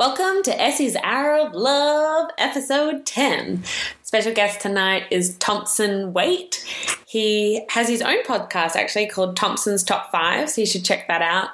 [0.00, 3.62] Welcome to Essie's Hour of Love, episode 10.
[4.02, 6.64] Special guest tonight is Thompson Waite.
[7.06, 11.20] He has his own podcast actually called Thompson's Top 5, so you should check that
[11.20, 11.50] out.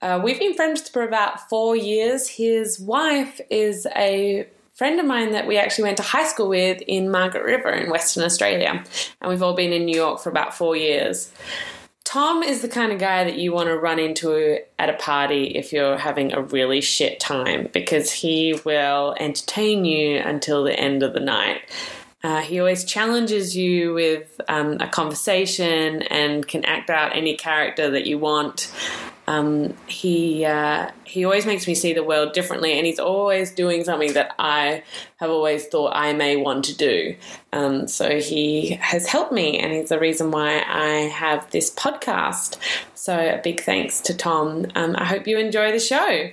[0.00, 2.28] Uh, we've been friends for about four years.
[2.28, 4.46] His wife is a
[4.76, 7.90] friend of mine that we actually went to high school with in Margaret River in
[7.90, 8.84] Western Australia,
[9.20, 11.32] and we've all been in New York for about four years.
[12.04, 15.56] Tom is the kind of guy that you want to run into at a party
[15.56, 21.02] if you're having a really shit time because he will entertain you until the end
[21.02, 21.62] of the night.
[22.22, 27.90] Uh, he always challenges you with um, a conversation and can act out any character
[27.90, 28.72] that you want.
[29.26, 33.84] Um, he uh, he always makes me see the world differently, and he's always doing
[33.84, 34.82] something that I
[35.16, 37.16] have always thought I may want to do.
[37.52, 42.58] Um, so he has helped me, and he's the reason why I have this podcast.
[42.94, 44.66] So a big thanks to Tom.
[44.74, 46.30] Um, I hope you enjoy the show.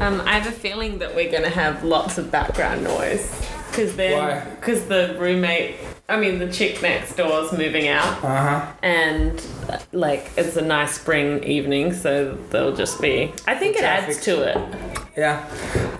[0.00, 3.30] Um, I have a feeling that we're going to have lots of background noise
[3.70, 5.76] because then because the roommate,
[6.10, 8.72] I mean the chick next door is moving out, Uh huh.
[8.82, 9.46] and
[9.92, 13.32] like it's a nice spring evening, so there'll just be.
[13.46, 14.56] I think it adds to it.
[15.16, 15.48] Yeah.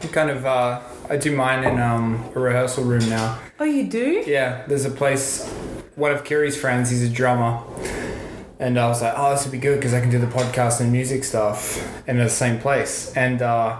[0.02, 0.44] I'm kind of.
[0.44, 3.38] Uh, I do mine in um, a rehearsal room now.
[3.58, 4.22] Oh, you do?
[4.26, 4.64] Yeah.
[4.66, 5.48] There's a place.
[5.96, 6.90] One of Kiri's friends.
[6.90, 7.60] He's a drummer.
[8.58, 10.80] And I was like, oh, this would be good because I can do the podcast
[10.80, 13.10] and music stuff in the same place.
[13.16, 13.78] And uh,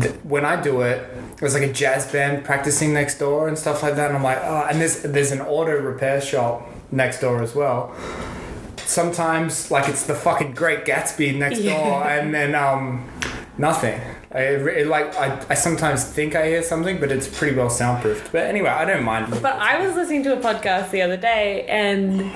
[0.00, 1.00] th- when I do it,
[1.38, 4.08] there's like a jazz band practicing next door and stuff like that.
[4.08, 7.94] And I'm like, oh, and there's there's an auto repair shop next door as well.
[8.76, 11.72] Sometimes like it's the fucking Great Gatsby next Yeah.
[11.82, 13.08] door, and then um,
[13.58, 14.00] nothing.
[14.32, 18.30] I it, like I, I sometimes think I hear something, but it's pretty well soundproofed.
[18.32, 19.30] But anyway, I don't mind.
[19.40, 22.30] But I was listening to a podcast the other day, and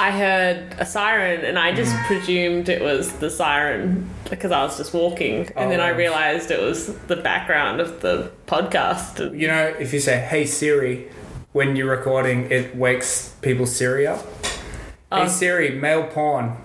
[0.00, 2.06] I heard a siren, and I just mm.
[2.06, 6.50] presumed it was the siren because I was just walking, and Oh, then I realized
[6.50, 9.20] it was the background of the podcast.
[9.38, 11.08] You know, if you say "Hey Siri"
[11.52, 14.24] when you're recording, it wakes people's Siri up.
[15.12, 15.22] Oh.
[15.24, 16.56] Hey Siri, male porn,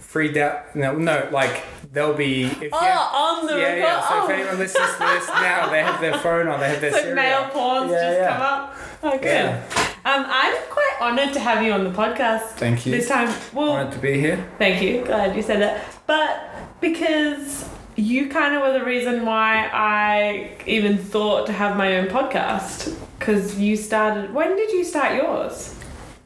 [0.00, 0.56] free down.
[0.74, 1.62] No, no, like
[1.92, 2.46] they'll be.
[2.46, 3.78] If Oh, on the yeah, record.
[3.78, 4.00] yeah.
[4.08, 4.24] So oh.
[4.24, 5.40] if anyone listens to this oh.
[5.40, 6.58] now, they have their phone on.
[6.58, 7.14] They have their So Siri.
[7.14, 8.32] male porns Yeah, just yeah.
[8.32, 8.76] come up.
[9.04, 9.24] Oh, good.
[9.24, 9.85] Yeah.
[10.06, 12.50] Um, I'm quite honoured to have you on the podcast.
[12.50, 12.92] Thank you.
[12.92, 14.48] This time, well, Wanted to be here.
[14.56, 15.04] Thank you.
[15.04, 15.84] Glad you said that.
[16.06, 16.48] But
[16.80, 22.06] because you kind of were the reason why I even thought to have my own
[22.06, 22.96] podcast.
[23.18, 24.32] Because you started.
[24.32, 25.74] When did you start yours?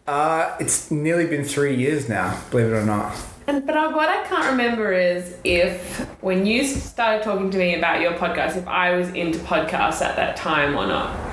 [0.06, 3.16] Uh, it's nearly been three years now, believe it or not.
[3.46, 7.76] And but I, what I can't remember is if when you started talking to me
[7.76, 11.29] about your podcast, if I was into podcasts at that time or not.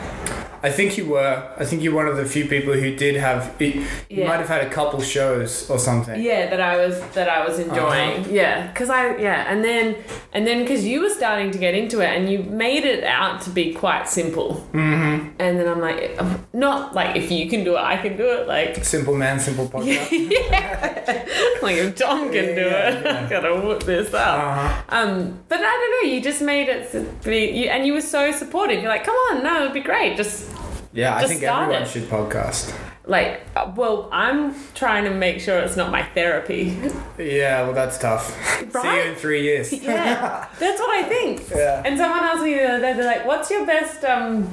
[0.63, 1.49] I think you were.
[1.57, 3.55] I think you're one of the few people who did have.
[3.59, 4.27] You, you Yeah.
[4.27, 6.21] might have had a couple shows or something.
[6.21, 8.19] Yeah, that I was that I was enjoying.
[8.21, 8.29] Uh-huh.
[8.31, 9.95] Yeah, because I yeah, and then
[10.33, 13.41] and then because you were starting to get into it, and you made it out
[13.41, 14.67] to be quite simple.
[14.73, 15.29] Mm-hmm.
[15.39, 18.25] And then I'm like, um, not like if you can do it, I can do
[18.25, 18.47] it.
[18.47, 20.09] Like Simple man, simple podcast.
[20.11, 21.25] yeah,
[21.61, 23.23] like if Tom can do Yeah, it, yeah.
[23.25, 24.43] I gotta whoop this up.
[24.43, 24.83] Uh-huh.
[24.89, 26.13] Um, but I don't know.
[26.15, 28.81] You just made it be, you, and you were so supportive.
[28.81, 30.17] You're like, come on, no, it'd be great.
[30.17, 30.45] Just
[30.97, 31.89] Yeah, I Just think start everyone it.
[31.89, 32.73] should podcast.
[33.05, 36.75] like, uh, well, I'm trying to make sure it's not my therapy.
[37.19, 38.25] Yeah, well, that's tough.
[38.59, 39.07] See you Right?
[39.07, 39.71] in three years.
[39.71, 41.49] Yeah, that's what I think.
[41.55, 41.83] Yeah.
[41.85, 44.43] And someone asked me the other day, they're like, "What's your best um,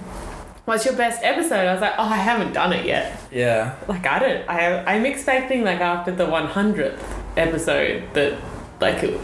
[0.67, 3.19] what's your best episode?" I was like, "Oh, I haven't done it yet.
[3.33, 3.75] Yeah.
[3.89, 4.43] Like, I don't.
[4.49, 7.01] I I'm expecting like after the 100th
[7.37, 8.33] episode that
[8.81, 9.19] like it,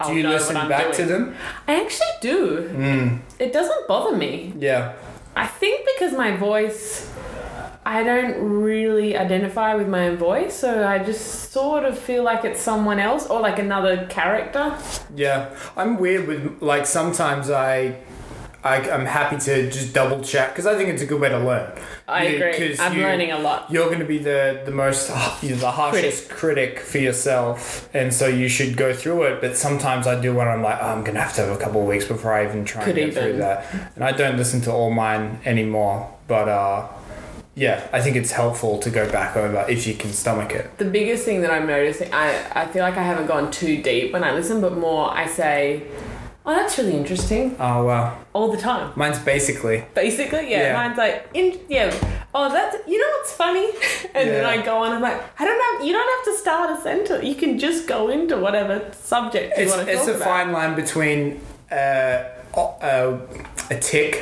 [0.00, 0.96] I'll Do you know listen I'm back doing.
[0.96, 1.34] to them?
[1.68, 2.70] I actually do.
[2.74, 3.20] Mm.
[3.38, 4.52] It doesn't bother me.
[4.58, 4.94] Yeah.
[5.36, 7.12] I think because my voice.
[7.84, 12.44] I don't really identify with my own voice, so I just sort of feel like
[12.44, 14.76] it's someone else or like another character.
[15.14, 15.54] Yeah.
[15.76, 17.98] I'm weird with, like, sometimes I.
[18.66, 21.38] I, I'm happy to just double check because I think it's a good way to
[21.38, 21.70] learn.
[22.08, 22.76] I You- agree.
[22.78, 23.70] I'm you- learning a lot.
[23.70, 25.10] You're going to be the the most
[25.42, 26.80] you're the harshest critic.
[26.80, 29.40] for yourself, and so you should go through it.
[29.40, 31.62] But sometimes I do when I'm like, oh, I'm going to have to have a
[31.64, 33.22] couple of weeks before I even try Could and get even.
[33.22, 33.66] through that.
[33.94, 36.12] And I don't listen to all mine anymore.
[36.28, 36.88] But uh,
[37.54, 40.76] yeah, I think it's helpful to go back over if you can stomach it.
[40.78, 42.28] The biggest thing that I'm noticing, I,
[42.62, 45.82] I feel like I haven't gone too deep when I listen, but more I say,
[46.44, 48.86] oh, that's really interesting Oh wow, all the time.
[49.02, 50.72] mine's basically Basically, yeah, Yeah.
[50.80, 51.46] mine's like, in,
[51.76, 51.88] yeah,
[52.36, 53.68] oh, that's, you know what's funny?
[54.16, 56.68] And then I go on, I'm like, I don't have, you don't have to start
[56.76, 57.22] a sentence.
[57.30, 58.74] You can just go into whatever
[59.14, 60.24] subject you it's want to it's a about.
[60.32, 61.18] fine line between
[61.70, 62.18] uh,
[62.56, 63.18] uh,
[63.74, 64.12] a tick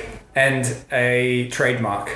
[0.46, 0.62] and
[1.06, 2.06] a trademark.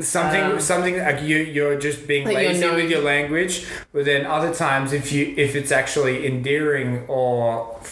[0.00, 3.54] something Um, something like you you're just being Like lazy with your language
[3.94, 7.44] but then other times if you if it's actually endearing or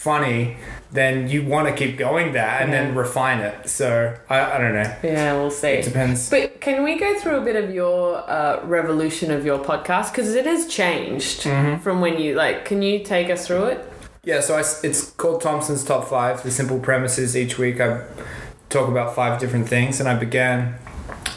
[0.08, 0.40] funny
[0.90, 4.72] then you want to keep going there and then refine it so I, I don't
[4.74, 5.68] know Yeah, we'll see.
[5.68, 9.58] it depends But can we go through a bit of your uh, revolution of your
[9.58, 11.82] podcast because it has changed Mm-hmm.
[11.82, 12.64] from when you like?
[12.64, 13.92] Can you take us through it?
[14.24, 18.04] yeah so I it's called thompson's top five the simple premises each week i
[18.68, 20.74] talk about five different things and i began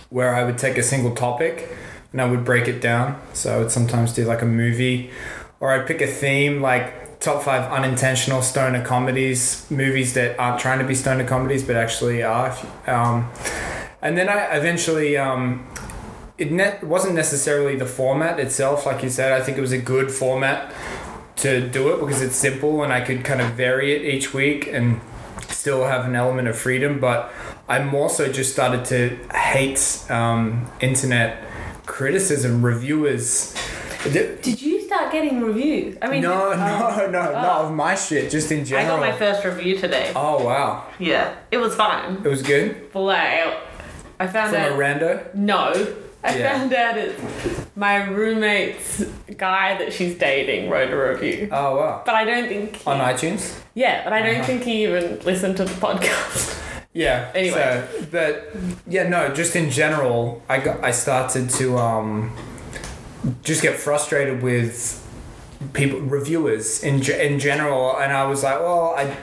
[0.09, 1.69] where i would take a single topic
[2.12, 5.12] and i would break it down so i would sometimes do like a movie
[5.59, 10.79] or i'd pick a theme like top five unintentional stoner comedies movies that aren't trying
[10.79, 12.56] to be stoner comedies but actually are
[12.88, 13.31] um,
[14.01, 15.65] and then i eventually um,
[16.38, 19.77] it ne- wasn't necessarily the format itself like you said i think it was a
[19.77, 20.73] good format
[21.41, 24.68] to do it because it's simple and I could kind of vary it each week
[24.68, 25.01] and
[25.50, 27.00] still have an element of freedom.
[27.00, 27.33] But
[27.68, 31.44] I more so just started to hate um, internet
[31.88, 33.56] criticism, reviewers.
[34.03, 34.70] Did you
[35.11, 35.97] getting reviews?
[36.01, 38.85] I mean, No, um, no, no, not of my shit, just in general.
[38.97, 39.11] I general.
[39.11, 40.11] got my first review today.
[40.15, 40.85] oh, wow.
[40.99, 42.17] Yeah, it was fine.
[42.23, 42.91] It was good?
[42.93, 43.57] But like,
[44.19, 44.71] I found From out.
[44.71, 45.35] a rando?
[45.35, 46.51] no, I Yeah.
[46.51, 47.19] found out it.
[47.75, 49.03] My roommate's
[49.37, 52.01] guy that she's dating wrote a review, Oh, wow.
[52.05, 52.79] but I don't think.
[52.85, 53.57] On iTunes?
[53.73, 54.43] yeah, but I don't Uh-huh.
[54.45, 56.57] think he even listened to the podcast.
[56.93, 57.31] Yeah.
[57.33, 57.83] Anyway.
[57.89, 58.53] So, but
[58.85, 62.35] yeah, no, just in general, I got I started to um,
[63.43, 65.00] just get frustrated with
[65.73, 69.15] people reviewers in in general, and I was like, well, I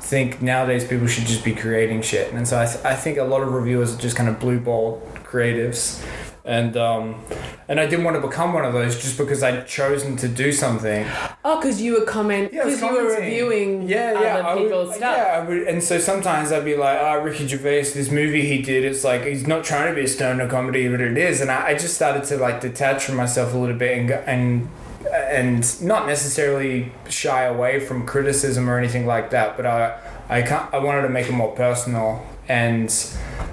[0.00, 3.24] think nowadays people should just be creating shit, and so I, th- I think a
[3.24, 6.04] lot of reviewers are just kind of blue ball creatives.
[6.42, 7.22] And um,
[7.68, 10.52] and I didn't want to become one of those just because I'd chosen to do
[10.52, 11.06] something.
[11.44, 14.62] Oh, because you were comment, Yeah, because you were reviewing yeah, yeah, other I would-
[14.64, 15.16] people's stuff.
[15.16, 18.62] Yeah, I would, and so sometimes I'd be like, "Oh, Ricky Gervais, this movie he
[18.62, 21.50] did, it's like he's not trying to be a stoner comedy, but it is." And
[21.50, 24.68] I, I just started to like detach from myself a little bit and and
[25.06, 29.98] and not necessarily shy away from criticism or anything like that, but I
[30.28, 32.90] I can't, I wanted to make it more personal and.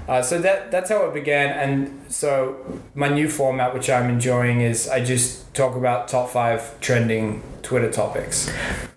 [0.08, 2.56] Uh, so that that's how it began, and so
[2.94, 7.90] my new format, which I'm enjoying, is I just talk about top five trending Twitter
[7.92, 8.50] topics.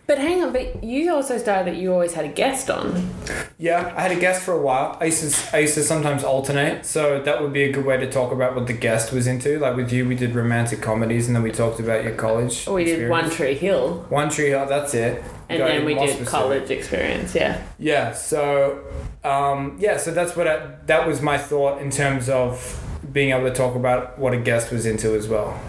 [0.08, 3.10] But hang on, but you also started that you always had a guest on.
[3.58, 4.98] Yeah, I had a guest for a while.
[5.02, 7.98] I used to, I used to sometimes alternate, so that would be a good way
[7.98, 9.60] to talk about what the guest was into.
[9.60, 12.66] Like with you, we did romantic comedies, and then we talked about your college.
[12.66, 13.30] Or we did One.
[13.30, 14.66] Tree Hill, One Tree Hill.
[14.68, 15.22] That's it.
[15.50, 16.28] and Got then we did specific.
[16.28, 17.36] college experience.
[17.36, 17.62] Yeah.
[17.78, 18.14] Yeah.
[18.14, 18.86] So,
[19.26, 19.98] um, yeah.
[19.98, 22.82] So that's what I, that was my thought in terms of
[23.12, 25.60] being able to talk about what a guest was into as well.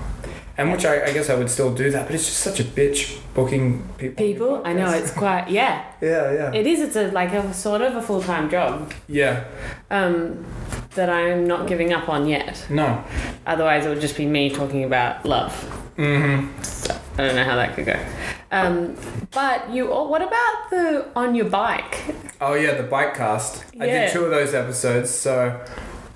[0.58, 2.64] And which I, I guess I would still do that, but it's just such a
[2.64, 4.24] bitch booking people.
[4.24, 5.84] People, I know it's quite yeah.
[6.00, 6.80] Yeah, yeah, It is.
[6.80, 9.44] It's a like a sort of a full time job yeah.
[9.90, 10.44] um,
[10.94, 12.66] that I'm not giving up on yet.
[12.68, 13.02] No.
[13.46, 15.52] Otherwise, it would just be me talking about love.
[15.96, 17.20] Mm-hmm.
[17.20, 17.98] I don't know how that could go.
[18.50, 18.96] Um,
[19.30, 22.14] but you, oh, what about the on your bike?
[22.40, 23.64] Oh yeah, the bike cast.
[23.80, 25.64] I did two of those episodes, so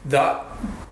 [0.07, 0.46] that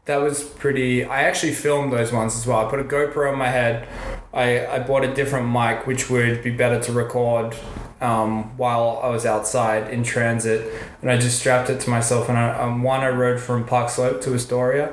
[0.06, 1.04] that was pretty.
[1.04, 2.66] I actually filmed those ones as well.
[2.66, 3.88] I put a GoPro on my head.
[4.32, 7.56] I I bought a different mic, which would be better to record
[8.00, 12.28] um, while I was outside in transit, and I just strapped it to myself.
[12.28, 14.92] And I, um, one I rode from Park Slope to Astoria,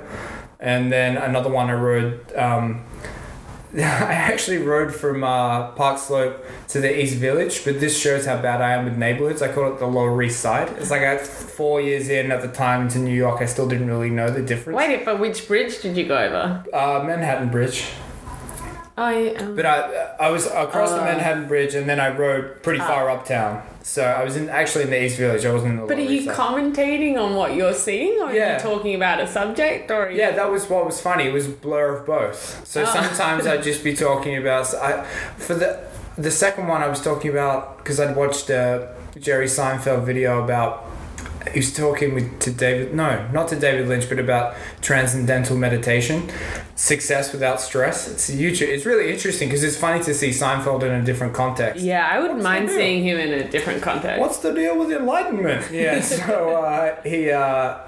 [0.59, 2.33] and then another one I rode.
[2.35, 2.85] Um,
[3.77, 8.41] I actually rode from uh, Park Slope to the East Village, but this shows how
[8.41, 9.41] bad I am with neighborhoods.
[9.41, 10.67] I call it the Lower East Side.
[10.77, 13.87] It's like I four years in at the time to New York, I still didn't
[13.87, 14.75] really know the difference.
[14.75, 16.65] Wait, but which bridge did you go over?
[16.73, 17.85] Uh, Manhattan Bridge,
[19.01, 19.77] I um, but I
[20.19, 21.05] I was across the Uh.
[21.11, 23.53] Manhattan Bridge, and then I rode pretty far uptown.
[23.83, 25.43] So I was in actually in the East Village.
[25.45, 25.87] I wasn't in the.
[25.87, 26.35] But are you Side.
[26.35, 30.19] commentating on what you're seeing, or are you talking about a subject, or are you-
[30.19, 31.23] Yeah, that was what was funny.
[31.29, 32.39] It was a blur of both.
[32.67, 32.85] So Oh.
[32.85, 34.63] sometimes I'd just be talking about.
[34.75, 35.03] I
[35.37, 35.79] for the
[36.17, 38.89] the second one I was talking about because I'd watched a
[39.19, 40.85] Jerry Seinfeld video about.
[41.53, 42.93] He was talking with to David.
[42.93, 46.29] No, not to David Lynch, but about transcendental meditation,
[46.75, 48.07] success without stress.
[48.07, 48.67] It's a YouTube.
[48.67, 51.83] It's really interesting because it's funny to see Seinfeld in a different context.
[51.83, 54.19] Yeah, I wouldn't What's mind seeing him in a different context.
[54.19, 55.69] What's the deal with enlightenment?
[55.71, 57.79] Yeah, so uh, he uh,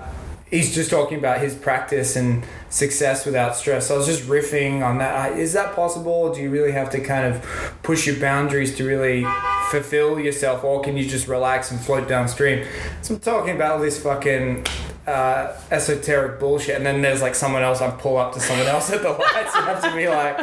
[0.50, 3.88] he's just talking about his practice and success without stress.
[3.88, 5.34] So I was just riffing on that.
[5.34, 6.34] Uh, that possible?
[6.34, 7.44] Do you really have to kind of
[7.84, 9.26] push your boundaries to really
[9.72, 12.66] fulfill yourself, or can you just relax and float downstream?
[13.02, 14.66] So I'm talking about all this fucking.
[15.06, 17.82] Uh, esoteric bullshit, and then there's like someone else.
[17.82, 20.38] I pull up to someone else at the lights and have to be like,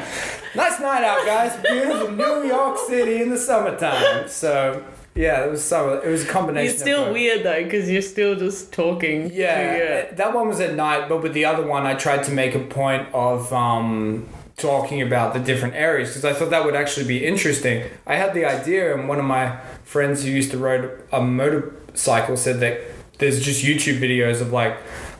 [0.54, 1.58] "Nice night out, guys!
[1.62, 5.90] Beautiful New York City in the summertime." So Yeah, it was some.
[5.90, 6.76] It was a combination.
[6.76, 9.30] You're still weird though, because you're still just talking.
[9.32, 12.54] Yeah, that one was at night, but with the other one, I tried to make
[12.54, 17.06] a point of um, talking about the different areas because I thought that would actually
[17.06, 17.90] be interesting.
[18.06, 22.36] I had the idea, and one of my friends who used to ride a motorcycle
[22.36, 22.80] said that
[23.18, 24.78] there's just YouTube videos of like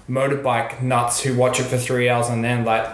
[0.09, 2.89] motorbike nuts who watch it for three hours and then like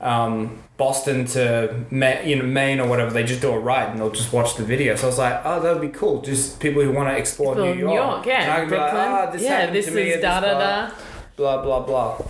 [0.00, 3.98] um, Boston to Ma- you know Maine or whatever, they just do a ride and
[3.98, 4.94] they'll just watch the video.
[4.94, 6.22] So I was like, oh, that would be cool.
[6.22, 8.24] Just people who want to explore New York.
[8.24, 8.42] yeah.
[8.42, 9.12] And I can be like, Brooklyn.
[9.12, 10.94] ah, this yeah, this is da da bar." da.
[11.36, 12.22] blah blah blah.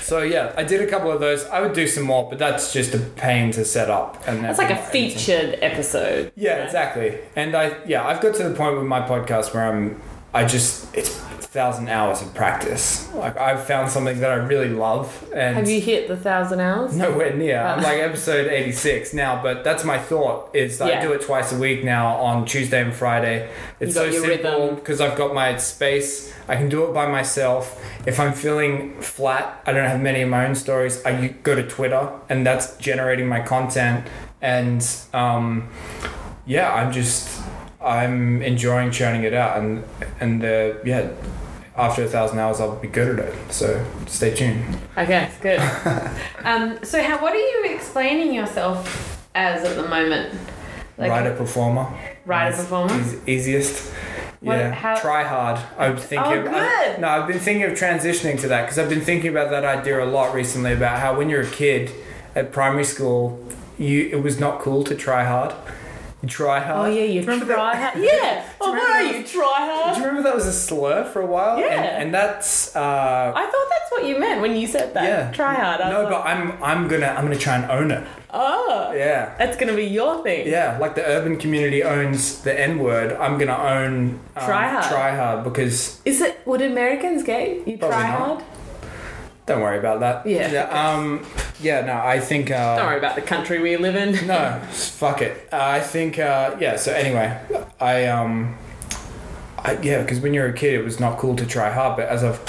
[0.00, 1.44] So yeah, I did a couple of those.
[1.46, 4.20] I would do some more, but that's just a pain to set up.
[4.26, 6.32] And that's like a featured episode.
[6.34, 6.64] Yeah, right?
[6.64, 7.18] exactly.
[7.36, 10.02] And I yeah, I've got to the point with my podcast where I'm
[10.34, 11.21] I just it's
[11.52, 13.12] thousand hours of practice.
[13.14, 16.96] Like I've found something that I really love and Have you hit the thousand hours?
[16.96, 17.60] nowhere near.
[17.60, 17.82] I'm Oh.
[17.82, 21.02] like episode 86 now, but that's my thought is I Yeah.
[21.02, 23.48] do it twice a week now on Tuesday and Friday.
[23.80, 26.32] It's so simple because I've got my space.
[26.48, 27.78] I can do it by myself.
[28.06, 31.04] If I'm feeling flat, I don't have many of my own stories.
[31.04, 34.06] I go to Twitter and that's generating my content.
[34.40, 34.82] And
[35.12, 35.68] um,
[36.46, 37.28] yeah, I'm just
[37.84, 39.84] I'm enjoying churning it out and
[40.18, 41.08] and uh, yeah.
[41.82, 43.34] After a thousand hours, I'll be good at it.
[43.52, 44.78] So stay tuned.
[44.96, 45.58] Okay, good.
[46.44, 47.20] um, so, how?
[47.20, 50.32] What are you explaining yourself as at the moment?
[50.96, 51.92] Like Writer performer.
[52.24, 52.94] writer performer.
[53.00, 53.92] eas- easiest.
[54.40, 54.70] What- yeah.
[54.72, 55.58] how- Try hard.
[55.76, 56.32] I'm thinking.
[56.32, 57.00] Oh, of, I- good.
[57.00, 60.04] no, I've been thinking of transitioning to that because I've been thinking about that idea
[60.04, 61.90] a lot recently about how when you're a kid
[62.36, 63.44] at primary school,
[63.76, 65.52] you it was not cool to try hard.
[66.22, 66.88] You try hard.
[66.88, 67.94] Oh yeah, you Remember try that?
[67.94, 68.04] hard.
[68.12, 68.48] Yeah.
[68.60, 69.24] Oh, what are you?
[69.24, 69.42] Try Do
[69.82, 69.96] hard.
[69.98, 71.58] you remember that was a slur for a while?
[71.58, 71.66] Yeah.
[71.72, 72.74] And, and that's.
[72.76, 75.02] Uh, I thought that's what you meant when you said that.
[75.04, 75.32] yeah.
[75.32, 75.80] Try hard.
[75.80, 78.06] I No, but I'm I'm gonna I'm gonna try and own it.
[78.30, 79.34] oh, Yeah.
[79.36, 80.46] that's gonna be your thing.
[80.46, 83.12] Yeah, like the urban community owns the N word.
[83.14, 84.84] I'm gonna own um, Try hard.
[84.84, 86.38] Try hard because Is it?
[86.46, 88.18] Would Americans get you try not.
[88.18, 88.44] hard?
[89.46, 90.24] don't worry about that.
[90.24, 90.52] Yeah.
[90.52, 90.68] Yeah.
[90.70, 91.26] Um.
[91.62, 91.84] Yeah.
[91.84, 91.94] No.
[91.94, 92.50] I think.
[92.50, 94.26] Uh, Don't worry about the country we live in.
[94.26, 94.60] No.
[94.70, 95.48] Fuck it.
[95.52, 96.18] Uh, I think.
[96.18, 96.76] Uh, yeah.
[96.76, 97.38] So anyway,
[97.80, 98.56] I um.
[99.58, 101.96] I, yeah, because when you're a kid, it was not cool to try hard.
[101.96, 102.40] But as I've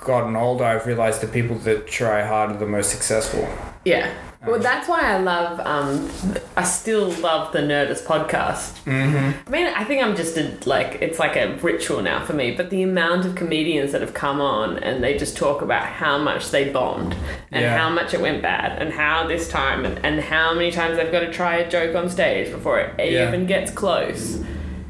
[0.00, 3.46] gotten older, I've realized the people that try hard are the most successful.
[3.84, 4.12] Yeah.
[4.44, 5.60] Well, that's why I love.
[5.60, 6.10] Um,
[6.56, 8.82] I still love the Nerdist podcast.
[8.84, 9.46] Mm-hmm.
[9.46, 12.50] I mean, I think I'm just a, like it's like a ritual now for me.
[12.50, 16.18] But the amount of comedians that have come on and they just talk about how
[16.18, 17.14] much they bombed
[17.52, 17.78] and Yeah.
[17.78, 21.12] how much it went bad and how this time and, and how many times they've
[21.12, 23.28] got to try a joke on stage before it Yeah.
[23.28, 24.40] even gets close.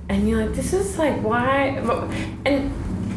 [0.08, 1.76] And you're like, this is like why?
[2.46, 2.72] And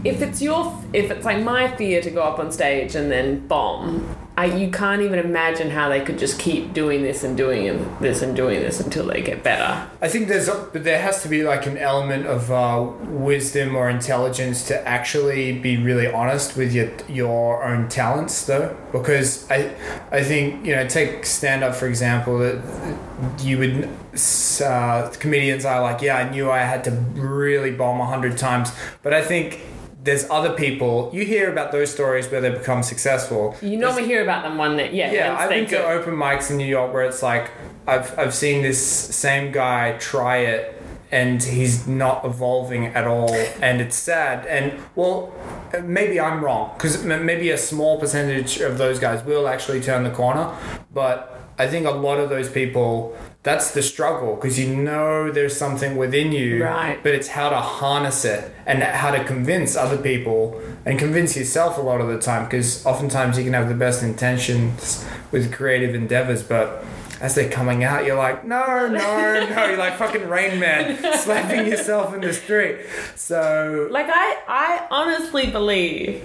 [0.06, 3.48] if it's your, if it's like my fear to go up on stage and then
[3.48, 7.96] bomb, I you can't even imagine how they could just keep doing this and doing
[8.02, 9.90] this and doing this until they get better.
[10.02, 13.90] I think there's, a, there has to be like an element of uh, wisdom or
[13.90, 19.74] intelligence to actually be really honest with your your own talents, though, because I,
[20.12, 22.40] I think you know, take stand up for example.
[22.40, 22.62] That
[23.42, 23.90] you would,
[24.62, 28.72] uh, comedians are like, yeah, I knew I had to really bomb a hundred times,
[29.02, 29.62] but I think.
[30.06, 33.56] There's other people you hear about those stories where they become successful.
[33.62, 36.58] You normally hear about them one that yeah Yeah, I've been to open mics in
[36.58, 37.52] New York where it's like
[37.88, 38.80] I've I've seen this
[39.26, 40.82] same guy try it
[41.12, 45.34] and he's not evolving at all and it's sad and well
[45.84, 50.12] maybe I'm wrong because maybe a small percentage of those guys will actually turn the
[50.12, 50.54] corner
[50.94, 55.56] but I think a lot of those people that's the struggle because you know there's
[55.56, 57.00] something within you Right.
[57.04, 61.78] but it's how to harness it and how to convince other people and convince yourself
[61.78, 65.94] a lot of the time because oftentimes you can have the best intentions with creative
[65.96, 66.84] endeavors but
[67.22, 69.66] as they're coming out you're like no no no.
[69.70, 72.78] You're like fucking rain man slapping yourself in the street.
[73.16, 76.22] So Like I, I honestly believe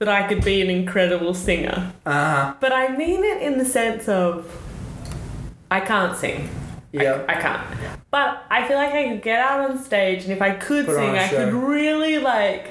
[0.00, 4.08] that I could be an incredible singer, uh but I mean it in the sense
[4.08, 4.50] of
[5.76, 6.48] I can't sing.
[6.92, 7.62] yeah I can't.
[8.10, 10.94] But I feel like I could get out on stage, and if I could Put
[10.96, 12.64] sing, I could really like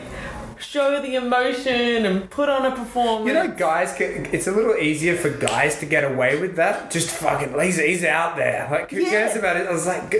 [0.59, 3.27] show the emotion and put on a performance.
[3.27, 6.89] you know, guys, it's a little easier for guys to get away with that.
[6.89, 8.69] Just fucking, he's, he's out there.
[8.71, 9.09] Like, who Yeah.
[9.09, 9.67] cares about it?
[9.67, 10.15] I was like,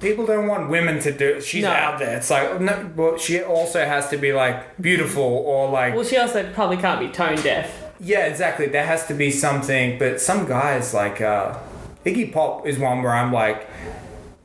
[0.00, 1.42] people don't want women to do it.
[1.42, 1.72] She's No.
[1.72, 2.16] out there.
[2.18, 6.16] It's like, no, but she also has to be like beautiful or like, well, she
[6.18, 7.68] also probably can't be tone deaf.
[7.98, 8.66] yeah, exactly.
[8.66, 9.98] There has to be something.
[9.98, 11.54] But some guys, like, uh,
[12.04, 13.68] Iggy Pop is one where I'm like,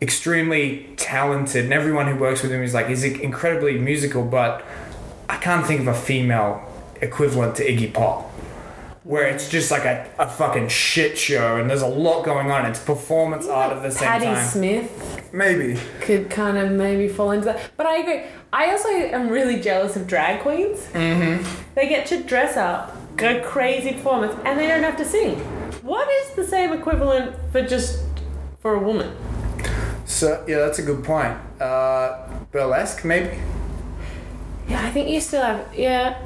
[0.01, 4.63] extremely talented, and everyone who works with him is like, he's incredibly musical, but
[5.29, 6.61] I can't think of a female
[7.01, 8.29] equivalent to Iggy Pop.
[9.05, 12.65] where it's just like a, a fucking shit show and there's a lot going on.
[12.65, 14.45] It's performance art at the same Patti time.
[14.47, 15.79] Smith Maybe.
[16.01, 17.71] could kind of maybe fall into that.
[17.77, 18.23] But I agree.
[18.51, 20.79] I also am really jealous of drag queens.
[20.93, 21.47] Mm-hmm.
[21.75, 25.39] They get to dress up, go crazy performance, and they don't have to sing.
[25.85, 28.01] What is the same equivalent for just
[28.57, 29.15] for a woman?
[30.05, 31.37] So yeah, that's a good point.
[31.61, 33.37] Uh, burlesque, maybe.
[34.67, 35.61] Yeah, I think you still have.
[35.77, 36.17] Yeah,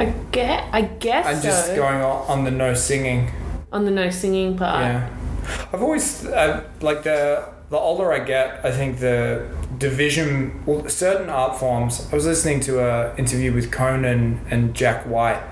[0.00, 0.68] I get.
[0.72, 1.76] I guess I'm just so.
[1.76, 3.30] going on, on the no singing.
[3.70, 4.82] on the no singing part.
[4.82, 5.08] Yeah,
[5.72, 11.28] I've always uh, like the the older I get, I think the division, well, certain
[11.28, 12.06] art forms.
[12.12, 15.42] I was listening to a interview with Conan and Jack White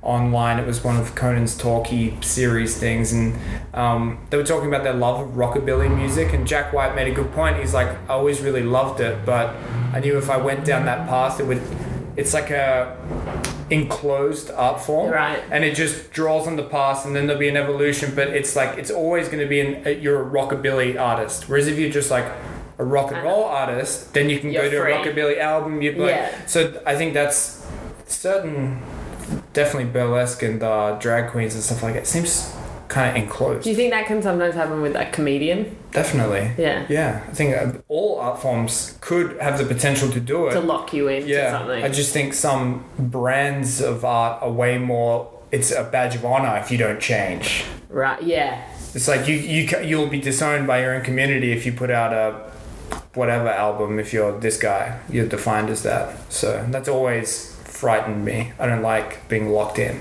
[0.00, 0.60] online.
[0.60, 3.36] It was one of Conan's talkie series things, and
[3.74, 6.32] um, they were talking about their love of rockabilly music.
[6.32, 7.56] And Jack White made a good point.
[7.58, 9.48] He's like, I always really loved it, but
[9.92, 11.60] I knew if I went down that path, it would.
[12.16, 12.96] It's like a
[13.72, 15.42] enclosed art form Right.
[15.50, 18.54] and it just draws on the past and then there'll be an evolution but it's
[18.54, 21.90] like it's always going to be an uh, you're a rockabilly artist whereas if you're
[21.90, 22.26] just like
[22.78, 24.92] a rock and roll artist then you can go to free.
[24.92, 26.46] a rockabilly album you like Yeah.
[26.46, 27.66] so i think that's
[28.06, 28.80] certain
[29.54, 32.54] definitely burlesque and uh, drag queens and stuff like that seems
[32.92, 35.60] kind of enclosed Do you think that can sometimes happen with a comedian?
[35.92, 36.86] definitely Yeah.
[36.88, 40.60] yeah i think uh, all art forms could have the potential to do it To
[40.60, 41.82] lock you in yeah, something.
[41.84, 45.14] I just think some brands of art are way more.
[45.50, 47.64] It's a badge of honor if you don't change.
[47.90, 48.22] right.
[48.22, 48.50] Yeah.
[48.94, 52.12] It's like you you you'll be disowned by your own community if you put out
[52.24, 52.26] a
[53.14, 53.98] whatever album.
[53.98, 54.84] If you're this guy,
[55.14, 56.06] you're defined as that.
[56.32, 58.38] So that's always frightened me.
[58.58, 59.94] I don't like being locked in.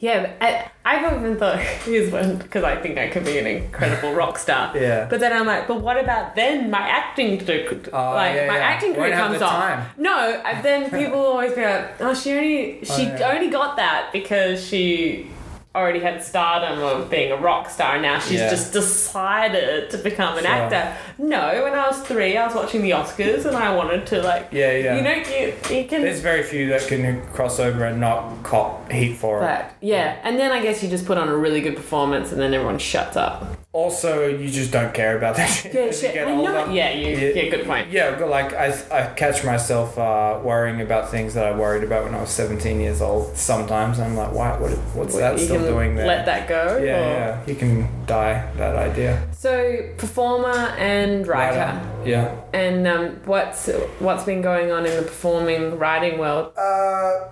[0.00, 3.46] Yeah, but I, I've even thought here's one because I think I could be an
[3.46, 4.74] incredible rock star.
[4.80, 5.06] Yeah.
[5.10, 7.38] But then I'm like, but what about then my acting?
[7.38, 8.64] To, Oh, like yeah, my yeah.
[8.64, 9.50] acting career comes off.
[9.52, 9.86] time.
[9.98, 13.32] No, then people always be like, oh, she only she Oh, yeah.
[13.34, 15.30] only got that because she
[15.74, 17.10] already had stardom of mm.
[17.10, 18.50] being a rock star and now she's Yeah.
[18.50, 20.52] just decided to become an Sure.
[20.52, 20.96] actor.
[21.18, 24.48] No, when I was three, I was watching the Oscars and I wanted to like,
[24.50, 24.96] Yeah, yeah.
[24.96, 28.90] you know, you, you can There's very few that can cross over and not cop
[28.90, 29.42] heat for it.
[29.42, 32.40] But yeah, and then I guess you just put on a really good performance, and
[32.40, 33.44] then everyone shuts up.
[33.72, 35.72] Also, you just don't care about that shit.
[35.72, 36.14] Yeah, as you shit.
[36.14, 36.72] get I know.
[36.72, 37.16] Yeah, you.
[37.16, 37.42] Yeah.
[37.42, 37.90] Yeah, good point.
[37.92, 42.02] Yeah, but like I, I catch myself uh, worrying about things that I worried about
[42.04, 43.36] when I was 17 years old.
[43.36, 44.58] Sometimes I'm like, why?
[44.58, 46.04] What, what's that you still can doing there?
[46.08, 46.78] let that go.
[46.78, 49.22] yeah, or- yeah, you can die that idea.
[49.32, 52.34] So performer and writer, Yeah.
[52.52, 53.68] and um, what's
[54.00, 56.52] what's been going on in the performing writing world?
[56.58, 57.28] Uh,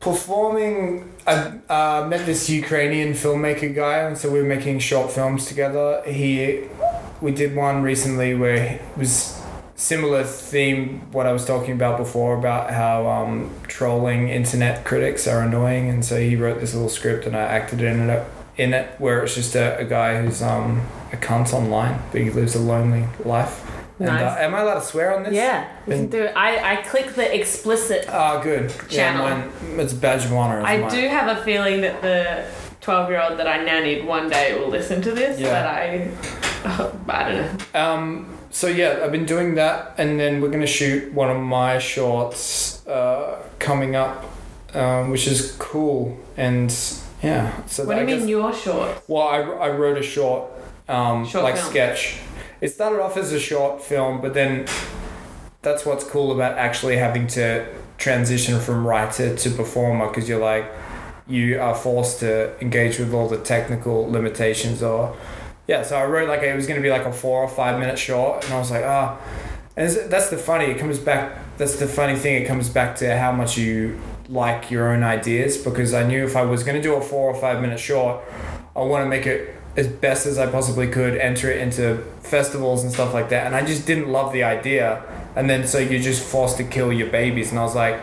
[0.00, 5.46] performing, I uh, met this Ukrainian filmmaker guy, and so we were making short films
[5.46, 6.02] together.
[6.06, 6.64] He,
[7.20, 9.42] we did one recently where it was
[9.74, 15.42] similar theme what I was talking about before about how um, trolling internet critics are
[15.42, 18.26] annoying, and so he wrote this little script, and I acted in it.
[18.56, 20.80] In it, where it's just a, a guy who's um,
[21.12, 23.85] a cunt online, but he lives a lonely life.
[23.98, 24.22] And, Nice.
[24.22, 25.32] uh, am I allowed to swear on this?
[25.32, 26.32] Yeah, we can do it.
[26.36, 28.04] I I click the explicit.
[28.10, 28.70] Oh, good.
[28.90, 29.26] Channel.
[29.26, 29.36] Yeah,
[29.70, 30.58] mine, it's badge of honor.
[30.60, 30.90] is I mine.
[30.90, 32.44] do have a feeling that the
[32.82, 35.48] twelve-year-old that I nannied one day will listen to this, Yeah.
[35.54, 36.10] but I,
[37.08, 37.80] I don't know.
[37.80, 41.78] Um, so yeah, I've been doing that, and then we're gonna shoot one of my
[41.78, 44.24] shorts uh, coming up,
[44.74, 46.18] um, which is cool.
[46.36, 46.70] And
[47.22, 49.02] yeah, so What do you mean you're short?
[49.08, 50.50] Well, I, I wrote a short,
[50.86, 51.70] um, Short like film.
[51.70, 52.18] sketch.
[52.66, 54.66] It started off as a short film, but then
[55.62, 57.64] that's what's cool about actually having to
[57.96, 60.68] transition from writer to performer because you're like
[61.28, 65.16] you are forced to engage with all the technical limitations or
[65.68, 67.78] yeah so i wrote like it was going to be like a four or five
[67.80, 69.16] minute short and i was like ah.
[69.76, 73.16] And that's the funny it comes back that's the funny thing it comes back to
[73.16, 76.82] how much you like your own ideas because i knew if i was going to
[76.82, 78.22] do a four or five minute short
[78.74, 82.82] i want to make it as best as i possibly could enter it into festivals
[82.82, 85.02] and stuff like that and i just didn't love the idea
[85.36, 88.00] and then so you're just forced to kill your babies and i was like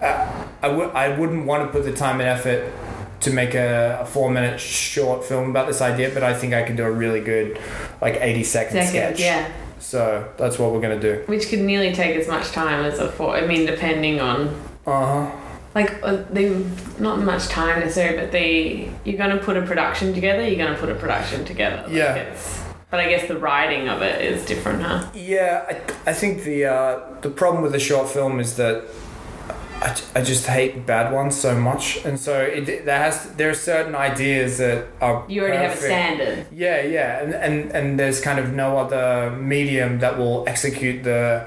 [0.00, 2.72] uh, I w- I wouldn't want to put the time and effort
[3.20, 6.62] to make a, a four minute short film about this idea, but I think I
[6.62, 7.58] can do a really good,
[8.00, 9.20] like 80 second Second, sketch.
[9.20, 9.50] yeah.
[9.80, 11.22] So that's what we're going to do.
[11.26, 13.34] Which could nearly take as much time as a four.
[13.36, 14.48] I mean, depending on
[14.86, 15.30] Uh huh.
[16.02, 16.64] Uh, they
[16.98, 20.46] not much time necessarily, but they you're gonna put a production together.
[20.46, 21.82] You're gonna put a production together.
[21.86, 22.16] Like, Yeah.
[22.16, 25.04] it's- but I guess the writing of it is different, huh?
[25.14, 28.82] Yeah, I, I think the uh, the problem with the short film is that
[29.80, 33.54] I, I just hate bad ones so much, and so it there has there are
[33.54, 36.46] certain ideas that are You already have a standard.
[36.50, 41.44] Yeah, yeah, and, and and there's kind of no other medium that will execute the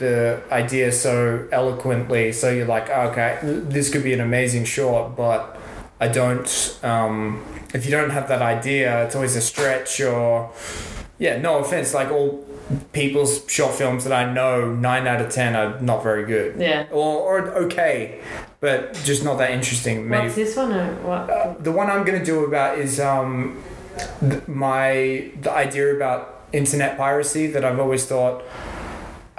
[0.00, 2.32] the idea so eloquently.
[2.32, 5.56] So you're like, "Oh, okay, this could be an amazing short, but
[6.00, 6.78] I don't.
[6.82, 10.50] Um, if you don't have that idea, it's always a stretch or.
[11.18, 11.92] Yeah, no offense.
[11.94, 12.44] Like all
[12.92, 16.58] people's short films that I know, nine out of ten are not very good.
[16.58, 16.86] Yeah.
[16.90, 18.20] Or, or okay,
[18.60, 20.08] but just not that interesting.
[20.08, 20.24] Maybe.
[20.24, 20.72] What's this one?
[20.72, 21.30] Or what?
[21.30, 23.62] Uh, the one I'm gonna do about is um,
[24.20, 28.42] th- my the idea about internet piracy that I've always thought.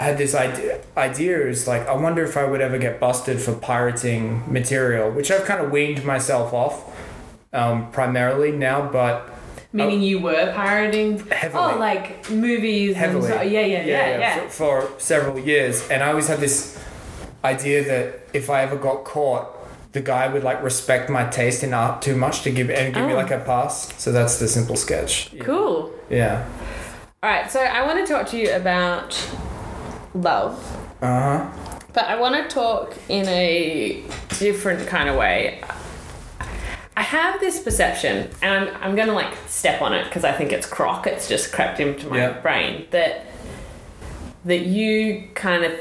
[0.02, 0.82] I had this idea.
[0.98, 5.30] Idea is like I wonder if I would ever get busted for pirating material, which
[5.30, 6.76] I've kind of weaned myself off,
[7.54, 8.90] um, primarily now.
[8.92, 9.30] But
[9.74, 11.20] Meaning you were pirating?
[11.30, 11.74] Heavily.
[11.76, 12.96] Oh, like movies.
[12.96, 13.32] heavily.
[13.32, 14.48] And so, yeah, yeah, yeah, yeah.
[14.50, 16.78] For, for several years, and I always had this
[17.46, 19.46] idea that if I ever got caught,
[19.92, 23.06] the guy would like respect my taste in art too much to give and give
[23.06, 23.18] me Oh.
[23.18, 23.94] like a pass.
[24.02, 25.32] So that's the simple sketch.
[25.32, 25.44] Yeah.
[25.44, 25.92] Cool.
[26.10, 26.50] Yeah.
[27.24, 29.14] All right, so I want to talk to you about
[30.14, 30.58] love,
[31.02, 31.08] Uh
[31.48, 31.80] huh.
[31.94, 34.04] but I want to talk in a
[34.40, 35.62] different kind of way.
[36.98, 40.34] I have this perception, and I'm, I'm going to like step on it because I
[40.34, 41.08] think it's crock.
[41.08, 42.40] It's just crept into my Yeah.
[42.42, 43.26] brain that
[44.44, 45.72] that you kind of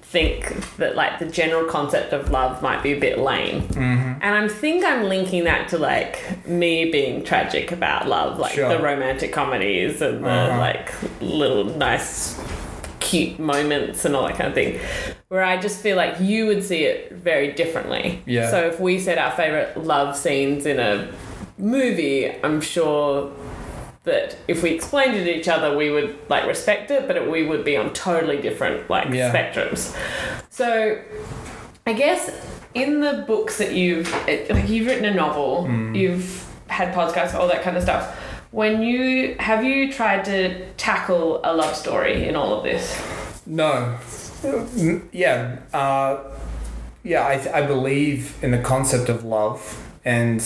[0.00, 4.18] think that like the general concept of love might be a bit lame, Mm-hmm.
[4.22, 8.68] and I think I'm linking that to like me being tragic about love, like Sure.
[8.70, 10.58] the romantic comedies and the Uh-huh.
[10.58, 12.38] like little nice
[13.08, 14.78] cute moments and all that kind of thing
[15.28, 18.50] where i just feel like you would see it very differently Yeah.
[18.50, 20.92] so if we said our favorite love scenes in a
[21.56, 23.32] movie i'm sure
[24.04, 27.30] that if we explained it to each other we would like respect it but it,
[27.30, 29.32] we would be on totally different like Yeah.
[29.32, 29.96] spectrums
[30.50, 31.00] so
[31.86, 32.30] i guess
[32.74, 35.96] in the books that you've it, like you've written a novel Mm.
[35.96, 38.04] you've had podcasts all that kind of stuff
[38.50, 43.00] when you have you tried to tackle a love story in all of this
[43.48, 43.98] No.
[45.10, 45.58] Yeah.
[45.72, 46.22] Uh,
[47.02, 47.22] yeah.
[47.22, 50.40] I, I believe in the concept of love, and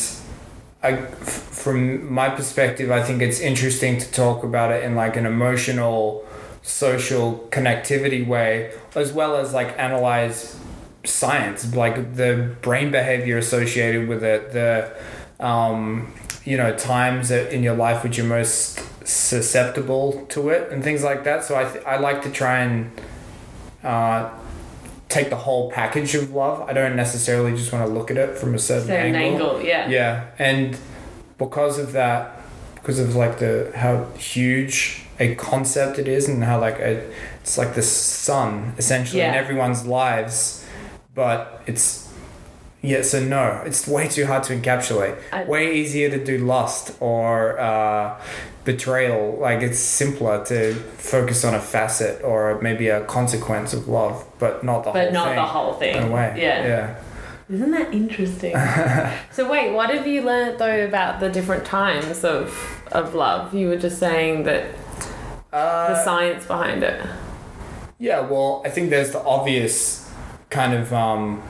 [0.82, 5.26] I, from my perspective, I think it's interesting to talk about it in like an
[5.26, 6.26] emotional,
[6.62, 10.58] social connectivity way, as well as like analyze
[11.04, 14.96] science, like the brain behavior associated with it, the
[15.44, 16.12] um,
[16.44, 21.24] you know times in your life which you're most susceptible to it, and things like
[21.24, 21.44] that.
[21.44, 22.90] So I th- I like to try and
[23.82, 24.30] uh,
[25.08, 26.68] take the whole package of love.
[26.68, 29.56] I don't necessarily just want to look at it from a certain, certain angle.
[29.56, 30.76] angle, yeah Yeah, and
[31.38, 32.40] because of that,
[32.74, 37.08] because of like the how huge a concept it is, and how like a,
[37.40, 40.64] it's like the sun essentially in everyone's lives,
[41.14, 42.11] but it's
[42.82, 43.02] yeah.
[43.02, 45.16] So no, it's way too hard to encapsulate.
[45.32, 48.20] I- way easier to do lust or uh,
[48.64, 49.38] betrayal.
[49.40, 54.62] Like it's simpler to focus on a facet or maybe a consequence of love, but
[54.64, 55.12] not the whole thing.
[55.12, 55.36] but whole not thing.
[55.36, 56.66] the whole thing In a way, yeah.
[56.66, 56.94] yeah.
[57.50, 58.54] isn't that interesting
[59.32, 62.56] so wait what have you learned though about the different times of
[62.92, 64.64] of love you were just saying that
[65.52, 66.98] Uh, the science behind it
[67.98, 70.08] Yeah, well, I think there's the obvious
[70.50, 71.42] kind of um,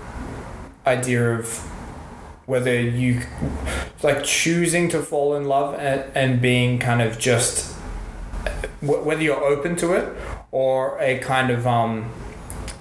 [0.86, 1.58] idea of
[2.46, 3.22] whether you
[4.02, 7.72] like choosing to fall in love and, and being kind of just
[8.80, 10.12] whether you're open to it
[10.50, 12.10] or a kind of um,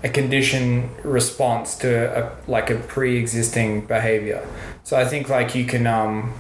[0.04, 4.46] a conditioned response to a, like a pre-existing behavior.
[4.84, 6.34] So I think like you can um,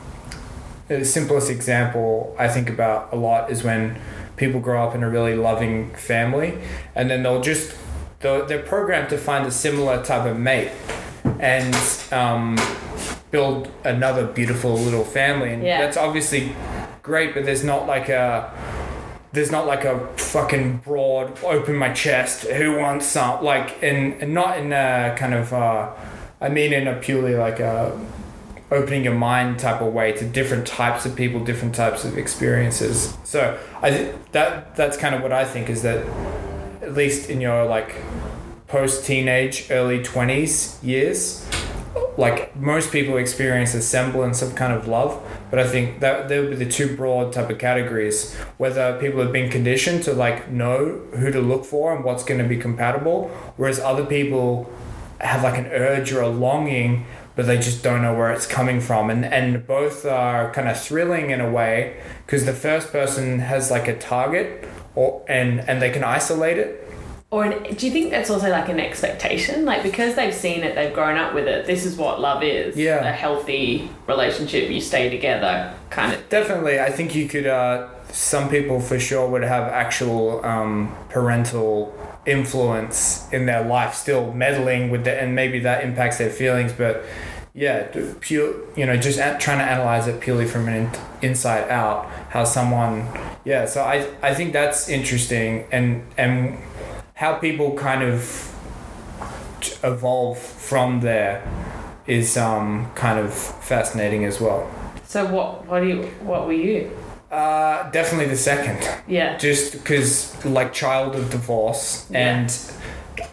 [0.87, 3.99] the simplest example I think about a lot is when
[4.35, 6.57] people grow up in a really loving family
[6.95, 7.75] and then they'll just
[8.19, 10.71] they're programmed to find a similar type of mate
[11.41, 11.75] and
[12.11, 12.57] um,
[13.31, 15.81] build another beautiful little family and Yeah.
[15.81, 16.55] that's obviously
[17.01, 18.51] great but there's not like a
[19.33, 24.33] there's not like a fucking broad open my chest who wants some like and, and
[24.33, 25.89] not in a kind of uh,
[26.39, 27.97] I mean in a purely like a
[28.71, 33.17] opening your mind type of way to different types of people, different types of experiences.
[33.25, 36.05] So I th- that that's kind of what I think is that
[36.81, 37.93] at least in your like
[38.71, 41.45] post teenage, early twenties years,
[42.17, 45.21] like most people experience a semblance of kind of love.
[45.49, 48.33] But I think that there would be the two broad type of categories.
[48.57, 52.41] Whether people have been conditioned to like know who to look for and what's going
[52.41, 54.71] to be compatible, whereas other people
[55.19, 57.05] have like an urge or a longing
[57.35, 60.79] but they just don't know where it's coming from and and both are kind of
[60.79, 65.81] thrilling in a way because the first person has like a target or and and
[65.81, 66.90] they can isolate it
[67.31, 70.75] or an, do you think that's also like an expectation like because they've seen it
[70.75, 73.07] they've grown up with it this is what love is Yeah.
[73.07, 78.49] a healthy relationship you stay together kind of definitely i think you could uh some
[78.49, 85.05] people for sure would have actual um parental influence in their life still meddling with
[85.05, 87.03] that and maybe that impacts their feelings but
[87.53, 87.87] yeah,
[88.21, 90.73] pure, you know, just at, trying to analyze it purely from an
[91.21, 93.05] in, inside out, how someone,
[93.43, 93.65] yeah.
[93.65, 96.57] So I, I think that's interesting, and and
[97.21, 98.19] how people kind of
[99.83, 101.43] evolve from there
[102.07, 104.69] is um kind of fascinating as well.
[105.05, 105.65] So what?
[105.67, 106.01] What do you?
[106.31, 106.89] What were you?
[107.31, 108.79] Uh, definitely the second.
[109.07, 109.37] Yeah.
[109.37, 110.09] just because
[110.45, 112.47] like child of divorce and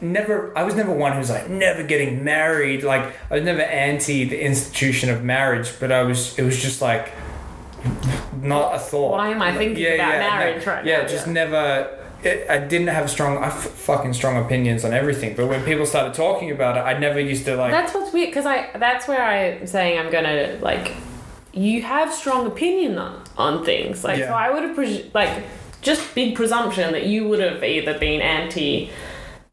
[0.00, 4.24] never i was never one who's like never getting married like i was never anti
[4.24, 7.10] the institution of marriage but i was it was just like
[8.42, 11.08] not a thought Why am I thinking yeah, about marriage right yeah now?
[11.08, 11.32] just Yeah.
[11.32, 11.64] never
[12.24, 13.54] it, i didn't have strong I f-
[13.88, 17.44] fucking strong opinions on everything but when people started talking about it i never used
[17.46, 18.70] to like That's what's weird because I.
[18.76, 20.94] That's where I'm saying I'm gonna like.
[21.52, 24.26] You have strong opinion on on things like so.
[24.32, 25.44] I would have pres- like
[25.80, 28.90] just big presumption that you would have either been anti,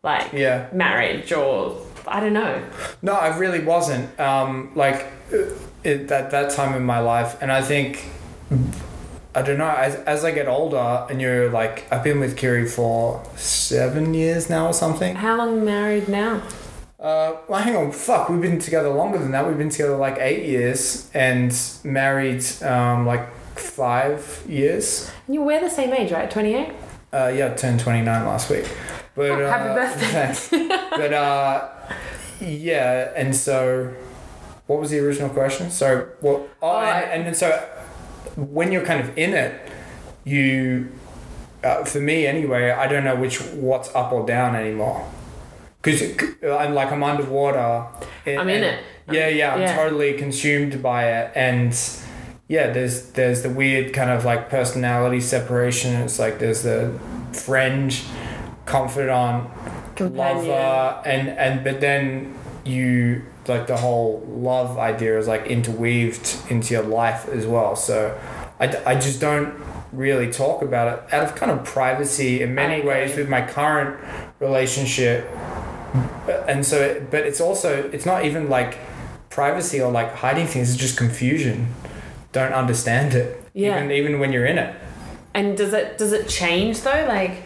[0.04, 2.64] like yeah marriage or I don't know.
[3.02, 4.20] No, I really wasn't.
[4.20, 5.06] Um, like
[5.86, 8.06] at that that time in my life, and I think
[9.36, 9.70] I don't know.
[9.70, 14.50] As, as I get older, and you're like, I've been with Kiri for seven years
[14.50, 15.16] now or something.
[15.16, 16.42] How long married now?
[17.00, 19.46] Uh, well, hang on, fuck, we've been together longer than that.
[19.46, 25.12] We've been together like eight years, and married um, like five years.
[25.28, 26.32] You we're the same age, right?
[26.32, 26.74] Twenty eight.
[27.14, 28.70] Uh, yeah, I turned 29 last week.
[29.16, 30.06] But, Oh, happy uh, birthday.
[30.08, 30.50] Thanks.
[30.90, 31.70] but, uh,
[32.42, 33.94] yeah, and so,
[34.68, 35.72] what was the original question?
[35.72, 37.70] So, what, oh, Oh, I- and, and then so,
[38.36, 39.54] when you're kind of in it,
[40.24, 40.92] you,
[41.64, 45.08] uh, for me anyway, I don't know which, what's up or down anymore.
[45.82, 46.02] Because
[46.44, 47.86] I'm like, I'm underwater.
[48.26, 48.84] I'm in it.
[49.12, 49.76] Yeah, yeah, I'm Yeah.
[49.76, 51.32] totally consumed by it.
[51.36, 51.78] And,
[52.48, 55.94] yeah, there's there's the weird kind of like personality separation.
[56.02, 56.92] It's like there's the
[57.34, 57.96] friend,
[58.66, 59.50] confidant,
[59.96, 60.48] Companion.
[60.48, 66.74] lover, and and but then you like the whole love idea is like interweaved into
[66.74, 67.76] your life as well.
[67.76, 68.20] So
[68.60, 69.54] I, I just don't
[69.92, 74.00] really talk about it out of kind of privacy in many ways with my current
[74.40, 75.30] relationship.
[76.48, 78.78] And so, it, but it's also it's not even like
[79.30, 80.72] privacy or like hiding things.
[80.72, 81.74] It's just confusion.
[82.32, 83.44] Don't understand it.
[83.54, 83.78] Yeah.
[83.78, 84.76] Even even when you're in it.
[85.34, 87.06] And does it does it change though?
[87.08, 87.44] Like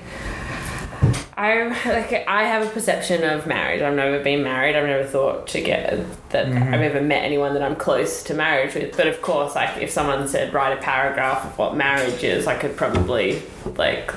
[1.39, 3.82] I like I have a perception of marriage.
[3.82, 4.75] I've never been married.
[4.75, 6.73] I've never thought to get that Mm-hmm.
[6.73, 8.97] I've ever met anyone that I'm close to marriage with.
[8.97, 12.58] But of course, like if someone said write a paragraph of what marriage is, I
[12.58, 14.13] could probably like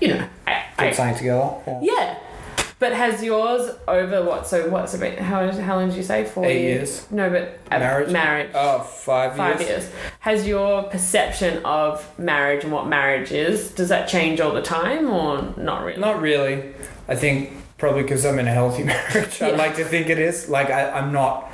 [0.00, 1.50] you know I, I Put something together.
[1.66, 1.80] Yeah.
[1.82, 2.18] yeah.
[2.82, 4.44] But has yours over what?
[4.48, 6.24] So what's about how how long did you say?
[6.24, 6.88] Four Eight years?
[6.90, 7.10] years.
[7.12, 8.10] No, but uh, Marriage?
[8.10, 9.70] Marriage Oh, five, five years.
[9.84, 9.90] years.
[10.18, 15.08] Has your perception of marriage and what marriage is, does that change all the time
[15.10, 16.00] or not really?
[16.00, 16.74] Not really.
[17.06, 19.40] I think probably because I'm in a healthy marriage.
[19.40, 20.48] I like to think it is.
[20.48, 21.48] Like I, I'm not.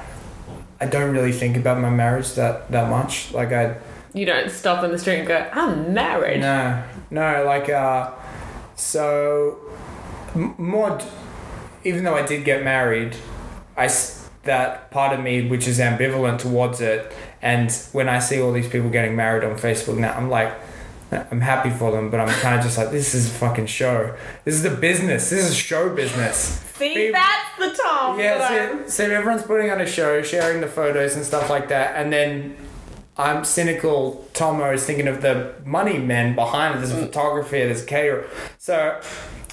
[0.81, 3.33] I don't really think about my marriage that that much.
[3.35, 3.77] Like I
[4.15, 6.41] You don't stop in the street and go, I'm married.
[6.41, 8.13] no no like uh,
[8.77, 9.59] so
[10.59, 10.99] more.
[10.99, 11.05] d-
[11.85, 13.17] Even though I did get married,
[13.77, 17.13] I s- that part of me which is ambivalent towards it.
[17.43, 20.53] And when I see all these people getting married on Facebook now, I'm like.
[21.11, 24.15] I'm happy for them, but I'm kind of just like, this is a fucking show.
[24.45, 25.31] This is a business.
[25.31, 26.37] This is show business.
[26.77, 28.21] See, People- that's the Tom.
[28.21, 31.97] Yeah, so, so everyone's putting on a show, sharing the photos and stuff like that,
[31.97, 32.59] and then
[33.17, 34.29] I'm cynical.
[34.35, 36.79] Tomo is thinking of the money men behind it.
[36.87, 37.07] There's Mm.
[37.07, 38.27] photography, there's caterer.
[38.59, 39.01] So,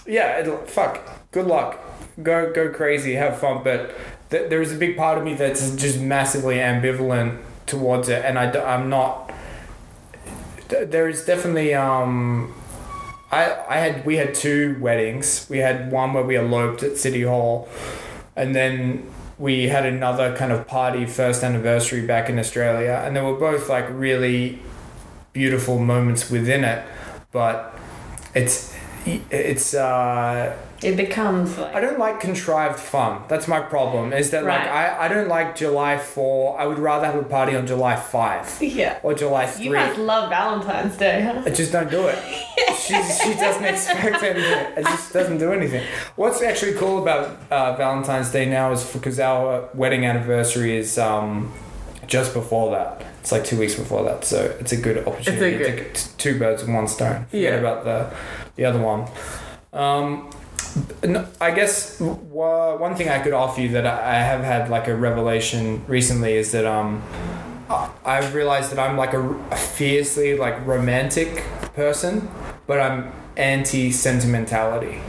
[0.06, 1.00] yeah, it'll, fuck.
[1.32, 1.80] Good luck.
[2.22, 3.64] Go go crazy, have fun.
[3.64, 3.94] But
[4.30, 8.40] th- there is a big part of me that's just massively ambivalent towards it, and
[8.40, 9.32] I d- I'm not.
[10.70, 12.54] th- There is definitely um.
[13.32, 15.48] I, I had we had two weddings.
[15.50, 17.68] We had one where we eloped at City Hall,
[18.36, 23.22] and then we had another kind of party first anniversary back in Australia, and they
[23.22, 24.60] were both like really
[25.34, 26.86] beautiful moments within it,
[27.34, 27.78] but
[28.34, 28.74] it's
[29.32, 31.74] it's uh It becomes like.
[31.76, 33.22] I don't like contrived fun.
[33.28, 34.14] That's my problem.
[34.14, 36.60] Is that like I, I don't like July four.
[36.60, 39.00] I would rather have a party on July five Yeah.
[39.04, 39.66] or July three.
[39.66, 41.44] You guys love Valentine's Day, huh?
[41.46, 42.18] I just don't do it.
[42.78, 44.78] she, she doesn't expect anything.
[44.78, 45.84] It just doesn't do anything.
[46.16, 51.52] What's actually cool about uh, Valentine's Day now is because our wedding anniversary is um,
[52.08, 53.04] just before that.
[53.26, 56.10] It's like two weeks before that, so it's a good opportunity good- to get t-
[56.20, 57.26] two birds with one stone.
[57.32, 57.56] Forget Yeah.
[57.56, 58.06] about the
[58.56, 59.06] the other one.
[59.74, 60.30] Um,
[61.42, 65.82] I guess one thing I could offer you that I have had like a revelation
[65.88, 67.02] recently is that um,
[68.06, 72.30] I've realized that I'm like a, a fiercely like romantic person,
[72.68, 75.00] but I'm anti sentimentality.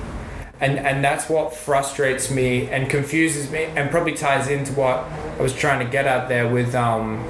[0.59, 5.05] and and that's what frustrates me and confuses me and probably ties into what
[5.39, 7.23] I was trying to get at there with um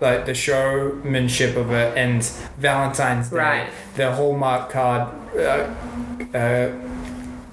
[0.00, 2.22] like the showmanship of it and
[2.58, 3.68] Valentine's Day, Right.
[3.96, 5.08] the Hallmark card.
[5.36, 5.74] Uh,
[6.36, 6.72] uh,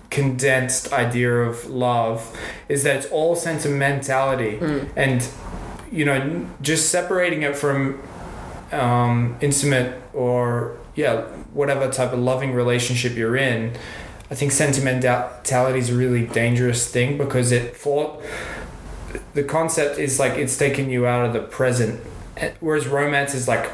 [0.09, 2.35] condensed idea of love
[2.69, 4.57] is that it's all sentimentality
[4.95, 5.27] and
[5.91, 8.01] you know just separating it from
[8.71, 11.21] um, intimate or yeah
[11.53, 13.73] whatever type of loving relationship you're in
[14.31, 18.19] i think sentimentality is a really dangerous thing because it for
[19.33, 21.99] the concept is like it's taking you out of the present
[22.59, 23.71] whereas romance is like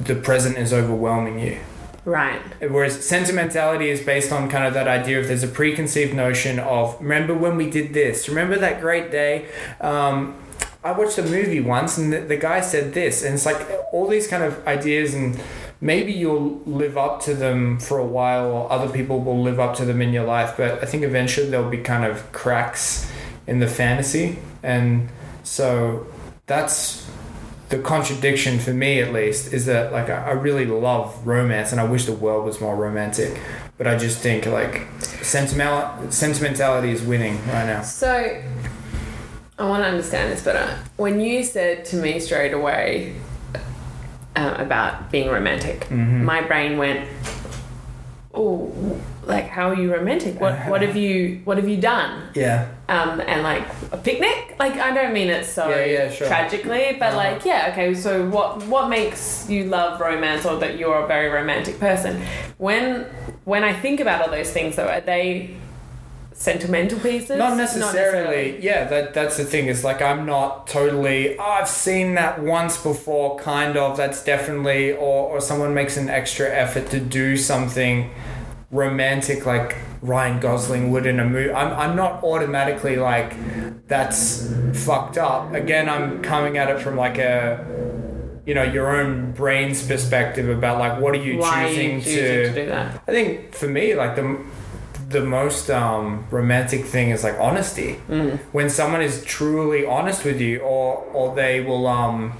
[0.00, 1.58] the present is overwhelming you
[2.04, 2.40] Right.
[2.60, 7.00] Whereas sentimentality is based on kind of that idea of there's a preconceived notion of
[7.00, 9.46] remember when we did this, remember that great day.
[9.80, 10.36] Um,
[10.82, 14.06] I watched a movie once and the, the guy said this, and it's like all
[14.06, 15.40] these kind of ideas, and
[15.80, 19.74] maybe you'll live up to them for a while, or other people will live up
[19.76, 23.10] to them in your life, but I think eventually there'll be kind of cracks
[23.46, 25.08] in the fantasy, and
[25.42, 26.06] so
[26.44, 27.10] that's
[27.70, 31.80] the contradiction for me at least is that like I, I really love romance and
[31.80, 33.40] I wish the world was more romantic
[33.78, 38.42] but I just think like sentimental sentimentality is winning right now So,
[39.58, 40.78] I want to understand this better.
[40.96, 43.14] When you said to me straight away
[44.36, 47.08] uh, about being romantic, my brain went,
[48.34, 48.72] "Oh,
[49.26, 50.40] like how are you romantic?
[50.40, 54.56] What what have you what have you done?" yeah Um, and like a picnic.
[54.58, 56.26] Like I don't mean it so Yeah, yeah, sure.
[56.28, 57.16] tragically, but Uh-huh.
[57.16, 57.94] like yeah, okay.
[57.94, 62.22] So what what makes you love romance or that you're a very romantic person?
[62.58, 63.06] When
[63.44, 65.56] when I think about all those things, though, are they
[66.36, 67.38] sentimental pieces?
[67.38, 72.14] not necessarily yeah that that's the thing is like I'm not totally oh, I've seen
[72.16, 76.98] that once before kind of that's definitely or or someone makes an extra effort to
[76.98, 78.10] do something
[78.70, 81.52] romantic like Ryan Gosling would in a movie.
[81.52, 83.34] I'm, I'm not automatically like
[83.86, 85.52] that's fucked up.
[85.54, 87.64] Again, I'm coming at it from like a
[88.46, 92.00] you know your own brain's perspective about like what are you Why are choosing you
[92.00, 93.02] choosing to, to do that?
[93.06, 94.38] I think for me like the
[95.08, 98.00] the most um, romantic thing is like honesty.
[98.08, 98.38] Mm.
[98.52, 102.36] When someone is truly honest with you, or or they will um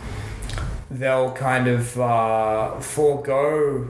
[0.91, 3.89] they'll kind of uh, forego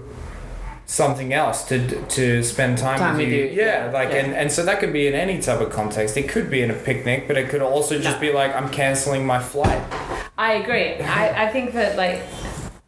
[0.87, 3.37] something else to to spend time, Time with you.
[3.37, 4.17] you, Yeah, yeah, like yeah.
[4.25, 6.17] and and so that could be in any type of context.
[6.17, 8.21] It could be in a picnic, but it could also just No.
[8.21, 9.83] be like I'm canceling my flight.
[10.37, 10.97] I agree.
[11.01, 12.23] I, I think that like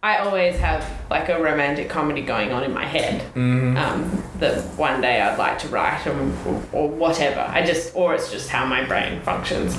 [0.03, 3.23] I always have like a romantic comedy going on in my head.
[3.35, 3.77] Mm-hmm.
[3.77, 7.41] Um, that one day I'd like to write or, or whatever.
[7.41, 9.77] I just or it's just how my brain functions.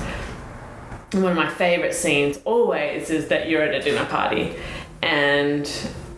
[1.14, 4.56] And one of my favorite scenes always is that you're at a dinner party
[5.02, 5.70] and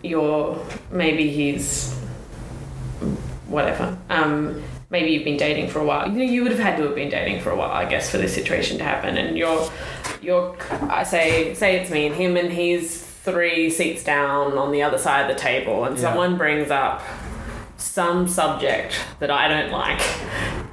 [0.03, 0.57] you're
[0.91, 1.95] maybe he's
[3.47, 3.97] whatever.
[4.09, 6.07] Um, maybe you've been dating for a while.
[6.09, 8.09] You know, you would have had to have been dating for a while, I guess,
[8.09, 9.17] for this situation to happen.
[9.17, 9.69] And you're,
[10.21, 10.55] you're,
[10.89, 14.97] I say, say it's me and him, and he's three seats down on the other
[14.97, 16.01] side of the table, and Yeah.
[16.03, 17.01] someone brings up
[17.77, 20.01] some subject that I don't like,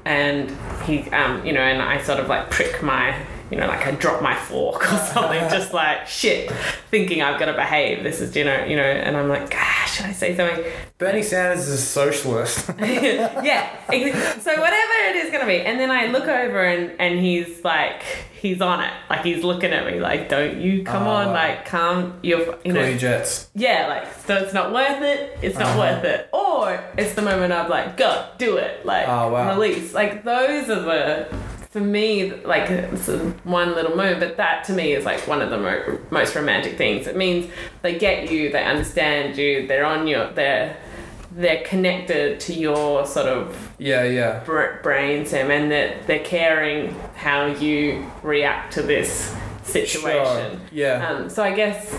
[0.05, 0.51] and
[0.85, 3.15] he, um, you know, and I sort of like prick my.
[3.51, 6.51] You know, like I drop my fork or something, just like shit,
[6.91, 8.03] thinking I've got to behave.
[8.03, 10.65] This is, you know, you know, and I'm like, ah, should I say something?
[10.99, 12.71] Bernie Sanders is a socialist.
[12.79, 13.71] yeah.
[13.89, 17.63] ex- So whatever it is gonna be, and then I look over and and he's
[17.65, 18.03] like,
[18.41, 21.65] he's on it, like he's looking at me, like, don't you come Oh, on, like,
[21.67, 23.49] come, you're, you know, Coolie Jets.
[23.55, 25.39] yeah, like, so it's not worth it.
[25.43, 25.79] It's not Uh-huh.
[25.79, 29.55] worth it, or it's the moment I'm like, go, do it, like, Oh, wow.
[29.55, 29.95] release.
[29.95, 31.29] Like those are the.
[31.77, 33.07] For me, like it's
[33.45, 36.79] one little moment, but that to me is like one of the mo- most romantic
[36.79, 37.07] things.
[37.07, 40.75] It means they get you, they understand you, they're on your, they're
[41.33, 44.43] they're connected to your sort of Yeah, yeah.
[44.43, 50.53] br- brain, Sam, and that they're caring how you react to this situation.
[50.53, 50.61] Sure.
[50.73, 51.07] Yeah.
[51.07, 51.95] Um, so I guess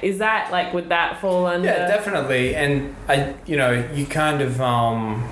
[0.00, 1.68] is that like would that fall under?
[1.68, 2.54] Yeah, definitely.
[2.54, 5.22] And I, you know, you kind of, um,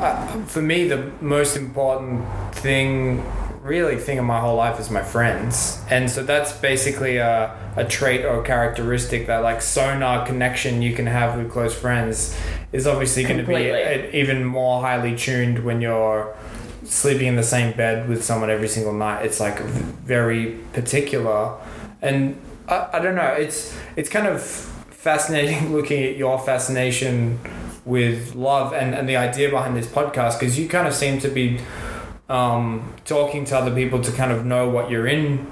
[0.00, 3.24] uh, for me, the most important thing,
[3.62, 5.82] really, thing in my whole life is my friends.
[5.90, 11.06] And so that's basically a, a trait or characteristic that, like, sonar connection you can
[11.06, 12.36] have with close friends
[12.72, 13.82] is obviously going to be Completely.
[13.82, 16.34] uh, even more highly tuned when you're
[16.84, 19.24] sleeping in the same bed with someone every single night.
[19.24, 21.56] It's like very particular.
[22.02, 27.38] And I, I don't know, it's it's kind of fascinating looking at your fascination
[27.84, 31.28] with love and, and the idea behind this podcast because you kind of seem to
[31.28, 31.60] be
[32.28, 35.46] um, talking to other people to kind of know what you're in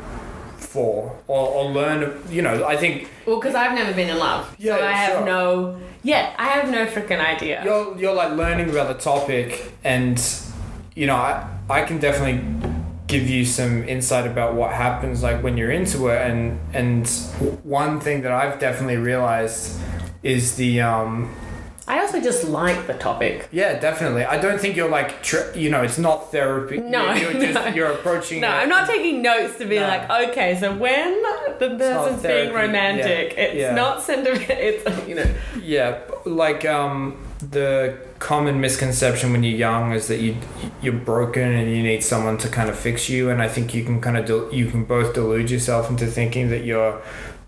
[0.56, 2.22] for or, or learn.
[2.30, 5.12] You know, I think Well, because I've never been in love, Yeah, so I have
[5.18, 5.26] sure.
[5.26, 5.80] no.
[6.02, 7.62] Yeah, I have no freaking idea.
[7.64, 10.20] you're you're like learning about the topic, and
[10.96, 12.42] you know, I I can definitely
[13.06, 17.06] give you some insight about what happens like when you're into it, and and
[17.62, 19.78] one thing that I've definitely realized
[20.24, 21.32] is the um
[21.88, 23.48] I also just like the topic.
[23.52, 27.32] yeah definitely I don't think you're like tr- you know it's not therapy No, you're,
[27.32, 27.66] you're just no.
[27.74, 29.88] you're approaching No, I'm not taking notes to be No.
[29.88, 31.20] like, okay, so when
[31.58, 33.74] the person's being romantic, yeah, it's yeah.
[33.74, 34.46] not sentiment.
[34.50, 35.26] It's you know.
[35.62, 37.16] Yeah, like um,
[37.50, 40.36] the common misconception when you're young is that you
[40.82, 43.84] you're broken and you need someone to kind of fix you, and I think you
[43.84, 47.00] can kind of del- you can both delude yourself into thinking that you're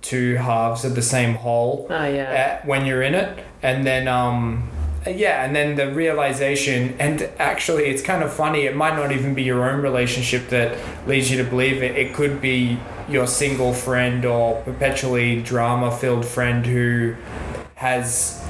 [0.04, 2.60] two halves of the same whole Oh yeah.
[2.62, 4.70] uh, when you're in it, and then um.
[5.06, 8.62] Yeah, and then the realization, and actually, it's kind of funny.
[8.64, 11.94] It might not even be your own relationship that leads you to believe it.
[11.94, 17.14] It could be your single friend or perpetually drama-filled friend who
[17.74, 18.42] has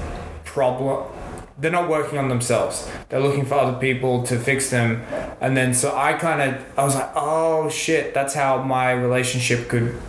[0.45, 1.11] problem
[1.59, 5.03] they're not working on themselves they're looking for other people to fix them
[5.41, 9.69] and then so i kind of i was like oh shit that's how my relationship
[9.69, 10.01] could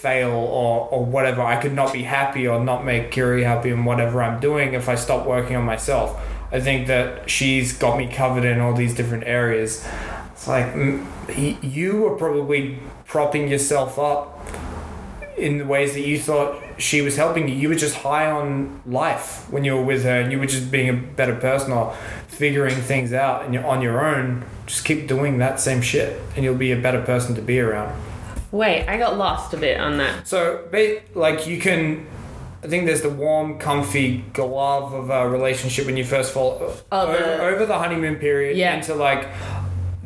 [0.00, 3.84] fail or, or whatever i could not be happy or not make kiri happy in
[3.84, 6.20] whatever i'm doing if i stop working on myself
[6.52, 9.84] i think that she's got me covered in all these different areas
[10.32, 10.72] it's like
[11.62, 14.38] you were probably propping yourself up
[15.36, 17.54] in the ways that you thought she was helping you.
[17.54, 20.70] You were just high on life when you were with her, and you were just
[20.70, 21.94] being a better person or
[22.28, 24.44] figuring things out, and you're on your own.
[24.66, 27.94] Just keep doing that same shit, and you'll be a better person to be around.
[28.50, 30.26] Wait, I got lost a bit on that.
[30.26, 30.64] So,
[31.14, 32.06] like, you can.
[32.62, 36.58] I think there's the warm, comfy glove of a relationship when you first fall
[36.90, 38.74] Oh, over, the- over the honeymoon period Yeah.
[38.74, 39.26] into like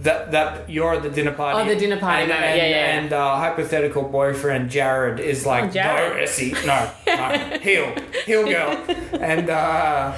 [0.02, 1.60] that that you're at the dinner party.
[1.60, 2.98] Oh, the dinner party and, and, Yeah, yeah, yeah.
[3.00, 6.12] And uh, hypothetical boyfriend Jared is like, Oh, Jared.
[6.16, 7.94] no, Essie, no, no, heel,
[8.26, 8.76] heel girl,
[9.20, 10.12] and uh,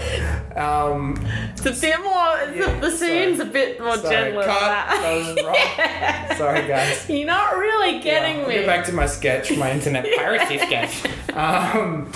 [0.57, 1.17] um,
[1.53, 2.13] It's a bit more.
[2.55, 3.49] Yeah, the, scene's sorry.
[3.51, 4.43] a bit more sorry, gentle.
[4.43, 4.61] cut.
[4.61, 5.01] that.
[5.03, 6.37] That was wrong.
[6.39, 7.09] Sorry, guys.
[7.09, 8.55] You're not really getting Yeah, me.
[8.55, 11.05] Get back to my sketch, my internet piracy sketch.
[11.33, 12.11] Um,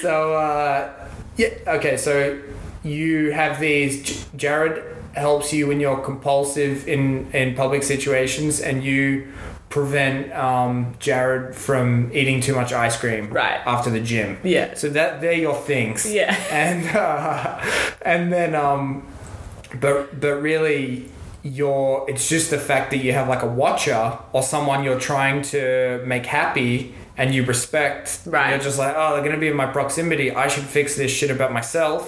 [0.00, 0.92] so uh,
[1.36, 1.96] yeah, okay.
[1.96, 2.38] So
[2.82, 4.02] you have these.
[4.02, 9.26] J- Jared helps you when you're compulsive in in public situations, and you
[9.68, 13.60] prevent um, Jared from eating too much ice cream Right.
[13.66, 14.38] after the gym.
[14.44, 14.74] Yeah.
[14.74, 16.06] So that they're your things.
[16.12, 16.34] Yeah.
[16.50, 17.60] And uh,
[18.02, 19.06] and then um,
[19.80, 21.10] but but really
[21.42, 25.42] you're it's just the fact that you have like a watcher or someone you're trying
[25.42, 28.50] to make happy and you respect Right.
[28.50, 31.30] you're just like oh they're gonna be in my proximity i should fix this shit
[31.30, 32.02] about myself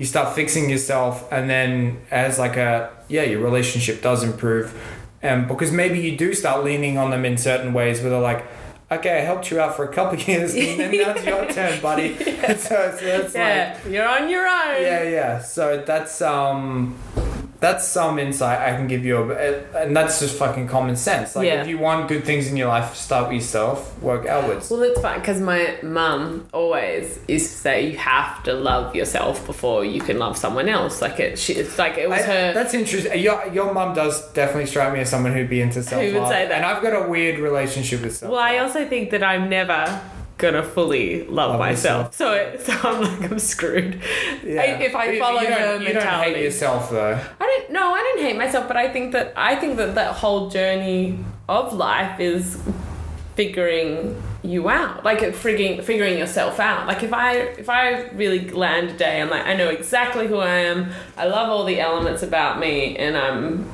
[0.00, 4.74] you start fixing yourself and then as like a yeah your relationship does improve
[5.22, 8.44] and because maybe you do start leaning on them in certain ways where they're like
[8.90, 11.46] okay i helped you out for a couple of years and then now it's your
[11.52, 12.24] turn buddy so,
[12.56, 14.82] so it's like yeah, you're on your own.
[14.82, 15.38] yeah, yeah.
[15.38, 16.96] So that's um,
[17.60, 21.36] that's some insight I can give you, eh, and that's just fucking common sense.
[21.36, 21.60] Like Yeah.
[21.62, 24.70] if you want good things in your life, start with yourself, work outwards.
[24.70, 29.46] Well, that's fine because my mum always used to say you have to love yourself
[29.46, 31.02] before you can love someone else.
[31.02, 32.52] Like it, she, it's like it was I- her.
[32.54, 33.12] That's interesting.
[33.12, 36.28] Eh, your your mum does definitely strike me as someone who'd be into self love.
[36.28, 36.52] say that?
[36.52, 38.32] And I've got a weird relationship with self.
[38.32, 40.00] Well, I also think that I'm never
[40.40, 42.14] gonna fully love, Love myself.
[42.14, 44.00] So, it, so I'm like I'm screwed.
[44.42, 47.20] I, if I follow you the don't, you don't hate yourself though.
[47.40, 47.70] I don't.
[47.70, 51.18] No, I don't hate myself, but I think that I think that that whole journey
[51.48, 52.60] of life is
[53.36, 56.86] figuring you out, like figuring figuring yourself out.
[56.86, 60.38] Like if I if I really land a day, I'm like I know exactly who
[60.38, 60.90] I am.
[61.16, 63.70] I love all the elements about me, and I'm.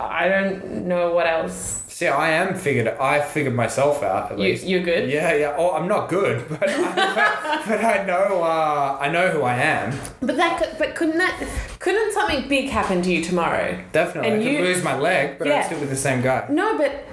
[0.00, 1.81] I don't know what else.
[2.02, 2.88] See, I am figured.
[2.88, 4.66] I figured myself out at You, least.
[4.66, 5.08] you're good.
[5.08, 5.54] yeah, yeah.
[5.56, 8.42] Oh, I'm not good, but I, but I know.
[8.42, 9.96] Uh, I know who I am.
[10.20, 11.34] But that could, but couldn't that
[11.78, 13.78] couldn't something big happen to you tomorrow?
[13.92, 15.58] Definitely, And I could you- lose my leg, but Yeah.
[15.60, 17.04] I'd still be the same guy No, but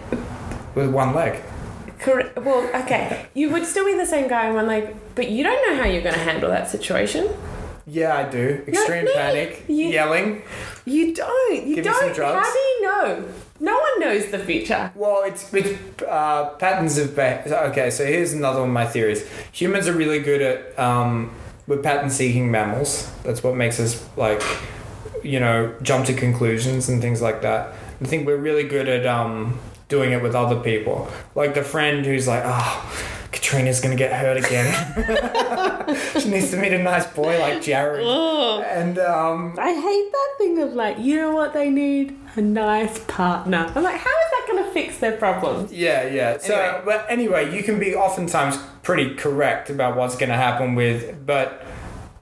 [0.73, 1.39] with one leg.
[1.99, 2.35] Correct.
[2.37, 3.25] Well, okay.
[3.35, 5.87] You would still be the same guy, and one leg, but you don't know how
[5.87, 7.29] you're going to handle that situation.
[7.85, 8.63] Yeah, I do.
[8.67, 10.41] Extreme no, panic, you- yelling.
[10.85, 11.67] You don't.
[11.67, 12.15] You Give me some don't.
[12.15, 12.47] drugs.
[12.47, 13.25] How do you know?
[13.59, 14.91] No one knows the future.
[14.95, 17.55] Well, it's, it's uh, patterns of behavior.
[17.69, 19.27] Okay, so here's another one of my theories.
[19.51, 21.31] Humans are really good at um,
[21.67, 23.11] we're pattern-seeking mammals.
[23.23, 24.41] That's what makes us like,
[25.23, 27.73] you know, jump to conclusions and things like that.
[28.01, 31.11] I think we're really good at um, doing it with other people.
[31.35, 35.75] Like the friend who's like, oh, Katrina's gonna get hurt again.
[36.19, 38.05] she needs to meet a nice boy like Jared.
[38.05, 42.17] And um, I hate that thing of like, you know what they need?
[42.35, 43.71] A nice partner.
[43.75, 45.71] I'm like, how is that going to fix their problems.
[45.71, 46.37] Yeah, yeah.
[46.37, 46.81] So, Anyway.
[46.85, 51.65] but anyway, you can be oftentimes pretty correct about what's going to happen with, but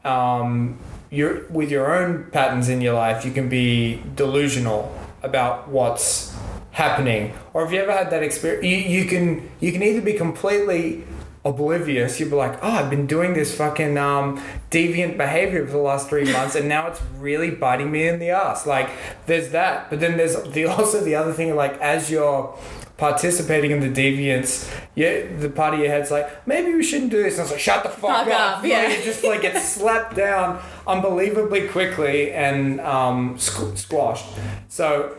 [0.03, 4.93] um, your with your own patterns in your life, you can be delusional
[5.24, 6.36] about what's
[6.72, 7.34] happening.
[7.53, 8.65] Or if you ever had that experience?
[8.65, 11.03] You, you can you can either be completely
[11.47, 12.19] oblivious.
[12.19, 16.09] you'd be like, oh, I've been doing this fucking um, deviant behavior for the last
[16.09, 18.67] three months, and now it's really biting me in the ass.
[18.67, 18.89] Like,
[19.25, 21.55] there's that, but then there's the also the other thing.
[21.55, 22.57] Like, as you're
[22.97, 27.21] participating in the deviance, yeah, the part of your head's like, maybe we shouldn't do
[27.21, 27.35] this.
[27.35, 28.57] And it's like, shut the fuck, Fuck up.
[28.59, 28.87] up, yeah.
[28.89, 34.25] You just like get slapped down unbelievably quickly and um, squ- squashed.
[34.67, 35.15] So,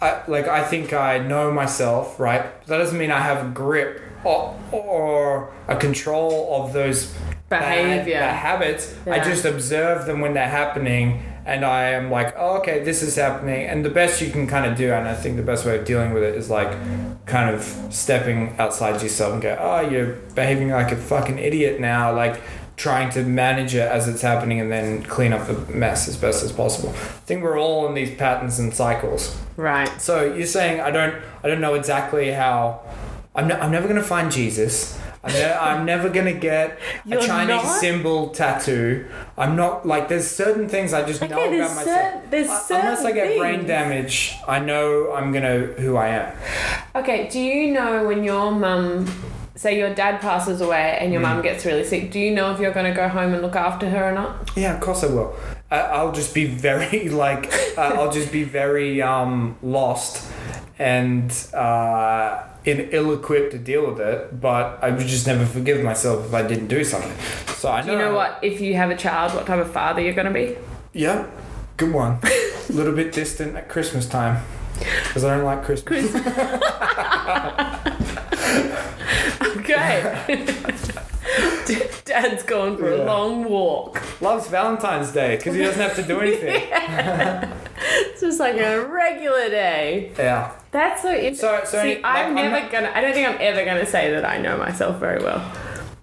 [0.00, 2.42] I, like I think I know myself, right?
[2.66, 7.14] That doesn't mean I have a grip or, or a control of those
[7.48, 8.14] Behavior.
[8.14, 8.94] bad habits.
[9.06, 13.16] I just observe them when they're happening, and I am like, oh, okay, this is
[13.16, 13.66] happening.
[13.66, 15.84] And the best you can kind of do, and I think the best way of
[15.84, 16.70] dealing with it is like
[17.26, 22.14] kind of stepping outside yourself and go, oh, you're behaving like a fucking idiot now,
[22.14, 22.40] like
[22.76, 26.42] trying to manage it as it's happening and then clean up the mess as best
[26.42, 26.88] as possible.
[26.90, 29.38] I think we're all in these patterns and cycles.
[29.56, 30.00] Right.
[30.00, 31.14] So you're saying I don't
[31.44, 32.80] I don't know exactly how
[33.34, 34.98] I'm, I'm never gonna find Jesus.
[35.24, 37.80] I'm, ne- I'm never gonna get You're a Chinese not?
[37.80, 39.06] symbol tattoo.
[39.38, 42.12] I'm not like there's certain things I just Okay, know there's about myself.
[42.24, 43.68] cer- there's Uh, Unless I certain get brain things.
[43.68, 46.32] damage, I know I'm gonna who I am.
[46.96, 49.06] Okay, do you know when your mum,
[49.54, 51.36] say your dad passes away and your Mm.
[51.36, 53.54] mum gets really sick, do you know if you're going to go home and look
[53.56, 54.50] after her or not?
[54.56, 55.34] Yeah, of course I will.
[55.70, 60.26] I, I'll just be very like uh, I'll just be very um, lost
[60.78, 64.40] and uh, in ill-equipped to deal with it.
[64.40, 67.12] But I would just never forgive myself if I didn't do something.
[67.54, 70.00] So I Do you know what, if you have a child, what type of father
[70.00, 70.56] you're going to be?
[70.92, 71.26] Yeah,
[71.76, 72.18] good one.
[72.22, 72.28] A
[72.72, 74.42] little bit distant at Christmas time
[74.78, 76.12] because I don't like Christmas.
[79.62, 81.06] Okay.
[82.04, 83.02] Dad's gone for Yeah.
[83.02, 84.00] a long walk.
[84.20, 86.62] Loves Valentine's Day because he doesn't have to do anything.
[87.84, 90.12] It's just like a regular day.
[90.16, 90.52] yeah.
[90.70, 91.36] That's so interesting.
[91.36, 92.92] So- so See, like, I'm I'm never not- gonna.
[92.94, 95.42] I don't think I'm ever gonna say that I know myself very well.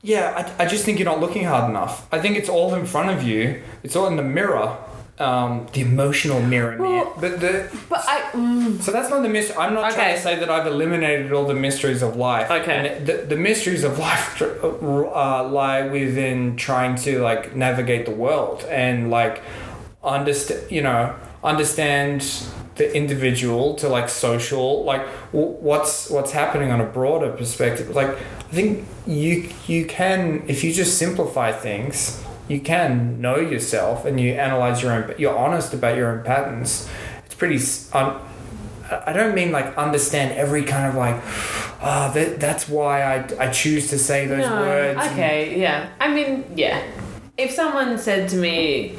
[0.01, 2.07] Yeah, I, I just think you're not looking hard enough.
[2.11, 3.61] I think it's all in front of you.
[3.83, 4.77] It's all in the mirror.
[5.19, 6.91] Um, the emotional mirror, man.
[6.91, 8.21] Well- But the But I.
[8.31, 9.57] Mm, So that's not the mystery.
[9.57, 10.15] I'm not trying Okay.
[10.15, 12.49] to say that I've eliminated all the mysteries of life.
[12.49, 12.71] Okay.
[12.77, 18.15] And it- the, the mysteries of life uh, lie within trying to like navigate the
[18.25, 19.41] world and like
[20.03, 21.13] understand, you know,
[21.43, 22.21] understand
[22.75, 25.01] the individual to like social, like
[25.33, 27.89] w- what's what's happening on a broader perspective.
[27.93, 32.23] Like I think you you can if you just simplify things.
[32.49, 35.13] You can know yourself and you analyze your own.
[35.17, 36.89] You're honest about your own patterns.
[37.25, 37.59] It's pretty
[38.91, 41.15] I don't mean like understand every kind of like,
[41.81, 44.61] ah, that, that's why I, I choose to say those no.
[44.61, 44.99] words.
[45.11, 45.59] Okay.
[45.59, 45.89] Yeah.
[45.99, 46.81] I mean, yeah.
[47.37, 48.97] If someone said to me,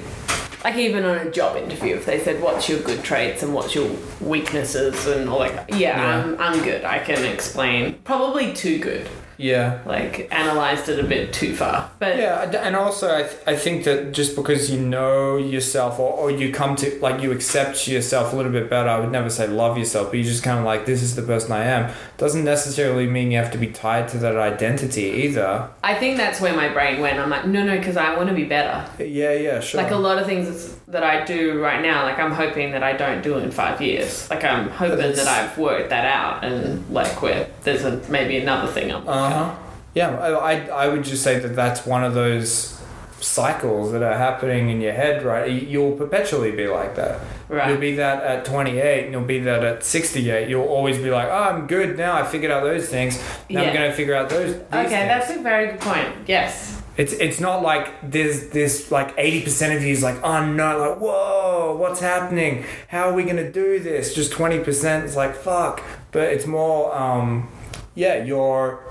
[0.65, 3.75] like even on a job interview, if they said, "What's your good traits and what's
[3.75, 3.91] your
[4.21, 6.25] weaknesses?" and all like, yeah, Yeah.
[6.25, 6.85] I'm I'm good.
[6.85, 7.95] I can explain.
[8.05, 9.09] Probably too good.
[9.41, 9.81] Yeah.
[9.87, 11.91] Like analyzed it a bit too far.
[11.99, 16.13] But Yeah, and- also I, th- I think that just because you know yourself or,
[16.13, 19.29] or you come to like you accept yourself a little bit better, I would never
[19.31, 21.93] say love yourself, but you just kind of like this is the person I am.
[22.17, 25.69] Doesn't necessarily mean you have to be tied to that identity either.
[25.83, 27.19] I think that's where my brain went.
[27.19, 28.87] I'm like, no, no, because I want to be better.
[29.03, 29.83] Yeah, yeah, sure.
[29.83, 32.93] Like a lot of things that I do right now, like I'm hoping that I
[32.95, 34.29] don't do in five years.
[34.31, 38.71] Like I'm hoping that I've worked that out and like where there's a, maybe another
[38.73, 39.55] thing I'm Uh huh.
[39.95, 42.77] Yeah, I, I would just say that that's one of those
[43.21, 45.51] cycles that are happening in your head, right?
[45.51, 47.21] You- You'll perpetually be like that.
[47.49, 47.69] Right.
[47.69, 50.49] You'll be that at 28 and you'll be that at 68.
[50.49, 52.15] You'll always be like, oh, I'm good now.
[52.17, 53.19] I figured out those things.
[53.49, 53.69] Now Yeah.
[53.69, 54.55] I'm going to figure out those.
[54.55, 54.91] Okay, things.
[54.91, 56.09] that's a very good point.
[56.27, 56.80] Yes.
[57.01, 61.01] It's it's not like there's this like 80% of you is like, oh no, like,
[61.01, 62.67] whoa, what's happening?
[62.89, 64.15] How are we to do this?
[64.15, 65.83] Just 20% is like, fuck.
[66.13, 67.49] But it's more, um,
[67.95, 68.85] yeah, you're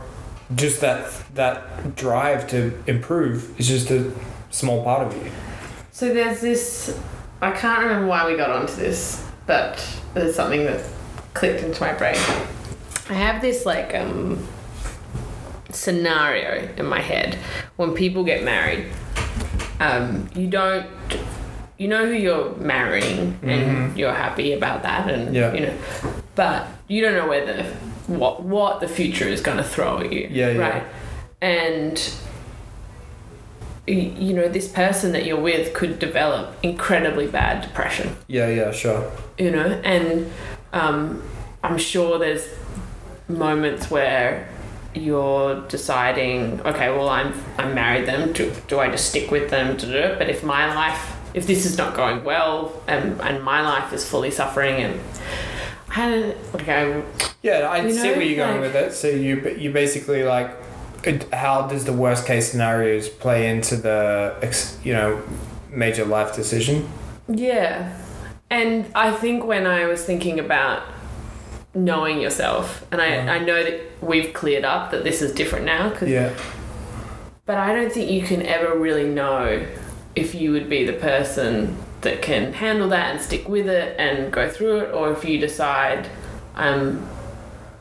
[0.56, 1.06] just that
[1.36, 4.12] that drive to improve is just a
[4.50, 5.32] small part of you.
[5.92, 7.00] So there's this.
[7.42, 10.84] I can't remember why we got onto this, but there's something that
[11.36, 12.18] clicked into my brain.
[13.08, 14.48] I have this like um
[15.72, 17.36] scenario in my head
[17.78, 18.86] when people get married.
[19.80, 20.86] Um, you don't.
[21.78, 25.54] You know who you're marrying, and you're happy about that, and Yeah.
[25.54, 25.74] you know,
[26.36, 27.64] but you don't know where the
[28.08, 30.28] what what the future is going to throw at you.
[30.30, 30.60] Yeah, yeah.
[30.60, 30.84] right.
[31.42, 32.14] And
[33.88, 39.12] you know, this person that you're with could develop incredibly bad depression, Yeah, yeah, sure.
[39.40, 40.32] you know, and
[40.74, 41.24] um,
[41.64, 42.48] I'm sure there's
[43.28, 44.48] moments where
[44.96, 48.34] you're deciding, okay, well, I'm I'm married them.
[48.34, 49.78] Do, do I just stick with them?
[49.78, 53.62] To it but if my life, if this is not going well, and and my
[53.62, 55.00] life is fully suffering, and
[55.96, 57.04] I don't, okay,
[57.42, 58.94] Yeah, I You see know, where you're going like- with it.
[58.94, 60.52] So you you basically like,
[61.04, 65.22] it, how does the worst case scenarios play into the ex, you know
[65.72, 66.90] major life decision?
[67.28, 67.96] Yeah.
[68.50, 70.82] And I think when I was thinking about
[71.74, 75.92] knowing yourself, and I, I know that we've cleared up that this is different now,
[75.92, 76.30] 'cause- Yeah,
[77.46, 79.62] but I don't think you can ever really know
[80.16, 84.32] if you would be the person that can handle that and stick with it and
[84.32, 86.08] go through it, or if you decide,
[86.56, 87.06] um,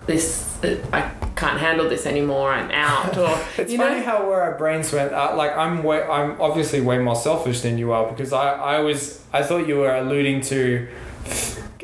[0.06, 0.46] this
[0.92, 4.58] I can't handle this anymore, I'm out, or it's you funny know, how where our
[4.58, 5.12] brains went.
[5.12, 8.78] Uh, like I'm way, I'm obviously way more selfish than you are because I I
[8.80, 10.88] was I thought you were alluding to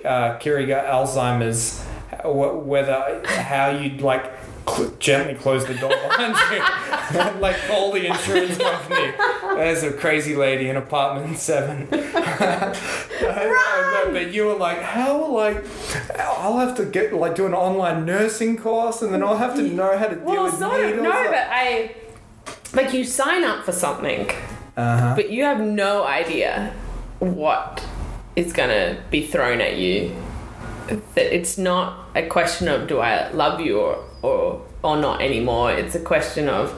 [0.05, 1.85] uh, Kiri Alzheimer's,
[2.25, 4.31] whether how you'd like
[4.69, 9.13] cl- gently close the door behind you, like call the insurance company.
[9.57, 11.87] There's a crazy lady in apartment seven.
[11.91, 12.79] but,
[14.13, 15.65] but you were like, how like
[16.19, 19.63] I'll have to get like do an online nursing course and then I'll have to
[19.63, 21.03] know how to deal well, with sort of, needles.
[21.05, 21.95] no, like- but I
[22.75, 24.29] like you sign up for something.
[24.77, 25.15] uh-huh.
[25.15, 26.73] but you have no idea
[27.21, 27.85] what
[28.37, 30.15] is to be thrown at you.
[30.87, 35.73] That it's not a question of do I love you or, or or not anymore.
[35.73, 36.73] It's a question of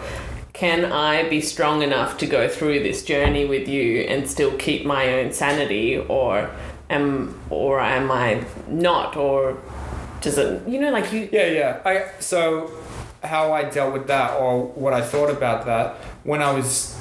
[0.52, 4.86] can I be strong enough to go through this journey with you and still keep
[4.86, 6.50] my own sanity or
[6.88, 9.58] am or am I not or
[10.22, 11.80] does it you know like you Yeah, yeah.
[11.84, 12.70] I so
[13.22, 16.94] how I dealt with that or what I thought about that when I was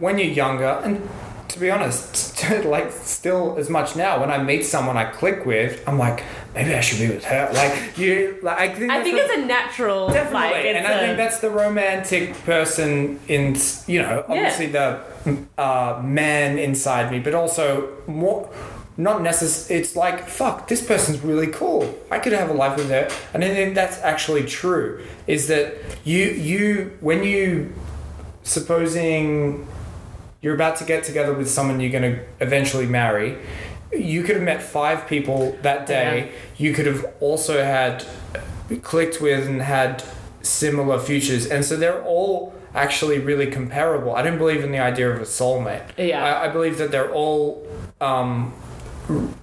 [0.00, 1.08] when you're younger and
[1.52, 5.82] to be honest, like still as much now when I meet someone I click with,
[5.86, 6.22] I'm like
[6.54, 7.50] maybe I should be with her.
[7.52, 10.92] Like you, like I think I think the- it's a natural Definitely, like and I
[10.92, 15.00] a- think that's the romantic person in you know obviously the
[15.58, 18.50] uh, man inside me, but also more
[18.96, 19.80] not necessary.
[19.80, 21.94] It's like fuck, this person's really cool.
[22.10, 25.04] I could have a life with her, and I think that's actually true.
[25.26, 25.74] Is that
[26.04, 27.72] you you when you
[28.44, 29.66] supposing
[30.42, 33.38] you're about to get together with someone you're going to eventually marry.
[33.92, 36.32] You could have met five people that day.
[36.56, 38.04] You could have also had
[38.82, 40.02] clicked with and had
[40.42, 44.14] similar futures, and so they're all actually really comparable.
[44.14, 45.90] I don't believe in the idea of a soulmate.
[45.98, 46.24] Yeah.
[46.24, 47.66] I, I believe that they're all
[48.00, 48.54] um,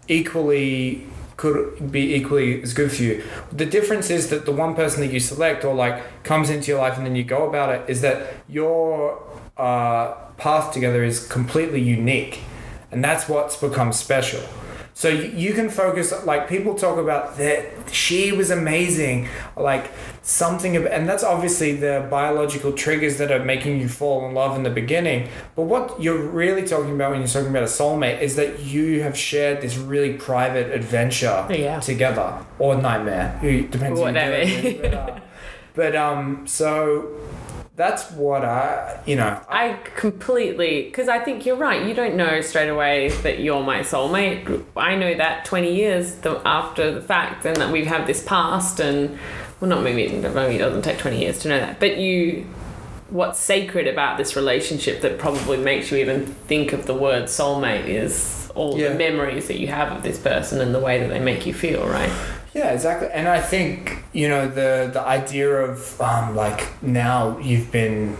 [0.08, 1.06] equally
[1.38, 3.24] could be equally as good for you.
[3.50, 6.82] The difference is that the one person that you select or like comes into your
[6.82, 9.24] life and then you go about it is that your
[9.56, 12.42] uh, path together is completely unique,
[12.92, 14.42] and that's what's become special.
[14.94, 19.92] So you, you can focus like people talk about that she was amazing, like
[20.24, 24.58] something about, and that's obviously the biological triggers that are making you fall in love
[24.58, 25.30] in the beginning.
[25.56, 29.02] But what you're really talking about when you're talking about a soulmate is that you
[29.04, 31.80] have shared this really private adventure Yeah.
[31.80, 33.38] together or nightmare.
[33.40, 33.98] Who depends.
[34.00, 34.82] you Whatever.
[34.82, 35.20] but, uh,
[35.76, 37.08] but um, so
[37.80, 41.88] that's what I, you know, I, I completely because I think you're right.
[41.88, 44.66] You don't know straight away that you're my soulmate.
[44.76, 48.82] I know that 20 years the, after the fact, and that we've had this past,
[48.82, 49.18] and
[49.62, 52.46] well, not maybe maybe it doesn't take 20 years to know that, but you.
[53.10, 57.88] What's sacred about this relationship that probably makes you even think of the word soulmate
[57.88, 58.90] is all Yeah.
[58.90, 61.54] the memories that you have of this person and the way that they make you
[61.56, 62.12] feel, right?
[62.54, 63.10] Yeah, exactly.
[63.12, 68.18] And I think you know the the idea of um, like now you've been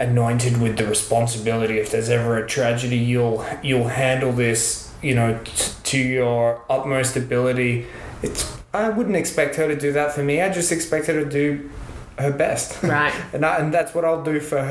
[0.00, 1.78] anointed with the responsibility.
[1.78, 4.92] If there's ever a tragedy, you'll you'll handle this.
[5.00, 7.86] You know, t- to your utmost ability.
[8.22, 10.40] It's I wouldn't expect her to do that for me.
[10.42, 11.70] I just expect her to do
[12.18, 12.82] her best.
[12.82, 13.14] Right.
[13.32, 14.64] and I, and that's what I'll do for her.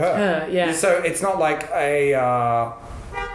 [0.43, 0.73] Her, yeah.
[0.73, 2.13] So it's not like a.
[2.15, 2.73] Uh,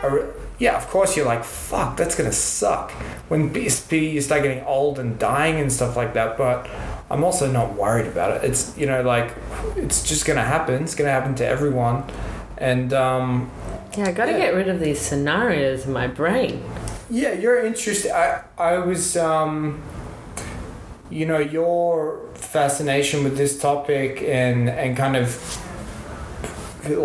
[0.02, 0.26] a
[0.64, 2.90] yeah, of course you're like, fuck, that's gonna suck
[3.30, 6.30] when B- B- you start getting old and dying and stuff like that.
[6.36, 6.58] But
[7.10, 8.40] I'm also not worried about it.
[8.48, 9.28] It's you know like
[9.76, 10.76] it's just gonna happen.
[10.84, 11.98] It's gonna happen to everyone,
[12.70, 13.50] and um,
[13.98, 14.38] Yeah, I got to Yeah.
[14.44, 16.54] get rid of these scenarios in my brain.
[17.10, 18.10] yeah, you're interested.
[18.24, 19.82] I I was um,
[21.18, 25.28] you know your fascination with this topic and and kind of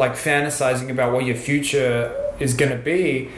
[0.04, 1.94] like fantasizing about what your future
[2.40, 3.30] is going to be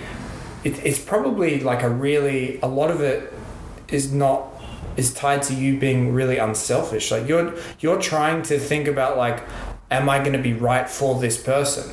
[0.64, 3.34] it, it's probably like a really a lot of it
[3.88, 4.48] is not
[4.98, 7.12] is tied to you being really unselfish.
[7.12, 9.44] Like you're you're trying to think about like
[9.92, 11.90] am i going to be right for this person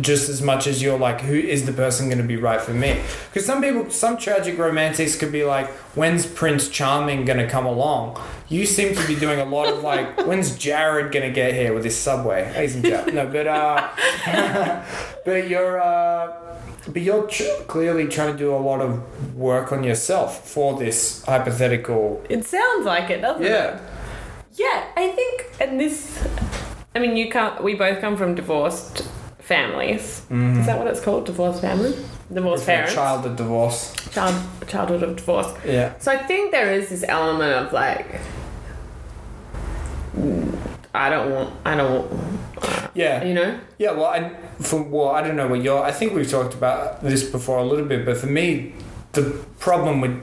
[0.00, 2.72] just as much as you're like, who is the person going to be right for
[2.72, 3.00] me?
[3.28, 7.64] Because some people, some tragic romantics could be like, when's Prince Charming going to come
[7.64, 8.20] along?
[8.48, 11.72] You seem to be doing a lot of like, when's Jared going to get here
[11.72, 12.52] with his subway?
[12.54, 13.14] Ladies and gentlemen.
[13.14, 14.84] No, but, uh,
[15.24, 19.84] but you're, uh, but you're tr- clearly trying to do a lot of work on
[19.84, 22.24] yourself for this hypothetical.
[22.28, 23.48] It sounds like it, doesn't it?
[23.48, 23.80] Yeah.
[24.56, 26.24] Yeah, I think, and this,
[26.94, 29.04] I mean, you can't, we both come from divorced
[29.44, 30.22] families.
[30.30, 30.60] Mm-hmm.
[30.60, 31.26] Is that what it's called?
[31.26, 31.94] Divorced family?
[32.32, 32.94] Divorced parents?
[32.94, 33.94] Child of divorce.
[34.10, 34.34] Child,
[34.66, 35.52] childhood of divorce.
[35.64, 35.96] Yeah.
[35.98, 38.20] So I think there is this element of like,
[40.94, 43.24] I don't want, I don't want, Yeah.
[43.24, 43.58] you know?
[43.78, 44.30] Yeah, well, I,
[44.60, 45.82] for, well, I don't know what you're.
[45.82, 48.74] I think we've talked about this before a little bit, but for me,
[49.12, 49.24] the
[49.58, 50.22] problem with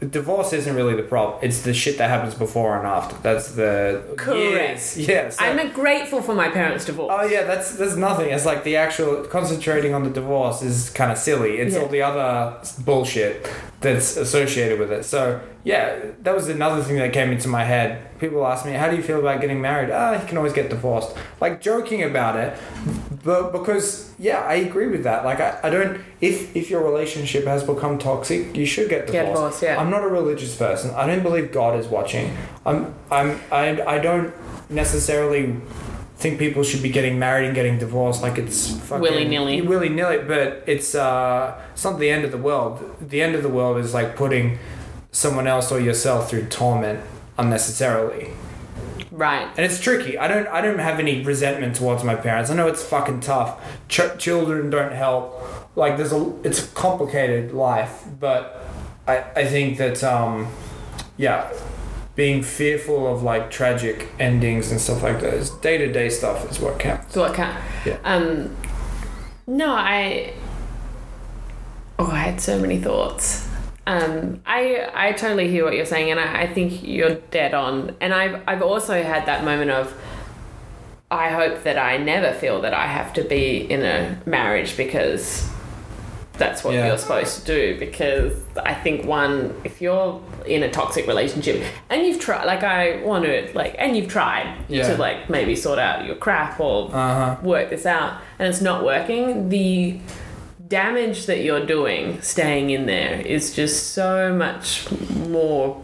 [0.00, 1.38] divorce isn't really the problem.
[1.42, 3.16] It's the shit that happens before and after.
[3.22, 4.96] That's the Correct.
[4.96, 7.12] Yes, I'm grateful for my parents' divorce.
[7.16, 8.30] Oh yeah, that's that's nothing.
[8.30, 11.58] It's like the actual concentrating on the divorce is kind of silly.
[11.58, 11.82] It's Yeah.
[11.82, 13.48] all the other bullshit
[13.80, 15.04] that's associated with it.
[15.04, 18.18] So yeah, that was another thing that came into my head.
[18.18, 20.70] People ask me, "How do you feel about getting married?" Ah, you can always get
[20.70, 21.14] divorced.
[21.40, 22.54] Like joking about it,
[23.26, 25.24] but because yeah, I agree with that.
[25.24, 26.00] Like I, I don't.
[26.20, 29.12] If if your relationship has become toxic, you should get divorced.
[29.12, 29.80] Get divorced, yeah.
[29.80, 30.94] I'm not a religious person.
[30.94, 32.34] I don't believe God is watching.
[32.64, 34.32] I'm I'm I I don't
[34.70, 35.56] necessarily
[36.16, 39.60] think people should be getting married and getting divorced like it's fucking Willy-nilly.
[39.62, 40.18] willy nilly.
[40.18, 42.96] But it's uh, it's not the end of the world.
[43.00, 44.58] The end of the world is like putting
[45.10, 47.00] someone else or yourself through torment
[47.38, 48.30] unnecessarily,
[49.16, 49.48] Right.
[49.56, 50.18] and it's tricky.
[50.18, 52.50] I don't I don't have any resentment towards my parents.
[52.50, 53.58] I know it's fucking tough.
[53.88, 55.42] Ch- children don't help.
[55.74, 58.62] Like there's a it's a complicated life, but
[59.08, 60.48] I I think that um
[61.16, 61.50] yeah
[62.14, 66.50] being fearful of like tragic endings and stuff like that is day to day stuff
[66.50, 67.14] is what counts.
[67.14, 67.54] So what can
[67.84, 67.98] Yeah.
[68.04, 68.56] Um,
[69.46, 70.32] no, I.
[71.98, 73.48] Oh, I had so many thoughts.
[73.86, 77.94] Um, I I totally hear what you're saying, and I, I think you're dead on.
[78.00, 79.94] And I've I've also had that moment of.
[81.08, 85.48] I hope that I never feel that I have to be in a marriage because
[86.32, 86.88] that's what Yeah.
[86.88, 87.78] you're supposed to do.
[87.78, 93.00] Because I think one, if you're in a toxic relationship and you've tried, like I
[93.04, 94.82] want to, like, and you've tried Yeah.
[94.88, 97.36] to like maybe sort out your crap or Uh huh.
[97.40, 100.00] work this out and it's not working, the
[100.68, 104.90] damage that you're doing staying in there is just so much
[105.28, 105.82] more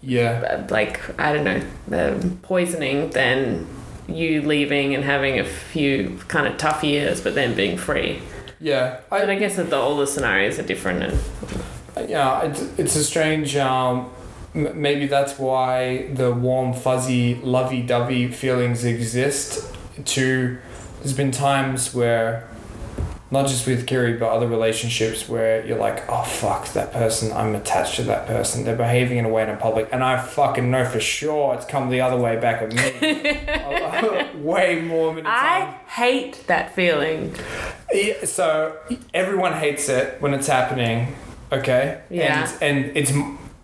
[0.00, 0.64] Yeah.
[0.64, 1.44] uh, like I don't
[1.90, 3.66] know um, poisoning than
[4.08, 8.20] you leaving and having a few kind of tough years, but then being free.
[8.60, 9.00] Yeah.
[9.08, 11.02] But I, I guess that the, all the scenarios are different
[11.96, 12.42] and yeah.
[12.42, 13.56] It's, it's a strange.
[13.56, 14.10] Um,
[14.54, 19.74] maybe that's why the warm, fuzzy, lovey-dovey feelings exist.
[20.04, 20.58] too
[21.02, 22.48] there's been times where,
[23.32, 27.32] not just with Kiri, but other relationships where you're like, oh fuck, that person.
[27.32, 28.64] I'm attached to that person.
[28.64, 31.88] They're behaving in a way in public, and I fucking know for sure it's come
[31.88, 34.34] the other way back at me.
[34.42, 35.26] way more times.
[35.26, 37.34] I hate that feeling.
[37.90, 38.76] Yeah, so
[39.14, 41.16] everyone hates it when it's happening,
[41.50, 42.02] okay?
[42.10, 42.50] Yeah.
[42.60, 43.12] And, and it's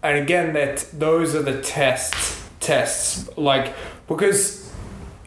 [0.03, 3.75] and again that those are the tests tests like
[4.07, 4.73] because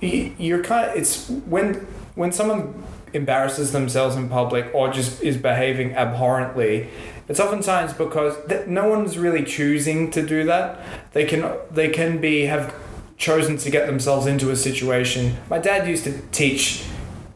[0.02, 1.76] you're kind of it's when
[2.16, 2.81] when someone
[3.14, 6.89] embarrasses themselves in public or just is behaving abhorrently.
[7.28, 10.80] It's oftentimes because th- no one's really choosing to do that.
[11.14, 12.74] They can they can be have
[13.18, 15.38] chosen to get themselves into a situation.
[15.49, 16.84] My dad used to teach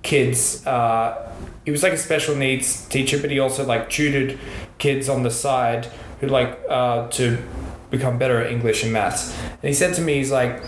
[0.06, 1.32] kids uh,
[1.66, 4.40] he was like a special needs teacher but he also like tutored
[4.78, 5.86] kids on the side
[6.22, 7.44] who like uh, to
[7.90, 9.36] become better at english and maths.
[9.44, 10.64] And he said to me he's like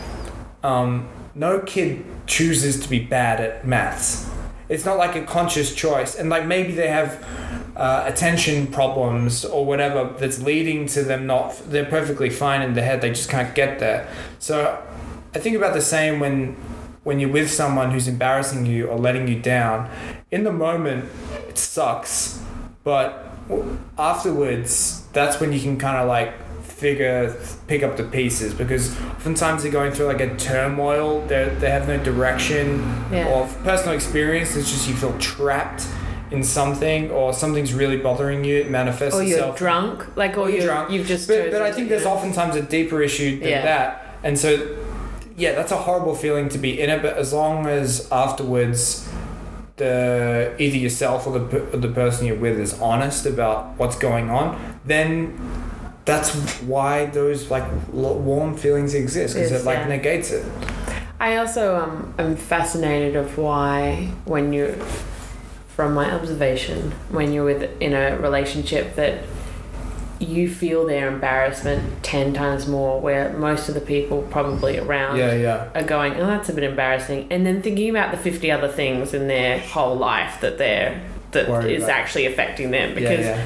[0.63, 4.27] um, no kid chooses to be bad at maths
[4.69, 6.15] it's not like a conscious choice.
[6.15, 7.23] And like maybe they have
[7.75, 12.81] uh, attention problems or whatever that's leading to them not they're perfectly fine in the
[12.81, 14.09] head they just can't get there.
[14.39, 14.83] So
[15.35, 16.53] i think about the same when
[17.03, 19.89] when you're with someone who's embarrassing you or letting you down.
[20.31, 21.05] In the moment
[21.47, 22.41] it sucks
[22.83, 23.31] but
[23.97, 26.33] afterwards that's when you can kind of like
[26.77, 27.35] figure
[27.67, 31.87] pick up the pieces because oftentimes they're going through like a turmoil they they have
[31.87, 32.65] no direction
[33.11, 33.27] Yeah.
[33.29, 35.87] or personal experience it's just you feel trapped
[36.29, 40.41] in something or something's really bothering you it manifests Or you're itself drunk, like, or,
[40.41, 40.91] or you're you're, drunk.
[40.91, 41.27] you've just.
[41.27, 43.61] But, but I think there's oftentimes a deeper issue than Yeah.
[43.63, 44.49] that, and so
[45.37, 47.01] yeah, that's a horrible feeling to be in it.
[47.01, 49.07] But as long as afterwards,
[49.77, 54.29] the either yourself or the or the person you're with is honest about what's going
[54.29, 55.37] on, then
[56.07, 59.87] that's why those like warm feelings exist because it like yeah.
[59.87, 60.45] negates it.
[61.19, 64.73] I also um, am fascinated of why when you,
[65.67, 69.23] from my observation, when you're with in a relationship that
[70.19, 75.33] you feel their embarrassment ten times more, where most of the people probably around Yeah,
[75.33, 75.69] yeah.
[75.75, 79.13] are going, oh, that's a bit embarrassing, and then thinking about the fifty other things
[79.13, 81.01] in their whole life that they're
[81.31, 81.95] that Worried is about.
[81.97, 83.45] actually affecting them because yeah.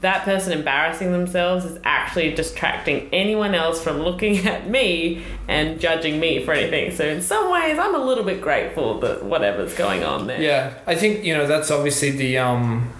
[0.00, 6.20] That person embarrassing themselves is actually distracting anyone else from looking at me and judging
[6.20, 6.94] me for anything.
[6.94, 10.40] So in some ways, I'm a little bit grateful that whatever's going on there.
[10.40, 12.92] Yeah, I think you know that's obviously the um,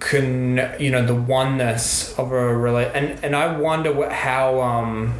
[0.00, 5.14] con you know the oneness of a rela and and I wonder what how um,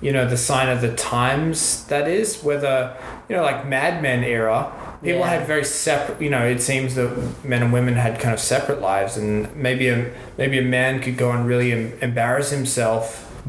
[0.00, 2.96] you know the sign of the times that is whether
[3.28, 4.72] you know like Mad Men era
[5.02, 5.28] people Yeah.
[5.28, 7.10] had very separate you know it seems that
[7.44, 11.16] men and women had kind of separate lives and maybe a maybe a man could
[11.16, 13.04] go and really em- embarrass himself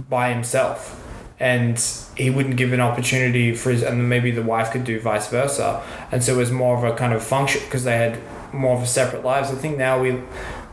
[0.10, 0.96] by himself
[1.40, 1.80] and
[2.18, 5.28] he wouldn't give an opportunity for his and then maybe the wife could do vice
[5.30, 5.82] versa
[6.12, 8.20] and so it was more of a kind of function because they had
[8.54, 10.18] more of a separate lives i think now we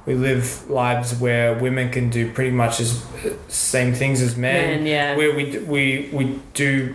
[0.07, 3.05] we live lives where women can do pretty much as
[3.49, 5.17] same things as men Men, yeah.
[5.17, 6.95] where we we we do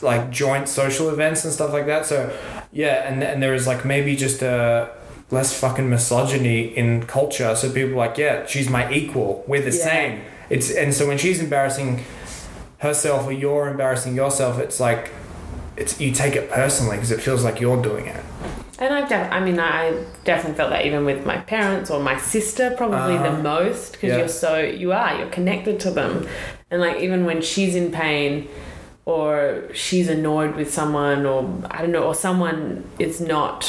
[0.00, 2.30] like joint social events and stuff like that so
[2.72, 4.90] yeah and and there is like maybe just a
[5.30, 9.76] less fucking misogyny in culture so people are like yeah she's my equal we're the
[9.76, 9.84] Yeah.
[9.92, 10.20] same
[10.50, 12.04] it's and so when she's embarrassing
[12.78, 15.10] herself or you're embarrassing yourself it's like
[15.76, 18.22] it's you take it personally because it feels like you're doing it
[18.78, 19.92] And I've def- I mean, I
[20.24, 23.42] definitely felt that even with my parents or my sister, probably the Uh-huh.
[23.54, 24.18] most, because Yeah.
[24.18, 26.26] you're so, you are, you're connected to them.
[26.70, 28.48] And like, even when she's in pain
[29.04, 33.62] or she's annoyed with someone or I don't know, or someone is not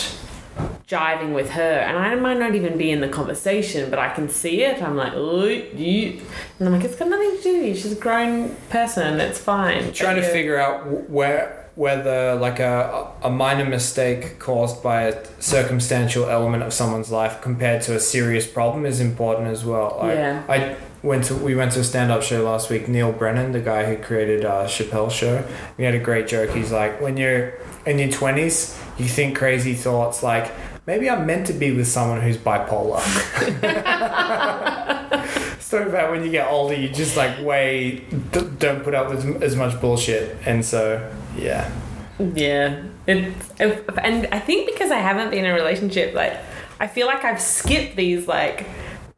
[0.88, 4.30] jiving with her, and I might not even be in the conversation, but I can
[4.30, 4.84] see it.
[4.84, 6.22] I'm like, you.
[6.60, 7.76] And I'm like, it's got nothing to do with you.
[7.76, 9.20] She's a grown person.
[9.20, 9.92] It's fine.
[9.94, 16.30] trying to figure out where whether like a a minor mistake caused by a circumstantial
[16.30, 19.98] element of someone's life compared to a serious problem is important as well.
[20.00, 20.44] I, Yeah.
[20.48, 22.88] I went to we went to a stand up show last week.
[22.88, 25.46] Neal Brennan, the guy who created uh, Chappelle's show,
[25.78, 26.52] he had a great joke.
[26.52, 27.54] He's like, when you're
[27.86, 30.52] in your twenties, you think crazy thoughts like.
[30.86, 33.00] Maybe I'm meant to be with someone who's bipolar.
[35.62, 39.42] so about when you get older, you just like way d- don't put up with
[39.42, 41.72] as much bullshit, and so yeah,
[42.20, 42.84] Yeah.
[43.08, 46.38] And I think because I haven't been in a relationship, like,
[46.80, 48.66] I feel like I've skipped these, like,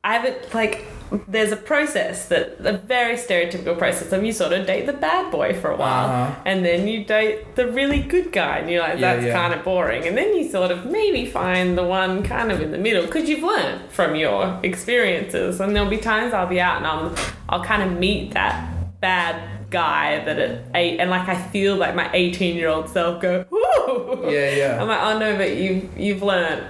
[0.03, 0.85] I haven't, like,
[1.27, 5.31] there's a process that, a very stereotypical process of you sort of date the bad
[5.31, 6.41] boy for a while, Uh-huh.
[6.45, 9.33] and then you date the really good guy, and you're like, that's yeah.
[9.33, 10.05] kind of boring.
[10.07, 13.29] And then you sort of maybe find the one kind of in the middle because
[13.29, 15.59] you've learned from your experiences.
[15.59, 17.15] And there'll be times I'll be out and I'll,
[17.49, 19.35] I'll kind of meet that bad
[19.69, 23.45] guy that at eight, and like I feel like my 18 year old self go,
[23.49, 24.31] Woo!
[24.31, 24.81] Yeah, yeah.
[24.81, 26.63] I'm like, oh no, but you've you've learned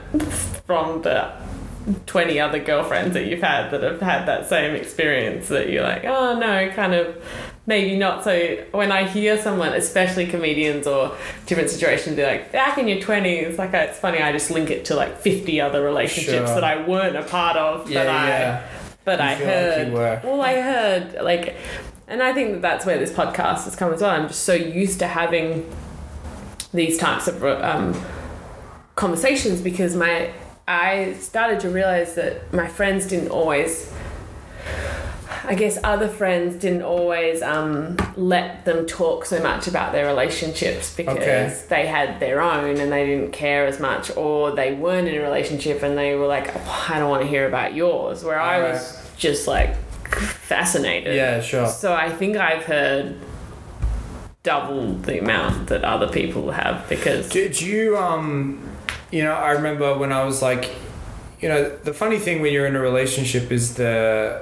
[0.65, 1.31] from the
[2.07, 6.03] 20 other girlfriends that you've had that have had that same experience that you're like,
[6.05, 7.23] oh no, kind of
[7.67, 8.23] maybe not.
[8.23, 11.15] So when I hear someone, especially comedians or
[11.45, 14.85] different situations, be like, back in your 20s, like it's funny, I just link it
[14.85, 16.55] to like 50 other relationships Sure.
[16.55, 18.67] that I weren't a part of, yeah, but I yeah.
[19.03, 19.87] but You I like heard.
[19.87, 20.21] you were.
[20.23, 21.55] Well, I heard like,
[22.07, 24.09] and I think that that's where this podcast has come as well.
[24.11, 25.71] I'm just so used to having
[26.73, 27.93] these types of um,
[28.95, 30.31] conversations because my
[30.67, 33.91] I started to realize that my friends didn't always.
[35.43, 40.95] I guess other friends didn't always um, let them talk so much about their relationships
[40.95, 41.61] because Okay.
[41.69, 45.21] they had their own and they didn't care as much, or they weren't in a
[45.21, 48.23] relationship and they were like, "Oh, I don't want to hear about yours.
[48.23, 48.71] Where I Alright.
[48.73, 49.75] was just like
[50.47, 51.15] fascinated.
[51.15, 51.67] Yeah, sure.
[51.67, 53.19] So I think I've heard
[54.41, 58.74] double the amount that other people have because Did you um,
[59.11, 60.69] you know, I remember when I was like,
[61.41, 64.41] you know, the funny thing when you're in a relationship is the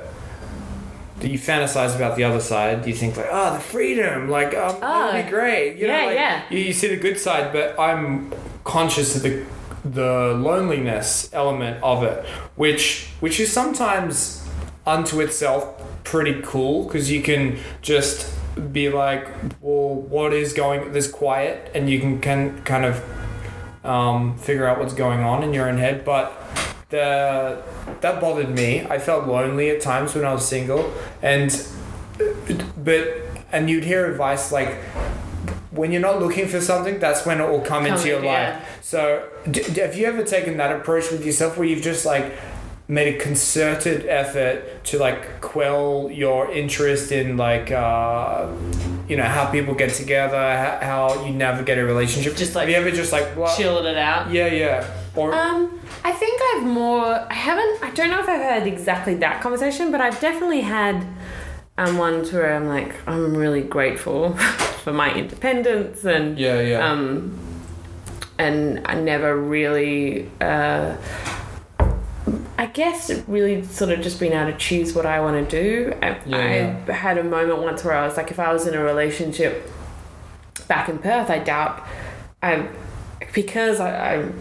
[1.20, 2.86] that you fantasize about the other side.
[2.86, 5.24] You think like, oh, the freedom, like, oh, would Oh.
[5.24, 5.78] be great.
[5.78, 6.42] You know, Yeah, like, yeah.
[6.50, 8.34] You, you see the good side, but I'm
[8.64, 9.44] conscious of the
[9.86, 14.46] the loneliness element of it, which which is sometimes
[14.88, 15.66] unto itself
[16.04, 18.30] pretty cool because you can just
[18.72, 19.28] be like,
[19.62, 20.92] well, what is going?
[20.94, 23.02] There's quiet, and you can can kind of
[23.84, 26.06] um, figure out what's going on in your own head.
[26.06, 26.34] But
[26.90, 27.62] the
[28.02, 28.82] that bothered me.
[28.82, 31.50] I felt lonely at times when I was single, and
[32.78, 33.08] but
[33.52, 34.78] and you'd hear advice like
[35.72, 38.32] when you're not looking for something, that's when it will come into your yeah.
[38.32, 38.80] life.
[38.84, 42.32] So, d- have you ever taken that approach with yourself where you've just like
[42.88, 48.48] made a concerted effort to like quell your interest in like uh,
[49.08, 52.36] you know how people get together, how, how you navigate a relationship?
[52.36, 54.32] Just, like, have you ever just like blah, Chilled it out.
[54.32, 54.88] Yeah, yeah.
[55.16, 57.06] Or Um, I think I've more.
[57.06, 57.84] I haven't.
[57.84, 61.06] I don't know if I've had exactly that conversation, but I've definitely had
[61.78, 64.34] um, ones where I'm like, I'm really grateful
[64.84, 66.92] for my independence and yeah, yeah.
[66.92, 67.38] um,
[68.38, 70.30] and I never really.
[70.42, 70.98] Uh,
[72.64, 75.94] I guess really sort of just being able to choose what I want to do.
[76.02, 78.74] I, Yeah, I had a moment once where I was like, if I was in
[78.74, 79.70] a relationship
[80.70, 81.86] back in Perth, I doubt
[82.42, 82.70] I
[83.34, 84.32] because I, I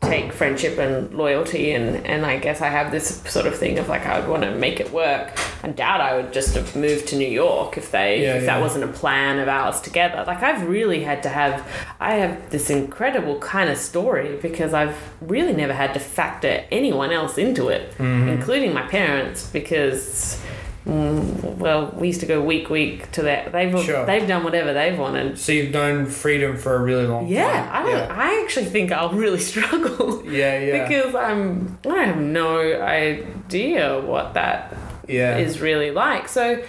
[0.00, 3.88] take friendship and loyalty and and I guess I have this sort of thing of
[3.88, 5.32] like I would want to make it work.
[5.62, 8.60] I doubt I would just have moved to New York if they Yeah, if that
[8.60, 10.22] wasn't a plan of ours together.
[10.24, 11.66] Like I've really had to have
[11.98, 17.10] I have this incredible kind of story because I've really never had to factor anyone
[17.10, 18.28] else into it, Mm-hmm.
[18.28, 20.40] including my parents because.
[20.88, 23.52] Mm, Well, we used to go week week to that.
[23.52, 24.04] They've Sure.
[24.06, 25.38] they've done whatever they've wanted.
[25.38, 27.32] so you've known freedom for a really long time.
[27.32, 27.86] Yeah, time.
[27.86, 28.10] I don't.
[28.10, 30.88] I actually think I'll really struggle Yeah, yeah.
[30.88, 31.78] because I'm.
[31.88, 34.74] I have no idea what that
[35.06, 35.36] yeah.
[35.38, 36.28] is really like.
[36.28, 36.62] So,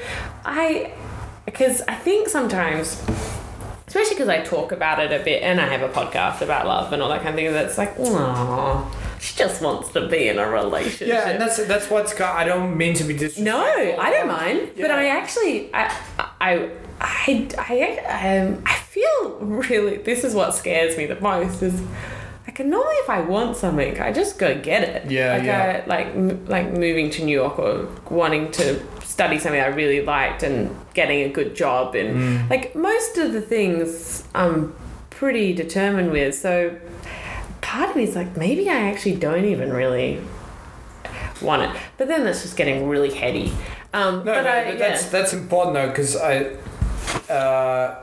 [0.46, 0.94] I
[1.46, 3.02] because I think sometimes.
[3.88, 6.94] Especially because I talk about it a bit, and I have a podcast about love
[6.94, 7.52] and all that kind of thing.
[7.52, 8.86] That's like, oh,
[9.20, 11.08] she just wants to be in a relationship.
[11.08, 12.36] yeah, and that's that's what's got.
[12.38, 13.44] I don't mean to be disrespectful.
[13.46, 14.72] No, I don't mind.
[14.76, 14.96] But Yeah.
[14.96, 15.94] I actually, I,
[16.40, 16.70] I,
[17.02, 19.98] I, I, um, I feel really.
[19.98, 21.62] This is what scares me the most.
[21.62, 21.82] Is
[22.48, 25.12] like normally if I want something, I just go get it.
[25.12, 25.82] Yeah, like yeah.
[25.84, 30.02] I, like m- like moving to New York or wanting to study something I really
[30.02, 32.50] liked and getting a good job and Mm.
[32.50, 34.74] like most of the things I'm
[35.10, 36.36] pretty determined with.
[36.36, 36.78] So
[37.70, 40.20] part of me is like maybe I actually don't even really
[41.42, 41.82] want it.
[41.98, 43.52] But then that's just getting really heady.
[43.94, 45.10] Um, No, but no, I, but that's yeah.
[45.10, 46.56] that's important though, because I,
[47.32, 47.96] uh,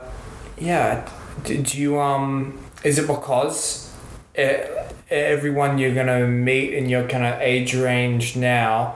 [0.57, 1.07] yeah.
[1.43, 2.59] Did you um?
[2.83, 3.93] Is it because
[4.37, 4.63] e-
[5.09, 8.95] everyone you're gonna meet in your kind of age range now,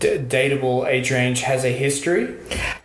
[0.00, 2.34] d- dateable age range, has a history?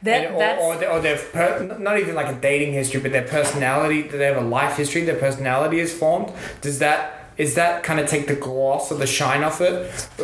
[0.04, 3.12] that, And- or, or, they, or they've per, not even like a dating history, but
[3.12, 4.04] their personality.
[4.04, 5.04] They have a life history.
[5.04, 6.32] Their personality is formed.
[6.62, 9.74] Does that is that kind of take the gloss or the shine off it?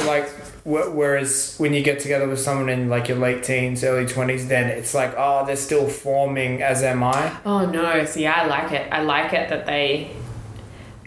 [0.07, 0.29] Like
[0.63, 4.47] wh- whereas when you get together with someone in like your late teens, early twenties,
[4.47, 6.61] then it's like oh they're still forming.
[6.61, 7.35] As am I.
[7.45, 8.05] Oh no!
[8.05, 8.87] See, I like it.
[8.93, 10.11] I like it that they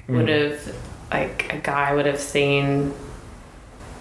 [0.07, 0.17] Mm.
[0.17, 0.75] would have,
[1.11, 2.93] like, a guy would have seen.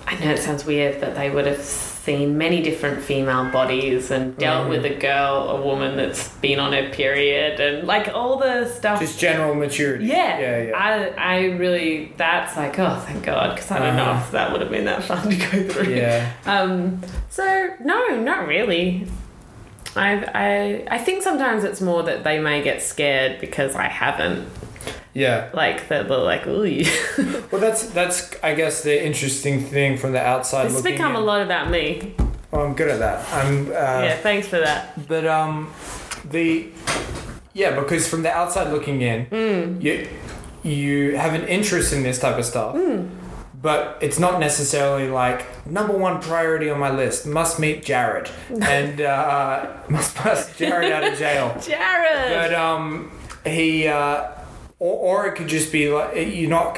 [0.05, 4.37] I know it sounds weird, but they would have seen many different female bodies and
[4.37, 4.69] dealt Mm.
[4.69, 8.99] with a girl, a woman that's been on her period, and like all the stuff.
[8.99, 10.05] Just general maturity.
[10.05, 10.61] yeah, Yeah.
[10.63, 10.77] Yeah.
[11.17, 14.23] I, I really, that's like, oh, thank God, because I don't know Uh-huh.
[14.25, 15.93] if that would have been that fun to go through.
[15.95, 16.29] yeah.
[16.45, 19.07] Um, so no, not really.
[19.95, 24.47] I, I I think sometimes it's more that they may get scared because I haven't.
[25.13, 25.49] Yeah.
[25.53, 26.83] Like that they're like, ooh.
[27.51, 30.65] Well, that's that's I guess the interesting thing from the outside.
[30.71, 32.15] it's become a lot about me.
[32.51, 33.27] Well, I'm good at that.
[33.33, 33.67] I'm.
[33.67, 35.07] Uh, yeah, thanks for that.
[35.07, 35.71] But um,
[36.29, 36.67] the
[37.53, 39.81] yeah, because from the outside looking in, Hmm.
[39.81, 40.07] you
[40.63, 43.07] you have an interest in this type of stuff, Hmm.
[43.61, 47.25] but it's not necessarily like number one priority on my list.
[47.27, 48.29] Must meet Jared
[48.61, 51.55] and uh, must bust Jared out of jail.
[51.61, 52.33] Jared.
[52.51, 53.11] But um,
[53.45, 54.25] he uh,
[54.83, 56.77] or, or it could just be like you're not.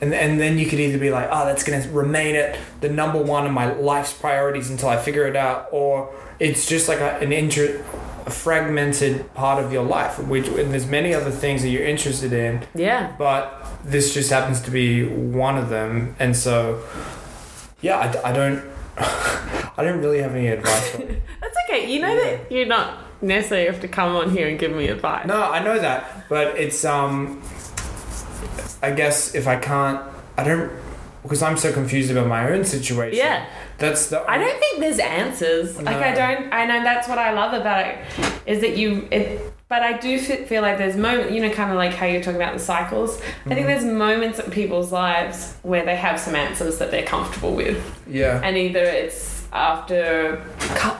[0.00, 2.88] And, and then you could either be like, oh, that's going to remain at the
[2.90, 6.98] number one of my life's priorities until I figure it out, or it's just like
[7.00, 7.82] a, an inter,
[8.26, 12.32] a fragmented part of your life, which and there's many other things that you're interested
[12.32, 13.14] in, Yeah.
[13.18, 16.82] but this just happens to be one of them, and so
[17.80, 18.62] yeah, I, I don't,
[18.98, 20.90] I don't really have any advice.
[20.90, 20.98] For.
[21.40, 21.90] That's okay.
[21.90, 25.26] You know that you're not necessarily have to come on here and give me advice.
[25.26, 27.42] No, I know that, but it's um.
[28.82, 30.00] I guess if I can't,
[30.36, 30.70] I don't,
[31.22, 33.16] because I'm so confused about my own situation.
[33.16, 33.46] Yeah.
[33.78, 34.28] That's the.
[34.30, 35.80] I don't think there's answers.
[35.80, 36.52] Like I don't.
[36.52, 37.98] I know that's what I love about it
[38.46, 39.08] is that you.
[39.10, 42.22] It, but I do feel like there's moments, you know, kind of like how you're
[42.22, 43.20] talking about the cycles.
[43.46, 47.56] I think there's moments in people's lives where they have some answers that they're comfortable
[47.56, 48.40] with, Yeah.
[48.44, 50.44] and either it's after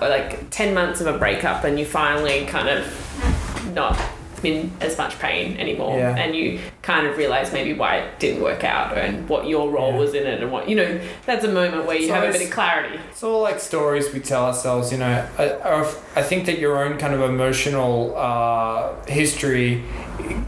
[0.01, 4.01] like ten months of a breakup, and you finally kind of not
[4.45, 6.15] in as much pain anymore, Yeah.
[6.19, 9.93] and you kind of realize maybe why it didn't work out, and what your role
[9.93, 9.99] Yeah.
[9.99, 11.01] was in it, and what you know.
[11.25, 13.01] That's a moment where you So have a bit of clarity.
[13.11, 15.25] It's all like stories we tell ourselves, you know.
[15.39, 15.81] I, I
[16.17, 19.83] I think that your own kind of emotional uh, history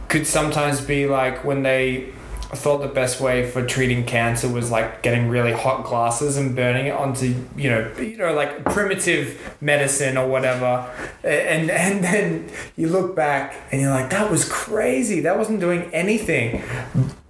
[0.08, 2.04] could sometimes be like when they
[2.50, 6.54] I thought the best way for treating cancer was like getting really hot glasses and
[6.54, 10.88] burning it onto you know you know like primitive medicine or whatever,
[11.24, 15.20] and and then you look back and you're like that was crazy.
[15.20, 16.62] That wasn't doing anything,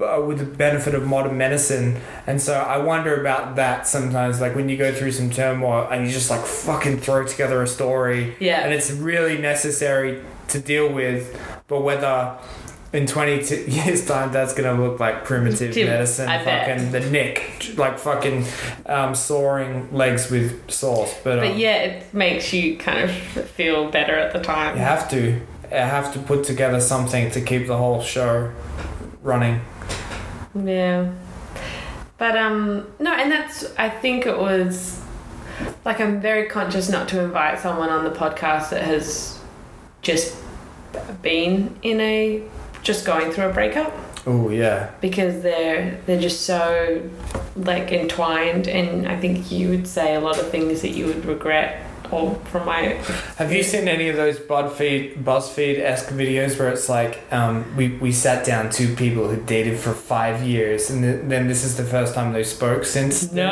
[0.01, 1.97] uh, with the benefit of modern medicine.
[2.27, 6.05] And so I wonder about that sometimes, like when you go through some turmoil and
[6.07, 8.61] you just like fucking throw together a story, Yeah.
[8.65, 11.37] and it's really necessary to deal with,
[11.69, 12.37] but whether
[12.93, 13.33] in 20
[13.71, 16.69] years time that's gonna look like primitive medicine I bet.
[16.69, 18.45] fucking the neck like fucking
[18.87, 23.91] um, soaring legs with sauce but, But um, yeah, it makes you kind of feel
[23.91, 24.77] better at the time.
[24.77, 28.53] you have to you have to put together something to keep the whole show
[29.23, 29.61] running
[30.55, 31.13] Yeah.
[32.19, 35.03] But um no, and that's I think it was
[35.85, 39.39] like I'm very conscious not to invite someone on the podcast that has
[40.03, 40.37] just
[41.21, 42.43] been in a
[42.87, 43.93] just going through a breakup.
[44.27, 44.91] Oh yeah.
[45.01, 47.03] Because they're they're just so
[47.57, 51.25] like entwined and I think you would say a lot of things that you would
[51.25, 52.81] regret or from my
[53.37, 57.89] Have you seen any of those BuzzFeed BuzzFeed esque videos where it's like um, we
[57.99, 61.77] we sat down two people who dated for five years and th- then this is
[61.77, 63.47] the first time they spoke since then?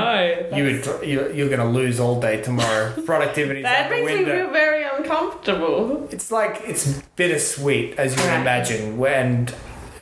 [0.50, 0.57] No.
[0.57, 3.62] you would you you're gonna lose all day tomorrow Productivity.
[3.62, 6.09] that out the makes me feel very uncomfortable.
[6.11, 8.28] it's like it's bittersweet as you Right.
[8.28, 9.55] can imagine and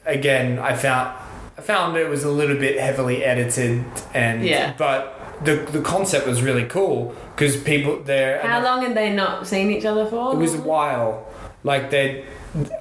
[0.07, 1.17] again I found
[1.57, 3.85] I found it was a little bit heavily edited
[4.15, 4.75] and Yeah.
[4.79, 9.47] but the the concept was really cool because people there How long had they not
[9.47, 10.35] seen each other for?
[10.35, 11.27] it was a while.
[11.65, 12.25] Like they,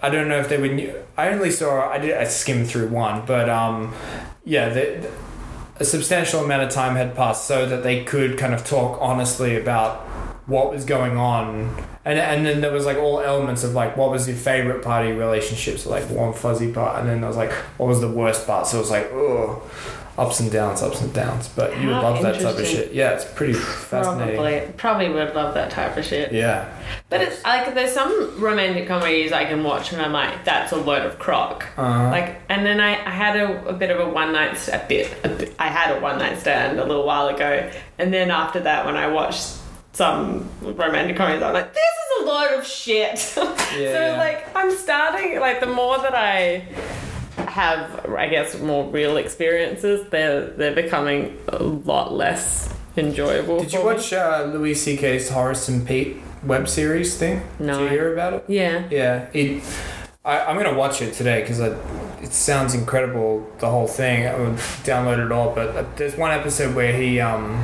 [0.01, 0.93] I don't know if they were new.
[1.17, 1.89] I only saw.
[1.89, 2.17] I did.
[2.17, 3.93] I skimmed through one, but um,
[4.43, 5.09] yeah, the,
[5.79, 9.55] a substantial amount of time had passed so that they could kind of talk honestly
[9.55, 10.01] about
[10.47, 11.75] what was going on.
[12.03, 15.05] And, and then there was like all elements of like what was your favorite part
[15.05, 18.01] of your relationship so like warm fuzzy part and then there was like what was
[18.01, 19.61] the worst part so it was like oh
[20.17, 22.93] ups and downs ups and downs but you would How love that type of shit
[22.93, 26.31] yeah it's pretty fascinating Probably, probably would love that type of shit.
[26.31, 26.67] yeah
[27.09, 30.77] But it's like there's some romantic comedies I can watch and I'm like, that's a
[30.77, 31.65] load of crock.
[31.77, 32.09] uh-huh.
[32.09, 35.13] Like, and then I, I had a, a bit of a one night a bit,
[35.23, 38.59] a bit I had a one night stand a little while ago, and then after
[38.61, 39.57] that, when I watched
[39.93, 43.17] some romantic comedies, I'm like, this is a load of shit.
[43.19, 43.43] so
[43.77, 44.15] Yeah.
[44.17, 46.65] like, I'm starting like the more that I
[47.37, 53.59] have, I guess, more real experiences, they're they're becoming a lot less enjoyable.
[53.61, 57.41] Did you watch uh, Louis C.K.'s Horace and Pete web series thing?
[57.59, 57.79] No.
[57.79, 58.45] Did you hear about it?
[58.47, 58.87] Yeah.
[58.89, 59.63] Yeah, it.
[60.23, 63.49] I, I'm gonna watch it today because it sounds incredible.
[63.59, 64.27] The whole thing.
[64.27, 67.63] I would download it all, but uh, there's one episode where he um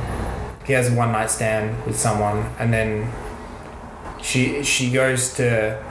[0.64, 3.10] he has a one night stand with someone, and then
[4.22, 5.82] she she goes to.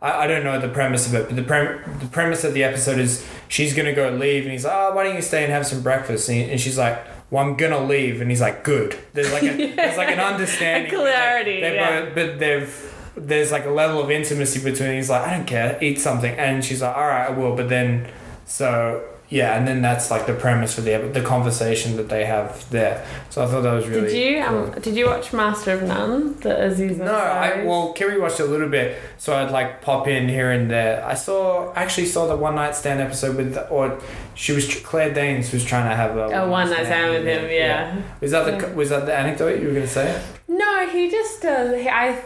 [0.00, 2.64] I, I don't know the premise of it, but the prem- the premise of the
[2.64, 5.52] episode is she's gonna go leave, and he's like, "Oh, why don't you stay and
[5.52, 6.98] have some breakfast?" And, he, and she's like,
[7.30, 10.92] "Well, I'm gonna leave," and he's like, "Good." There's like a there's like an understanding,
[10.92, 12.00] A clarity, they yeah.
[12.04, 14.94] both- but they've there's like a level of intimacy between.
[14.94, 17.68] He's like, "I don't care, eat something," and she's like, "All right, I will." But
[17.68, 18.06] then,
[18.46, 22.68] so yeah, and then that's like the premise for the the conversation that they have
[22.70, 23.06] there.
[23.28, 24.08] So I thought that was really.
[24.08, 24.56] Did you cool.
[24.56, 26.40] um, did you watch Master of None?
[26.40, 30.30] The Aziz No, I well, Kerry watched a little bit, so I'd like pop in
[30.30, 31.04] here and there.
[31.04, 34.00] I saw, actually saw the one night stand episode with, or
[34.34, 37.50] she was Claire Danes was trying to have a, a one night stand with him.
[37.50, 38.00] Yeah.
[38.20, 40.22] Was that the was that the anecdote you were gonna say?
[40.48, 41.80] No, he just does.
[41.80, 42.16] he- I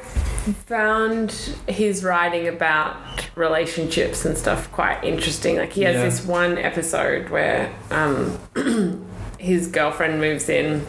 [0.66, 1.32] found
[1.68, 2.96] his writing about
[3.36, 5.56] relationships and stuff quite interesting.
[5.56, 6.04] Like he has Yeah.
[6.04, 8.38] this one episode where um,
[9.38, 10.84] his girlfriend moves in.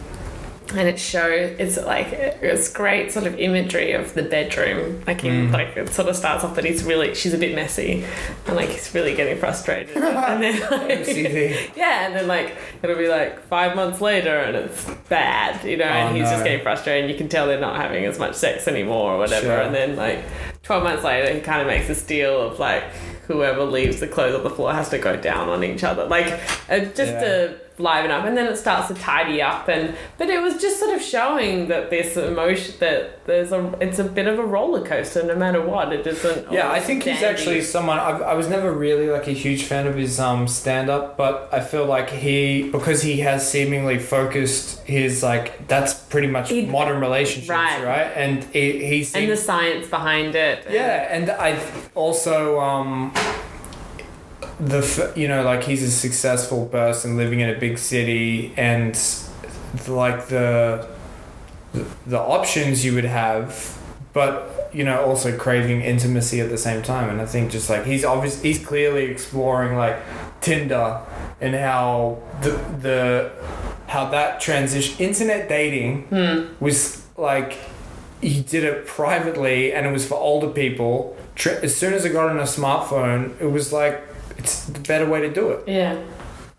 [0.76, 5.04] And it shows it's like it's great sort of imagery of the bedroom.
[5.06, 5.52] Like Mm.
[5.54, 8.04] like it sort of starts off that he's really she's a bit messy,
[8.48, 9.96] and like he's really getting frustrated.
[9.98, 14.90] and then like, yeah, and then like it'll be like five months later and it's
[15.10, 17.76] bad, you know, and Oh, he's just getting frustrated and you can tell they're not
[17.80, 19.46] having as much sex anymore or whatever.
[19.46, 19.62] Sure.
[19.62, 20.24] And then like
[20.64, 22.84] 12 months later, he kind of makes this deal of like
[23.28, 26.06] whoever leaves the clothes on the floor has to go down on each other.
[26.06, 26.28] Like
[26.70, 27.20] uh, just Yeah.
[27.22, 30.80] to liven up and then it starts to tidy up and but it was just
[30.80, 34.86] sort of showing that this emotion that there's a it's a bit of a roller
[34.86, 37.98] coaster no matter what it isn't Yeah, I think he's actually someone.
[37.98, 41.50] I, I was never really like a huge fan of his um stand up, but
[41.52, 46.66] I feel like he because he has seemingly focused his like that's pretty much He-
[46.68, 47.84] modern relationships, Right.
[47.84, 48.12] right?
[48.16, 51.60] And he he and the science behind it yeah, and I
[51.96, 53.14] also um
[54.68, 58.96] the f- you know like he's a successful person living in a big city and
[59.88, 60.88] like the
[61.74, 63.78] the, the options you would have
[64.14, 67.10] but you know also craving intimacy at the same time.
[67.10, 69.98] And I think just like he's obvious, he's clearly exploring like
[70.40, 71.02] Tinder
[71.42, 73.32] and how the the
[73.88, 76.64] how that transition internet dating hmm.
[76.64, 77.58] was like
[78.22, 81.18] he did it privately and it was for older people.
[81.46, 84.02] As soon as I got on a smartphone, it was like
[84.44, 85.68] it's the better way to do it.
[85.68, 86.02] Yeah.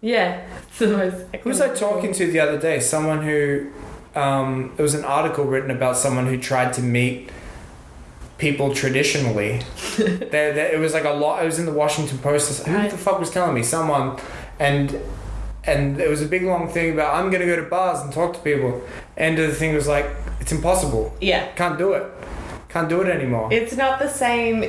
[0.00, 0.46] Yeah.
[0.68, 2.80] It's the most Who was I talking to the other day?
[2.80, 3.70] Someone who,
[4.14, 7.30] um, there was an article written about someone who tried to meet
[8.38, 9.60] people traditionally.
[9.98, 11.42] there, there, it was like a lot.
[11.42, 12.66] It was in the Washington Post.
[12.66, 12.90] Who Right.
[12.90, 13.62] the fuck was telling me?
[13.62, 14.18] Someone,
[14.58, 14.98] and
[15.66, 18.34] and it was a big long thing about I'm gonna go to bars and talk
[18.34, 18.82] to people.
[19.16, 20.06] End of the thing was like
[20.40, 21.14] it's impossible.
[21.20, 21.46] Yeah.
[21.54, 22.04] Can't do it.
[22.74, 23.50] Can't do it anymore.
[23.52, 24.62] It's not the same.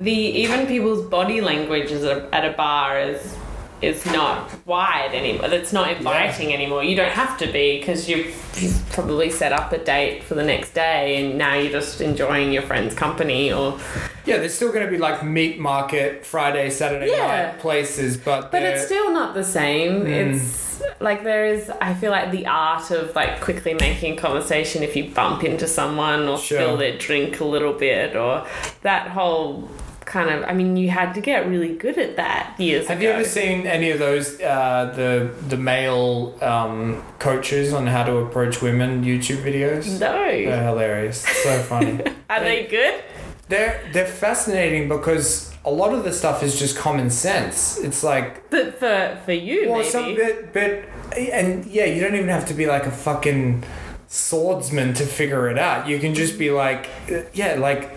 [0.00, 3.36] The even people's body language is a, at a bar is
[3.82, 5.52] is not wide anymore.
[5.52, 6.82] It's not inviting anymore.
[6.82, 10.44] You don't have to be because you've, you've probably set up a date for the
[10.44, 13.52] next day, and now you're just enjoying your friend's company.
[13.52, 13.78] Or
[14.24, 17.26] yeah, there's still gonna be like meat market Friday, Saturday Yeah.
[17.26, 20.04] night places, but But it's still not the same.
[20.04, 20.36] Mm.
[20.36, 21.70] It's like there is.
[21.80, 26.28] I feel like the art of like quickly making conversation if you bump into someone
[26.28, 26.58] or Sure.
[26.58, 28.46] spill their drink a little bit, or
[28.82, 29.68] that whole
[30.04, 30.44] kind of.
[30.44, 33.08] I mean, you had to get really good at that years Have ago.
[33.08, 38.16] you ever seen any of those uh, the the male um, coaches on how to
[38.18, 40.00] approach women YouTube videos?
[40.00, 40.12] No.
[40.24, 41.20] They're hilarious.
[41.22, 42.00] So funny.
[42.30, 43.02] Are they good?
[43.48, 47.78] They're they're fascinating because a lot of the stuff is just common sense.
[47.78, 49.90] It's like But for for you, well, maybe.
[49.90, 50.84] some bit, but
[51.18, 53.62] and yeah, you don't even have to be like a fucking
[54.08, 55.88] swordsman to figure it out.
[55.88, 57.90] You can just be like, uh, yeah, like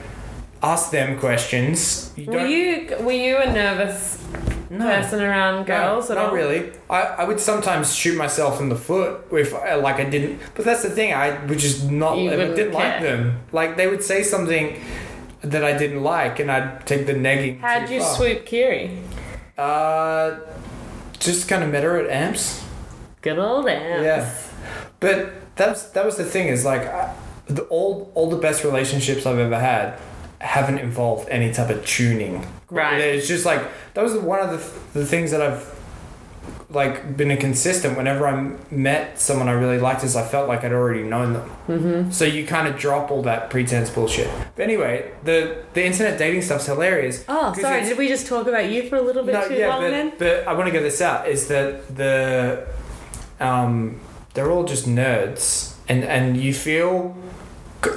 [0.64, 2.12] ask them questions.
[2.16, 4.18] You were you were you a nervous
[4.70, 4.86] No.
[4.86, 6.36] person around girls no, at not all?
[6.36, 6.72] really.
[6.90, 10.40] I, I would sometimes shoot myself in the foot if I, like I didn't.
[10.56, 11.14] But that's the thing.
[11.14, 12.18] I would just not.
[12.18, 13.40] You I didn't like them.
[13.52, 14.80] Like they would say something
[15.52, 17.60] that I didn't like, and I'd take the negging.
[17.60, 18.16] How'd you far.
[18.16, 18.98] swoop Kiri?
[19.58, 20.40] Uh,
[21.20, 22.64] just kind of met her at amps.
[23.22, 24.04] Good old Amps.
[24.04, 24.34] Yeah.
[25.00, 27.16] But that's that was the thing is like I,
[27.48, 30.00] the all all the best relationships I've ever had
[30.40, 32.46] haven't involved any type of tuning.
[32.70, 33.00] Right.
[33.00, 33.64] It's just like
[33.94, 35.64] that was one of the the things that I've
[36.70, 40.64] like been a consistent whenever I met someone I really liked is I felt like
[40.64, 41.50] I'd already known them.
[41.68, 42.12] Mm-hmm.
[42.12, 44.30] So you kind of drop all that pretense bullshit.
[44.56, 47.24] But anyway, the the internet dating stuff's hilarious.
[47.28, 47.84] Oh, sorry.
[47.84, 49.90] Did we just talk about you for a little bit no, too yeah, long but,
[49.92, 50.14] then?
[50.18, 52.68] but I want to get this out is that the
[53.40, 54.00] um,
[54.34, 57.16] they're all just nerds, and and you feel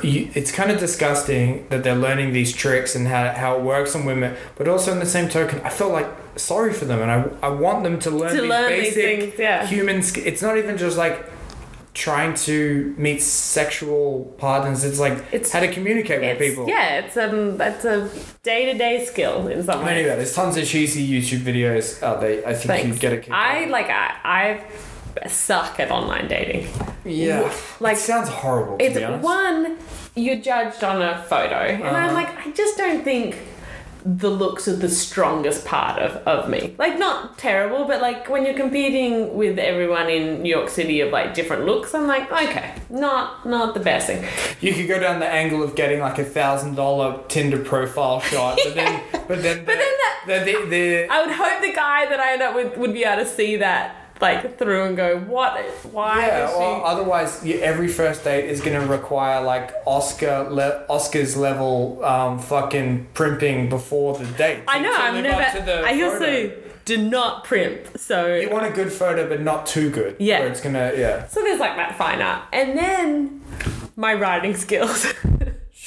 [0.02, 4.04] it's kind of disgusting that they're learning these tricks and how, how it works on
[4.04, 6.06] women, but also in the same token, I feel like
[6.36, 9.20] sorry for them, and I, I want them to learn To these learn these basic
[9.34, 9.66] things, yeah.
[9.66, 10.02] human.
[10.02, 11.24] sk- It's not even just like
[11.94, 14.84] trying to meet sexual partners.
[14.84, 16.68] It's like It's- how to communicate with people.
[16.68, 18.08] yeah, it's um, that's a
[18.44, 19.92] day to day skill in some way.
[19.98, 22.46] Anyway, there's tons of cheesy YouTube videos out there.
[22.46, 22.86] I think Thanks.
[22.86, 23.32] you'd get a kick.
[23.32, 24.64] I out like I I
[25.26, 26.68] suck at online dating.
[27.04, 29.76] Yeah, like- it sounds horrible to It's one
[30.14, 32.14] you're judged on a photo, and I'm Uh-huh.
[32.14, 33.36] like I just don't think
[34.04, 36.74] the looks are the strongest part of, of me.
[36.78, 41.10] Like not terrible, but like when you're competing with everyone in New York City of
[41.12, 44.24] like different looks, I'm like okay, not not the best thing.
[44.60, 48.58] You could go down the angle of getting like a thousand dollar Tinder profile shot,
[48.64, 52.06] but then, but then, But then that- the, the, the, I would hope the guy
[52.06, 55.18] that I end up with would be able to see that like through and go,
[55.20, 55.58] what?
[55.92, 56.44] Why yeah.
[56.56, 62.04] Well, otherwise, you, every first date is going to require like Oscar le- Oscars level
[62.04, 64.62] um, fucking primping before the date.
[64.66, 64.92] I know.
[64.94, 65.42] I'm never.
[65.42, 66.04] I photo.
[66.04, 66.52] also
[66.84, 67.98] do not primp.
[67.98, 70.16] So You want a good photo, but not too good.
[70.18, 70.40] Yeah.
[70.40, 71.26] Where it's gonna, yeah.
[71.28, 73.42] so there's like that fine art, and then
[73.96, 75.06] my writing skills.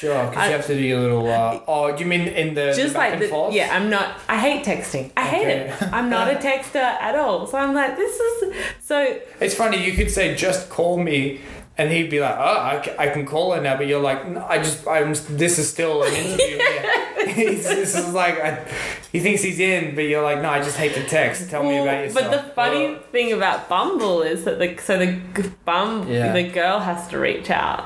[0.02, 1.30] Sure, because you have to do a little.
[1.30, 3.54] Uh, oh, do you mean in the, the Just back like and the, forth?
[3.54, 4.18] yeah, I'm not.
[4.28, 5.12] I hate texting.
[5.16, 5.86] I hate Okay.
[5.86, 5.94] it.
[5.94, 6.76] I'm not a texter
[7.08, 7.46] at all.
[7.46, 9.20] So I'm like, this is so.
[9.40, 11.40] It's funny, you could say, just call me,
[11.78, 14.58] and he'd be like, oh, I, can call her now, but you're like, no, I
[14.58, 16.58] just, I'm, this is still an interview.
[17.36, 18.68] this is like, I,
[19.12, 21.50] he thinks he's in, but you're like, no, I just hate to text.
[21.50, 22.32] Tell me about yourself.
[22.32, 25.20] But the funny thing about Bumble is that the so the
[25.64, 26.34] bum Yeah.
[26.34, 27.86] the girl has to reach out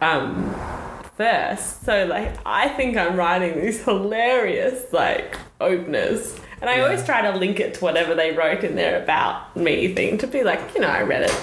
[0.00, 0.54] um
[1.20, 1.84] first.
[1.84, 6.34] So like I think I'm writing these hilarious like openers.
[6.60, 6.84] And I Yeah.
[6.84, 10.26] always try to link it to whatever they wrote in their about me thing to
[10.26, 11.36] be like, you know, I read it.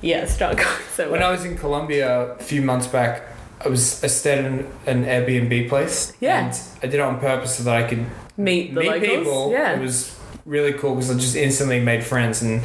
[0.00, 1.28] Yeah, it's not going so When well.
[1.30, 3.22] I was in Colombia a few months back,
[3.64, 6.14] I was I stayed in an Airbnb place.
[6.20, 6.46] Yeah.
[6.46, 8.04] And I did it on purpose so that I could
[8.36, 9.08] Meet the meet locals.
[9.18, 9.52] people.
[9.52, 9.76] Yeah.
[9.76, 12.62] It was really cool because I just instantly made friends and.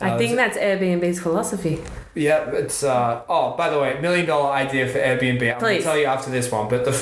[0.00, 1.80] I uh, think it that's Airbnb's philosophy.
[2.18, 3.56] Yeah, it's uh oh.
[3.56, 5.40] By the way, million dollar idea for Airbnb.
[5.42, 5.84] I'm gonna Please.
[5.84, 6.68] tell you after this one.
[6.68, 6.92] But the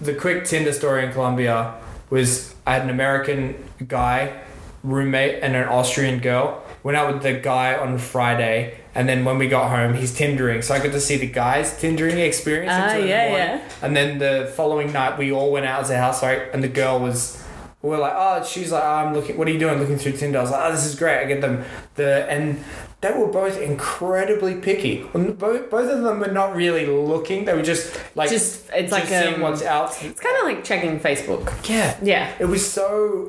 [0.00, 1.74] the quick Tinder story in Colombia
[2.08, 4.40] was I had an American guy
[4.82, 6.62] roommate and an Austrian girl.
[6.82, 10.62] Went out with the guy on Friday, and then when we got home, he's Tindering.
[10.62, 12.72] So I got to see the guy's Tindering experience.
[12.74, 13.48] Ah, until the yeah, morning.
[13.48, 13.68] yeah.
[13.82, 16.42] And then the following night, we all went out as a house, right?
[16.52, 17.42] And the girl was.
[17.84, 19.36] We were like, oh, she's like, oh, I'm looking.
[19.36, 19.78] What are you doing?
[19.78, 20.38] Looking through Tinder.
[20.38, 21.18] I was like, oh, this is great.
[21.18, 21.62] I get them
[21.96, 22.64] the and
[23.02, 25.02] they were both incredibly picky.
[25.12, 27.44] Both both of them were not really looking.
[27.44, 29.90] They were just like Just- it's like, seeing um, what's out.
[30.02, 31.52] It's kind of like checking Facebook.
[31.68, 32.32] Yeah, Yeah.
[32.40, 33.28] It was so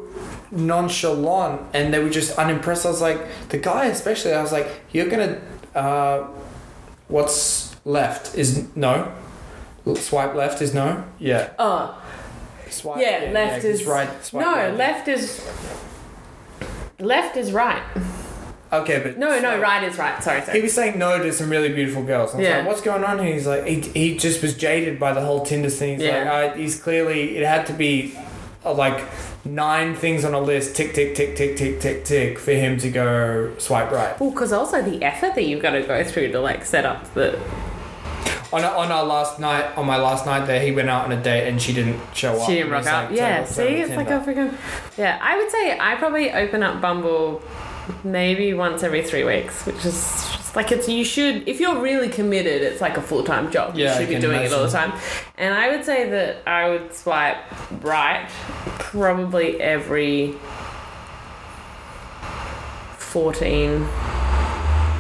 [0.52, 2.86] nonchalant, and they were just unimpressed.
[2.86, 3.20] I was like,
[3.50, 4.34] the guy especially.
[4.34, 5.42] I was like, you're gonna.
[5.76, 6.28] Uh,
[7.10, 9.12] what's left is no.
[9.96, 11.04] Swipe left is no.
[11.20, 11.52] Yeah.
[11.60, 12.02] Oh,
[12.76, 13.02] Swipe.
[13.02, 14.10] yeah, left is right.
[14.24, 14.74] Swipe no, right.
[14.76, 15.42] left is
[17.00, 17.84] left is right.
[18.74, 20.22] Okay, but No, no, right is right.
[20.24, 20.58] Sorry, sorry.
[20.58, 22.34] He was saying no to some really beautiful girls.
[22.34, 22.58] I was Yeah.
[22.58, 23.34] like, what's going on here?
[23.34, 25.96] He's like, he, he just was jaded by the whole Tinder thing.
[26.00, 26.32] He's Yeah.
[26.34, 28.18] like, uh, he's clearly, it had to be
[28.66, 29.02] uh, like
[29.46, 32.90] nine things on a list, tick, tick, tick, tick, tick, tick, tick, for him to
[32.90, 34.20] go swipe right.
[34.20, 37.14] Well, because also the effort that you've got to go through to like set up
[37.14, 37.40] the.
[38.54, 41.22] On, on our last night, on my last night there, he went out on a
[41.22, 42.48] date and she didn't show up.
[42.48, 43.12] She didn't rock up.
[43.12, 44.56] Yeah, see, it's like a freaking.
[44.98, 47.42] Yeah, I would say I probably open up Bumble
[48.04, 50.88] maybe once every three weeks, which is just like it's.
[50.88, 53.76] You should, if you're really committed, it's like a full time job.
[53.76, 54.94] Yeah, you should be doing it all the time.
[55.38, 57.38] And I would say that I would swipe
[57.84, 58.30] right
[58.80, 60.36] probably every
[62.98, 63.88] 14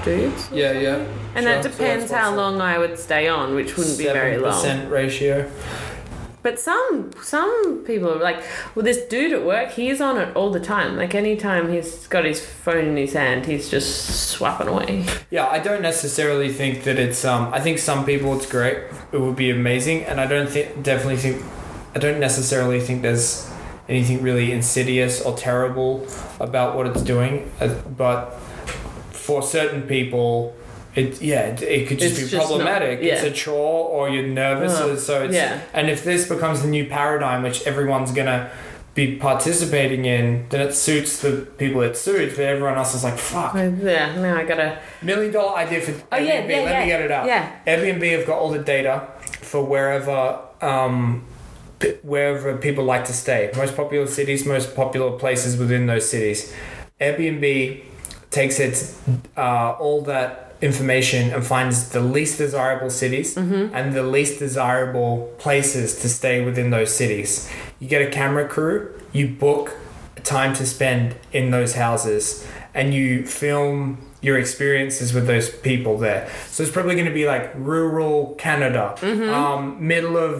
[0.04, 0.50] dudes.
[0.52, 1.06] Yeah, yeah.
[1.36, 1.53] And Sure.
[1.53, 4.53] that depends that's how long I would stay on, which wouldn't be very long.
[4.53, 5.45] 7% ratio.
[6.41, 8.38] But some some people are like,
[8.76, 10.95] well, this dude at work, he's on it all the time.
[10.95, 15.06] Like anytime he's got his phone in his hand, he's just swapping away.
[15.32, 17.26] Yeah, I don't necessarily think that it's.
[17.26, 18.78] Um, I think some people it's great.
[19.12, 21.44] It would be amazing, and I don't think definitely think.
[21.95, 23.49] I don't necessarily think there's
[23.90, 26.06] anything really insidious or terrible
[26.40, 27.49] about what it's doing.
[27.60, 28.34] uh, But
[29.12, 30.53] for certain people,
[30.96, 33.00] it yeah, it, it could just It's be just not- problematic.
[33.02, 35.34] It's a chore, or you're nervous, Oh, so it's.
[35.36, 35.62] yeah.
[35.74, 38.50] And if this becomes the new paradigm, which everyone's gonna
[38.94, 43.18] be participating in, then it suits the people it suits, but everyone else is like,
[43.18, 43.54] fuck.
[43.56, 44.80] Yeah, now I gotta.
[45.02, 46.26] Million dollar idea for Oh, Airbnb.
[46.28, 46.80] yeah, yeah, Let yeah.
[46.80, 47.26] me get it out.
[47.28, 47.52] Yeah.
[47.68, 49.06] Airbnb have got all the data
[49.42, 51.26] for wherever um,
[52.04, 53.52] wherever people like to stay.
[53.58, 56.54] Most popular cities, most popular places within those cities.
[57.02, 57.82] Airbnb
[58.32, 58.98] takes its
[59.38, 63.74] uh, all that information and finds the least desirable cities Mm-hmm.
[63.76, 67.50] and the least desirable places to stay within those cities.
[67.80, 68.78] You get a camera crew,
[69.14, 69.76] you book
[70.24, 76.28] time to spend in those houses, and you film your experiences with those people there.
[76.48, 78.96] So it's probably going to be like rural Canada,
[79.34, 80.40] um, middle of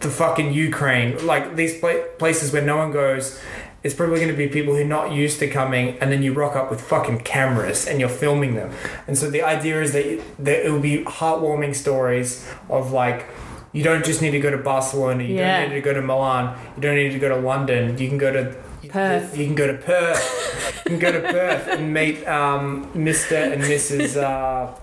[0.00, 3.38] the fucking Ukraine, like these pla- places where no one goes.
[3.84, 6.32] It's probably going to be people who are not used to coming, and then you
[6.32, 8.70] rock up with fucking cameras and you're filming them.
[9.08, 13.26] And so the idea is that, that it will be heartwarming stories of like,
[13.72, 15.62] you don't just need to go to Barcelona, you Yeah.
[15.62, 18.18] don't need to go to Milan, you don't need to go to London, you can
[18.18, 18.54] go to
[18.88, 19.36] Perth.
[19.36, 20.82] You can go to Perth.
[20.84, 23.52] you can go to Perth and meet um, Mr.
[23.52, 24.16] and Mrs.
[24.22, 24.74] Uh,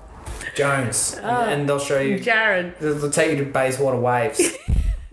[0.56, 1.30] Jones, and, Oh.
[1.52, 2.20] and they'll show you.
[2.20, 4.42] Jared, They'll they'll take you to Bayswater Waves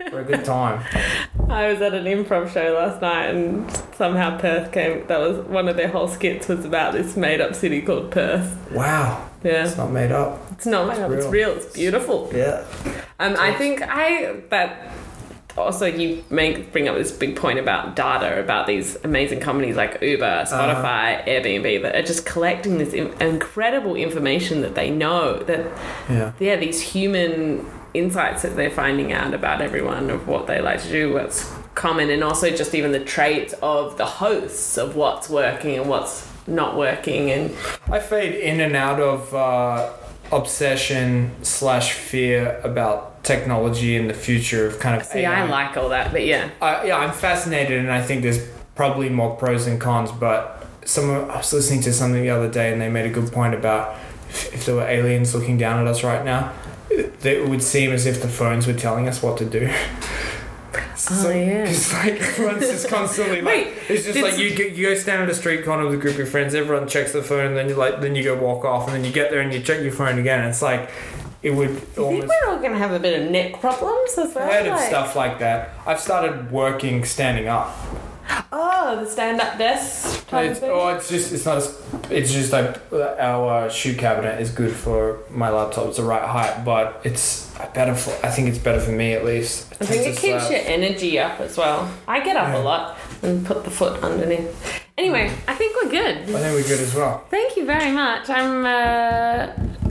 [0.09, 0.83] for a good time.
[1.49, 5.05] I was at an improv show last night, and somehow Perth came.
[5.07, 8.57] That was one of their whole skits was about this made-up city called Perth.
[8.71, 10.41] Wow, Yeah, it's not made up.
[10.51, 11.11] it's not made up.
[11.11, 11.49] It's real.
[11.49, 11.57] real.
[11.57, 12.29] It's beautiful.
[12.33, 12.65] Yeah.
[13.19, 14.93] Um, I think I that
[15.57, 19.99] also you make bring up this big point about data about these amazing companies like
[20.03, 25.65] Uber, Spotify, Airbnb that are just collecting this in- incredible information that they know that
[26.09, 26.31] Yeah.
[26.39, 27.65] yeah these human
[27.97, 32.09] insights that they're finding out about everyone of what they like to do, what's common,
[32.09, 36.77] and also just even the traits of the hosts of what's working and what's not
[36.77, 37.53] working and
[37.91, 39.91] I fade in and out of uh,
[40.31, 45.05] obsession slash fear about technology and the future of kind of.
[45.05, 45.43] see AI.
[45.43, 49.09] I like all that but yeah Uh, yeah, I'm fascinated, and I think there's probably
[49.09, 50.11] more pros and cons.
[50.11, 53.31] But someone I was listening to something the other day, and they made a good
[53.31, 53.97] point about
[54.29, 56.53] if, if there were aliens looking down at us right now,
[56.89, 59.73] it, would seem as if the phones were telling us what to do.
[61.09, 61.65] Oh, yeah.
[61.65, 65.23] It's like everyone's just constantly like Wait, it's just like you go, you go stand
[65.23, 66.53] at a street corner with a group of friends.
[66.55, 69.05] Everyone checks their phone, and then you like then you go walk off, and then
[69.05, 70.47] you get there and you check your phone again.
[70.49, 70.89] It's like
[71.43, 74.49] it would I think we're all gonna have a bit of neck problems as well
[74.49, 75.71] I've heard of stuff like that.
[75.85, 77.75] I've started working standing up.
[78.51, 80.69] Oh, the stand-up desk type of thing.
[80.71, 81.79] oh, it's just it's not as
[82.09, 85.87] it's just like our uh, shoe cabinet is good for my laptop.
[85.87, 88.11] It's the right height, but it's better for.
[88.25, 89.73] I think it's better for me at least.
[89.81, 91.89] I think it keeps your energy up as well.
[92.07, 92.57] I get up Yeah.
[92.61, 94.81] a lot and put the foot underneath.
[94.97, 96.17] Anyway, I think we're good.
[96.17, 97.23] I think we're good as well.
[97.29, 98.29] Thank you very much.
[98.29, 99.49] I'm uh,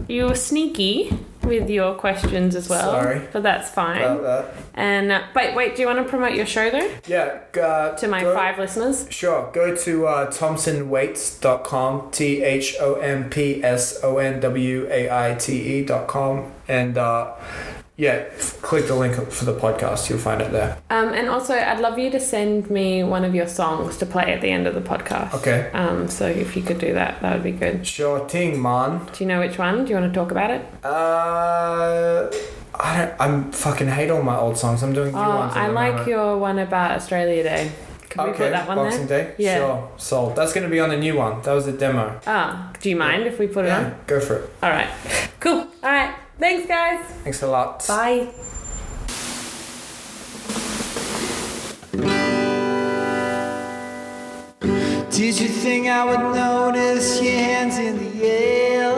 [0.08, 1.16] you were sneaky
[1.46, 2.90] with your questions as well.
[2.92, 3.22] Sorry.
[3.32, 4.02] but that's fine.
[4.02, 4.54] About that.
[4.74, 5.76] and uh, wait, wait.
[5.76, 7.40] Do you want to promote your show though Yeah.
[7.60, 9.06] Uh, to my go- five listeners?
[9.10, 9.50] Sure.
[9.52, 15.34] Go to uh, thompsonwaite.com, T H O M P S O N W A I
[15.34, 17.32] T E.com, and uh,
[17.96, 20.08] yeah, f- click the link for the podcast.
[20.10, 20.76] You'll find it there.
[20.90, 24.32] Um, and also, I'd love you to send me one of your songs to play
[24.34, 25.32] at the end of the podcast.
[25.34, 25.70] Okay.
[25.72, 27.86] Um, so if you could do that, that would be good.
[27.86, 29.00] Sure thing, man.
[29.12, 29.84] Do you know which one?
[29.84, 30.62] Do you want to talk about it?
[30.84, 32.30] Uh,
[32.78, 33.14] I don't.
[33.20, 34.82] I'm fucking hate all my old songs.
[34.82, 35.54] I'm doing new Oh, ones.
[35.56, 36.08] I like moment.
[36.08, 37.72] your one about Australia Day.
[38.10, 39.24] Can we okay, put that one Boxing there?
[39.28, 39.34] Day.
[39.38, 39.56] Yeah.
[39.58, 39.90] Sure.
[39.96, 40.36] Sold.
[40.36, 41.40] That's gonna be on the new one.
[41.42, 42.20] That was the demo.
[42.26, 43.78] Ah, do you mind if we put it Yeah.
[43.78, 43.94] on?
[44.06, 44.50] Go for it.
[44.62, 44.88] All right.
[45.40, 45.60] Cool.
[45.82, 46.14] All right.
[46.38, 47.04] Thanks, guys.
[47.24, 47.86] Thanks a lot.
[47.88, 48.28] Bye.
[55.10, 58.92] Did you think I would notice your hands in the air?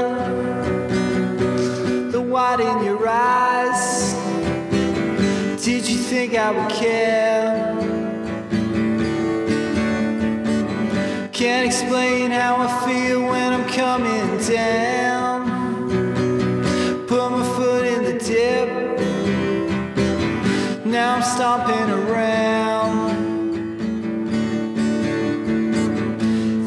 [2.10, 4.14] The white in your eyes?
[5.64, 7.76] Did you think I would care?
[11.32, 15.17] Can't explain how I feel when I'm coming down.
[21.18, 23.10] I'm stomping around.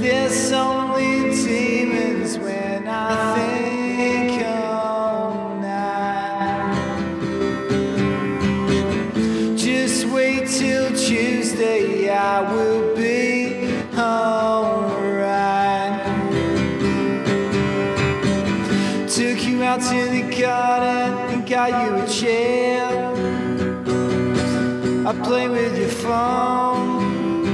[0.01, 6.75] There's only demons when I think all night.
[9.55, 14.81] Just wait till Tuesday, I will be alright.
[19.07, 22.00] Took you out to the garden and got you
[25.11, 27.45] I play with your phone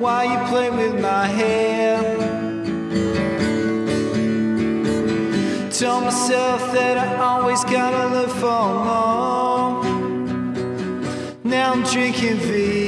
[0.00, 2.02] while you play with my hair.
[5.70, 9.84] Told myself that I always gotta look for more.
[11.44, 12.79] Now I'm drinking VB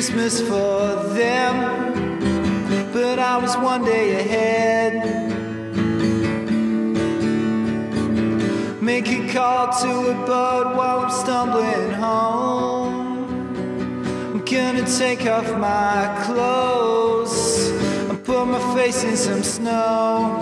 [0.00, 1.54] Christmas for them,
[2.90, 4.94] but I was one day ahead.
[8.80, 13.44] Make a call to a boat while I'm stumbling home.
[14.32, 17.68] I'm gonna take off my clothes
[18.08, 20.40] and put my face in some snow.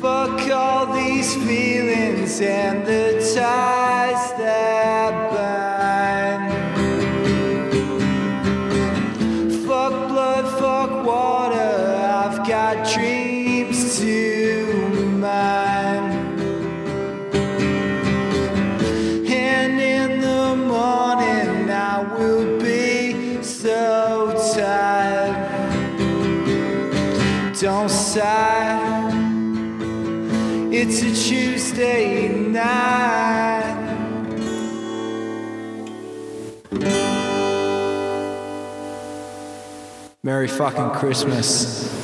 [0.00, 3.79] Fuck all these feelings and the ties
[28.14, 29.20] Don't.
[30.72, 33.76] It's a Tuesday night.
[40.24, 41.99] Merry fucking Christmas.